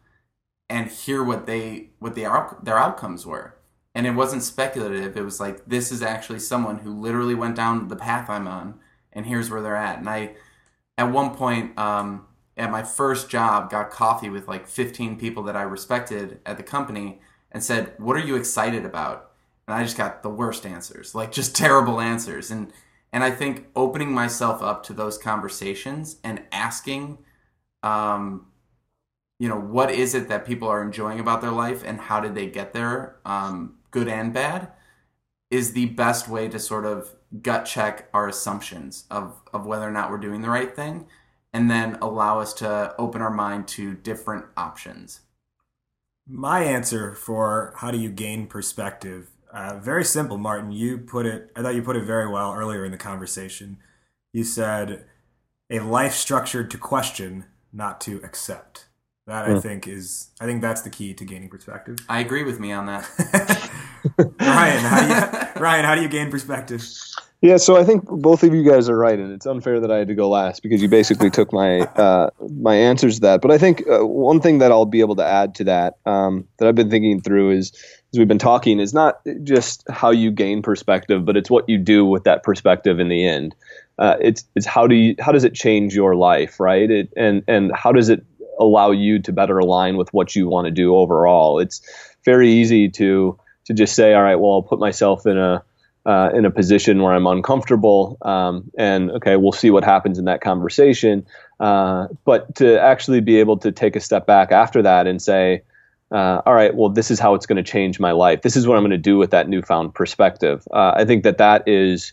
and 0.69 0.89
hear 0.89 1.25
what 1.25 1.47
they 1.47 1.91
what 1.99 2.15
they 2.15 2.27
their 2.63 2.79
outcomes 2.79 3.27
were. 3.27 3.57
And 3.95 4.07
it 4.07 4.13
wasn't 4.13 4.43
speculative. 4.43 5.17
It 5.17 5.25
was 5.25 5.41
like 5.41 5.67
this 5.67 5.91
is 5.91 6.03
actually 6.03 6.39
someone 6.39 6.79
who 6.79 6.93
literally 6.95 7.35
went 7.35 7.57
down 7.57 7.89
the 7.89 7.97
path 7.97 8.31
I'm 8.31 8.47
on 8.47 8.79
and 9.13 9.27
here's 9.27 9.51
where 9.51 9.61
they're 9.61 9.77
at. 9.77 9.99
And 9.99 10.09
I 10.09 10.37
at 10.97 11.11
one 11.11 11.35
point 11.35 11.77
um, 11.79 12.27
at 12.61 12.71
my 12.71 12.83
first 12.83 13.31
job 13.31 13.71
got 13.71 13.91
coffee 13.91 14.29
with 14.29 14.47
like 14.47 14.69
15 14.69 15.19
people 15.19 15.43
that 15.45 15.57
I 15.57 15.63
respected 15.63 16.41
at 16.45 16.59
the 16.59 16.63
company 16.63 17.21
and 17.51 17.65
said, 17.65 17.95
"What 17.97 18.17
are 18.17 18.21
you 18.21 18.37
excited 18.37 18.85
about?" 18.85 19.33
And 19.67 19.75
I 19.75 19.83
just 19.83 19.97
got 19.97 20.23
the 20.23 20.29
worst 20.31 20.67
answers, 20.67 21.15
like 21.15 21.33
just 21.33 21.57
terrible 21.65 22.01
answers. 22.01 22.51
And 22.51 22.73
and 23.13 23.25
I 23.25 23.31
think 23.31 23.67
opening 23.75 24.13
myself 24.13 24.63
up 24.63 24.85
to 24.85 24.93
those 24.93 25.19
conversations 25.19 26.19
and 26.23 26.43
asking, 26.53 27.19
um, 27.83 28.47
you 29.39 29.49
know, 29.49 29.59
what 29.59 29.91
is 29.91 30.15
it 30.15 30.29
that 30.29 30.47
people 30.47 30.69
are 30.69 30.83
enjoying 30.83 31.19
about 31.19 31.41
their 31.41 31.51
life 31.51 31.83
and 31.85 31.99
how 31.99 32.21
did 32.21 32.35
they 32.35 32.47
get 32.47 32.73
there, 32.75 33.17
um, 33.25 33.77
good 33.91 34.07
and 34.07 34.33
bad, 34.35 34.69
is 35.51 35.73
the 35.73 35.87
best 35.87 36.29
way 36.29 36.47
to 36.49 36.59
sort 36.59 36.85
of 36.85 37.17
gut 37.43 37.65
check 37.65 38.09
our 38.13 38.29
assumptions 38.29 39.05
of 39.11 39.41
of 39.55 39.67
whether 39.67 39.89
or 39.89 39.91
not 39.91 40.11
we're 40.11 40.19
doing 40.19 40.43
the 40.43 40.51
right 40.51 40.77
thing, 40.77 41.07
and 41.53 41.71
then 41.71 41.99
allow 42.01 42.41
us 42.41 42.53
to 42.55 42.95
open 42.99 43.21
our 43.21 43.31
mind 43.31 43.67
to 43.69 43.95
different 43.95 44.47
options. 44.57 45.21
My 46.27 46.63
answer 46.63 47.15
for 47.15 47.75
how 47.79 47.91
do 47.91 47.99
you 47.99 48.11
gain 48.11 48.47
perspective, 48.47 49.31
uh, 49.53 49.79
very 49.79 50.05
simple, 50.05 50.39
Martin. 50.39 50.71
You 50.71 50.99
put 50.99 51.27
it, 51.27 51.51
I 51.57 51.63
thought 51.63 51.75
you 51.75 51.83
put 51.83 51.97
it 51.97 52.05
very 52.05 52.29
well 52.29 52.55
earlier 52.55 52.85
in 52.85 52.93
the 52.93 52.99
conversation. 52.99 53.79
You 54.33 54.45
said, 54.45 55.07
a 55.69 55.81
life 55.81 56.15
structured 56.15 56.71
to 56.71 56.79
question, 56.79 57.47
not 57.73 58.01
to 58.03 58.21
accept. 58.23 58.87
That 59.27 59.47
I 59.47 59.61
think 59.61 59.87
is, 59.87 60.31
I 60.41 60.47
think 60.47 60.61
that's 60.61 60.83
the 60.83 60.91
key 60.91 61.15
to 61.15 61.25
gaining 61.25 61.49
perspective. 61.49 61.99
I 62.09 62.19
agree 62.19 62.43
with 62.43 62.59
me 62.59 62.73
on 62.73 62.87
that. 62.87 63.71
Ryan, 64.41 64.81
how 64.81 65.01
do 65.01 65.07
you, 65.07 65.63
Ryan, 65.63 65.85
how 65.85 65.95
do 65.95 66.03
you 66.03 66.09
gain 66.09 66.31
perspective? 66.33 66.83
Yeah, 67.43 67.57
so 67.57 67.75
I 67.75 67.85
think 67.85 68.05
both 68.05 68.43
of 68.43 68.55
you 68.55 68.63
guys 68.63 68.91
are 68.91 68.97
right, 68.97 69.19
and 69.19 69.33
it's 69.33 69.47
unfair 69.47 69.81
that 69.81 69.91
I 69.91 69.97
had 69.97 70.09
to 70.09 70.15
go 70.15 70.29
last 70.29 70.63
because 70.63 70.83
you 70.83 70.89
basically 70.89 71.31
took 71.31 71.55
my 71.55 71.81
uh, 71.81 72.31
my 72.59 72.75
answers 72.75 73.15
to 73.15 73.21
that. 73.23 73.41
But 73.41 73.51
I 73.51 73.57
think 73.57 73.83
uh, 73.89 74.05
one 74.07 74.41
thing 74.43 74.59
that 74.59 74.71
I'll 74.71 74.85
be 74.85 75.01
able 75.01 75.17
to 75.17 75.25
add 75.25 75.55
to 75.55 75.65
that 75.65 75.95
um, 76.05 76.47
that 76.59 76.69
I've 76.69 76.75
been 76.75 76.91
thinking 76.91 77.23
through 77.23 77.53
is 77.53 77.73
as 78.13 78.19
we've 78.19 78.29
been 78.29 78.39
talking 78.39 78.79
is 78.79 78.93
not 78.93 79.21
just 79.43 79.85
how 79.89 80.11
you 80.11 80.31
gain 80.31 80.61
perspective, 80.61 81.25
but 81.25 81.35
it's 81.35 81.49
what 81.49 81.67
you 81.67 81.79
do 81.79 82.05
with 82.05 82.25
that 82.25 82.43
perspective 82.43 83.01
in 83.01 83.09
the 83.09 83.27
end. 83.27 83.55
Uh, 83.99 84.17
it's 84.21 84.45
it's 84.55 84.67
how 84.67 84.87
do 84.87 84.95
you 84.95 85.15
how 85.19 85.33
does 85.33 85.45
it 85.45 85.55
change 85.55 85.95
your 85.95 86.17
life, 86.17 86.61
right? 86.61 86.91
It, 86.91 87.11
and 87.17 87.43
and 87.49 87.73
how 87.75 87.93
does 87.93 88.11
it 88.11 88.23
allow 88.59 88.91
you 88.91 89.19
to 89.23 89.33
better 89.33 89.59
align 89.59 89.97
with 89.97 90.13
what 90.13 90.37
you 90.37 90.47
want 90.47 90.67
to 90.67 90.71
do 90.71 90.95
overall? 90.95 91.59
It's 91.59 91.81
very 92.23 92.51
easy 92.51 92.91
to 92.91 93.39
to 93.65 93.73
just 93.73 93.95
say, 93.95 94.13
all 94.13 94.23
right, 94.23 94.37
well, 94.37 94.53
I'll 94.53 94.63
put 94.63 94.79
myself 94.79 95.25
in 95.25 95.39
a 95.39 95.65
uh, 96.11 96.31
in 96.35 96.45
a 96.45 96.51
position 96.51 97.01
where 97.03 97.13
I'm 97.13 97.29
uncomfortable, 97.29 98.19
um, 98.23 98.69
and 98.77 99.13
okay, 99.13 99.37
we'll 99.37 99.53
see 99.53 99.71
what 99.71 99.85
happens 99.85 100.19
in 100.19 100.25
that 100.25 100.41
conversation. 100.41 101.25
Uh, 101.61 102.09
but 102.25 102.53
to 102.57 102.81
actually 102.81 103.21
be 103.21 103.39
able 103.39 103.59
to 103.59 103.71
take 103.71 103.95
a 103.95 104.01
step 104.01 104.27
back 104.27 104.51
after 104.51 104.83
that 104.83 105.07
and 105.07 105.23
say, 105.23 105.63
uh, 106.11 106.43
all 106.45 106.53
right, 106.53 106.75
well, 106.75 106.89
this 106.89 107.13
is 107.13 107.21
how 107.21 107.35
it's 107.35 107.47
going 107.47 107.63
to 107.65 107.71
change 107.71 108.01
my 108.01 108.11
life. 108.11 108.43
This 108.43 108.57
is 108.57 108.67
what 108.67 108.77
I'm 108.77 108.83
going 108.83 108.91
to 108.91 108.99
do 108.99 109.19
with 109.19 109.31
that 109.31 109.49
newfound 109.49 109.95
perspective. 109.95 110.67
Uh, 110.73 110.95
I 110.97 111.05
think 111.05 111.23
that 111.23 111.39
that 111.39 111.69
is 111.69 112.13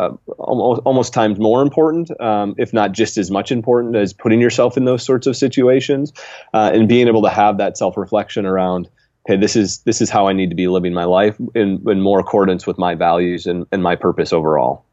uh, 0.00 0.10
almost, 0.38 0.82
almost 0.84 1.12
times 1.12 1.38
more 1.38 1.62
important, 1.62 2.10
um, 2.20 2.56
if 2.58 2.72
not 2.72 2.90
just 2.90 3.16
as 3.16 3.30
much 3.30 3.52
important 3.52 3.94
as 3.94 4.12
putting 4.12 4.40
yourself 4.40 4.76
in 4.76 4.86
those 4.86 5.04
sorts 5.04 5.28
of 5.28 5.36
situations 5.36 6.12
uh, 6.52 6.72
and 6.74 6.88
being 6.88 7.06
able 7.06 7.22
to 7.22 7.30
have 7.30 7.58
that 7.58 7.78
self 7.78 7.96
reflection 7.96 8.44
around 8.44 8.88
okay, 9.26 9.38
this 9.38 9.56
is 9.56 9.78
this 9.78 10.00
is 10.00 10.10
how 10.10 10.28
I 10.28 10.32
need 10.32 10.50
to 10.50 10.56
be 10.56 10.68
living 10.68 10.92
my 10.92 11.04
life 11.04 11.36
in, 11.54 11.82
in 11.86 12.00
more 12.00 12.20
accordance 12.20 12.66
with 12.66 12.78
my 12.78 12.94
values 12.94 13.46
and, 13.46 13.66
and 13.72 13.82
my 13.82 13.96
purpose 13.96 14.32
overall. 14.32 14.84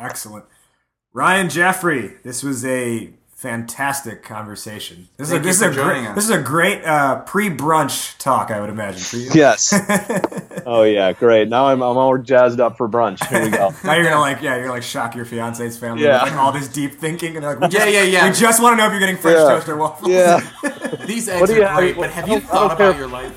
Excellent. 0.00 0.44
Ryan 1.12 1.48
Jeffery, 1.48 2.14
this 2.24 2.42
was 2.42 2.64
a 2.64 3.10
fantastic 3.50 4.24
conversation. 4.24 5.08
This 5.16 5.30
Thank 5.30 5.44
is 5.46 5.60
a, 5.62 5.66
for 5.66 5.70
this 5.70 5.76
is 5.76 5.78
a 5.78 5.82
joining 5.82 6.02
great 6.02 6.08
us. 6.10 6.14
this 6.16 6.24
is 6.24 6.30
a 6.30 6.42
great 6.42 6.84
uh, 6.84 7.20
pre-brunch 7.22 8.18
talk, 8.18 8.50
I 8.50 8.60
would 8.60 8.70
imagine 8.70 9.00
for 9.00 9.16
you. 9.18 9.30
Yes. 9.32 9.72
oh 10.66 10.82
yeah, 10.82 11.12
great. 11.12 11.48
Now 11.48 11.66
I'm 11.68 11.80
I'm 11.82 11.96
all 11.96 12.18
jazzed 12.18 12.58
up 12.60 12.76
for 12.76 12.88
brunch. 12.88 13.24
Here 13.28 13.42
we 13.44 13.50
go. 13.50 13.72
Now 13.84 13.94
you're 13.94 14.04
gonna 14.04 14.18
like, 14.20 14.42
yeah, 14.42 14.54
you're 14.56 14.64
gonna 14.64 14.72
like 14.74 14.82
shock 14.82 15.14
your 15.14 15.24
fiance's 15.24 15.78
family 15.78 16.02
Yeah. 16.02 16.24
with 16.24 16.32
like 16.32 16.40
all 16.40 16.50
this 16.52 16.66
deep 16.68 16.94
thinking, 16.94 17.36
and 17.36 17.44
they're 17.44 17.56
like, 17.56 17.70
we 17.70 17.76
Yeah, 17.78 17.84
just, 17.84 17.92
yeah, 17.94 18.02
yeah. 18.02 18.28
We 18.28 18.34
just 18.34 18.60
want 18.62 18.72
to 18.72 18.76
know 18.78 18.86
if 18.86 18.90
you're 18.92 19.00
getting 19.00 19.16
French 19.16 19.38
Yeah. 19.38 19.48
toast 19.54 19.68
or 19.68 19.76
waffles. 19.76 20.10
Yeah. 20.10 20.40
These 21.06 21.28
eggs 21.28 21.48
do 21.48 21.54
you 21.56 21.62
are 21.62 21.68
have- 21.68 21.76
great, 21.78 21.96
but 21.96 22.10
have 22.10 22.28
you 22.28 22.40
thought 22.40 22.68
don't 22.70 22.76
care. 22.78 22.88
about 22.90 22.98
your 22.98 23.08
life? 23.08 23.34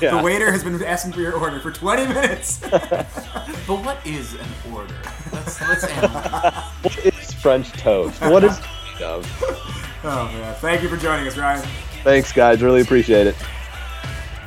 The 0.00 0.20
waiter 0.22 0.50
has 0.50 0.64
been 0.64 0.82
asking 0.82 1.12
for 1.12 1.20
your 1.20 1.34
order 1.34 1.60
for 1.60 1.70
20 1.70 2.06
minutes. 2.08 2.58
But 2.60 3.84
what 3.84 4.04
is 4.06 4.34
an 4.34 4.48
order? 4.74 4.94
Let's 5.32 5.60
let's 5.60 5.84
analyze. 5.84 6.54
What 6.82 6.98
is 7.06 7.32
French 7.34 7.70
toast? 7.72 8.20
What 8.22 8.42
is 8.44 8.58
it 9.00 9.04
made 9.04 9.06
of? 9.06 10.02
oh 10.04 10.30
man, 10.32 10.54
thank 10.56 10.82
you 10.82 10.88
for 10.88 10.96
joining 10.96 11.26
us, 11.26 11.36
Ryan. 11.36 11.66
Thanks, 12.02 12.32
guys. 12.32 12.62
Really 12.62 12.80
appreciate 12.80 13.26
it. 13.26 13.36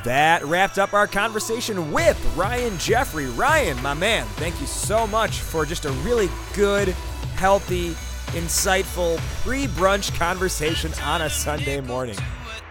That 0.04 0.44
wrapped 0.44 0.78
up 0.78 0.92
our 0.92 1.06
conversation 1.06 1.90
with 1.90 2.22
Ryan 2.36 2.76
Jeffery. 2.78 3.26
Ryan, 3.26 3.80
my 3.82 3.94
man, 3.94 4.26
thank 4.36 4.60
you 4.60 4.66
so 4.66 5.06
much 5.06 5.40
for 5.40 5.64
just 5.64 5.86
a 5.86 5.92
really 5.92 6.28
good, 6.52 6.88
healthy, 7.36 7.90
insightful 8.36 9.18
pre 9.42 9.66
brunch 9.66 10.14
conversation 10.18 10.92
on 11.04 11.22
a 11.22 11.30
Sunday 11.30 11.80
morning. 11.80 12.18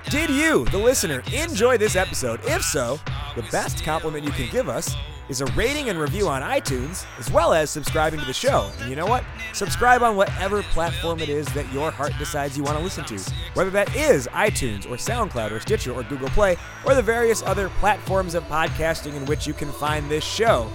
Did 0.10 0.30
you, 0.30 0.66
the 0.66 0.78
listener, 0.78 1.24
enjoy 1.34 1.78
this 1.78 1.96
episode? 1.96 2.40
If 2.44 2.62
so, 2.62 3.00
the 3.36 3.44
best 3.44 3.84
compliment 3.84 4.26
you 4.26 4.32
can 4.32 4.50
give 4.52 4.70
us 4.70 4.96
is 5.30 5.42
a 5.42 5.46
rating 5.48 5.90
and 5.90 6.00
review 6.00 6.28
on 6.28 6.42
iTunes, 6.42 7.06
as 7.18 7.32
well 7.32 7.54
as 7.54 7.70
subscribing 7.70 8.20
to 8.20 8.26
the 8.26 8.34
show. 8.34 8.70
And 8.80 8.90
you 8.90 8.96
know 8.96 9.06
what? 9.06 9.24
Subscribe 9.54 10.04
on 10.04 10.16
whatever 10.16 10.64
platform 10.64 11.20
it 11.20 11.30
is 11.30 11.46
that 11.54 11.72
your 11.72 11.92
heart 11.92 12.14
decides 12.20 12.58
you 12.58 12.64
want 12.64 12.78
to 12.78 12.84
listen 12.84 13.06
to, 13.06 13.20
whether 13.54 13.70
that 13.72 13.96
is 13.96 14.28
iTunes 14.28 14.86
or 14.86 14.96
SoundCloud 14.96 15.52
or 15.52 15.60
Stitcher 15.60 15.94
or 15.94 16.04
Google 16.04 16.30
Play 16.30 16.58
or 16.86 16.96
the 16.96 17.02
various 17.02 17.42
other 17.44 17.70
platforms 17.80 18.36
of 18.36 18.44
podcasting 18.46 19.16
in 19.16 19.26
which 19.26 19.48
you 19.48 19.54
can 19.54 19.72
find 19.72 20.10
this 20.10 20.24
show. 20.24 20.70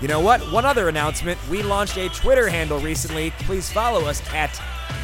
You 0.00 0.08
know 0.08 0.18
what? 0.18 0.40
One 0.50 0.64
other 0.64 0.88
announcement. 0.88 1.38
We 1.48 1.62
launched 1.62 1.96
a 1.98 2.08
Twitter 2.08 2.48
handle 2.48 2.80
recently. 2.80 3.30
Please 3.40 3.70
follow 3.70 4.06
us 4.06 4.20
at 4.34 4.50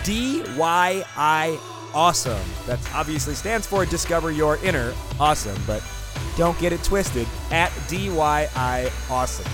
DYI 0.02 1.58
Awesome. 1.94 2.42
That 2.66 2.80
obviously 2.92 3.34
stands 3.34 3.68
for 3.68 3.86
Discover 3.86 4.32
Your 4.32 4.56
Inner 4.64 4.92
Awesome, 5.20 5.60
but 5.64 5.80
don't 6.36 6.58
get 6.58 6.72
it 6.72 6.82
twisted, 6.82 7.28
at 7.52 7.70
DYI 7.88 8.90
Awesome. 9.08 9.52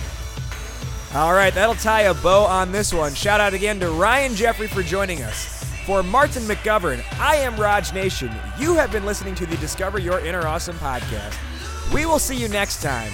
All 1.14 1.34
right, 1.34 1.52
that'll 1.52 1.74
tie 1.74 2.02
a 2.02 2.14
bow 2.14 2.44
on 2.44 2.72
this 2.72 2.94
one. 2.94 3.12
Shout 3.12 3.40
out 3.40 3.52
again 3.52 3.78
to 3.80 3.90
Ryan 3.90 4.34
Jeffery 4.34 4.68
for 4.68 4.82
joining 4.82 5.22
us. 5.22 5.57
For 5.89 6.03
Martin 6.03 6.43
McGovern, 6.43 7.03
I 7.18 7.36
am 7.36 7.59
Raj 7.59 7.95
Nation. 7.95 8.30
You 8.59 8.74
have 8.74 8.93
been 8.93 9.07
listening 9.07 9.34
to 9.36 9.47
the 9.47 9.57
Discover 9.57 10.01
Your 10.01 10.20
Inner 10.20 10.47
Awesome 10.47 10.76
podcast. 10.76 11.34
We 11.95 12.05
will 12.05 12.18
see 12.18 12.36
you 12.36 12.47
next 12.47 12.82
time. 12.82 13.11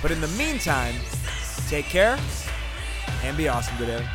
But 0.00 0.10
in 0.10 0.22
the 0.22 0.28
meantime, 0.28 0.94
take 1.68 1.84
care 1.84 2.18
and 3.24 3.36
be 3.36 3.48
awesome 3.48 3.76
today. 3.76 4.08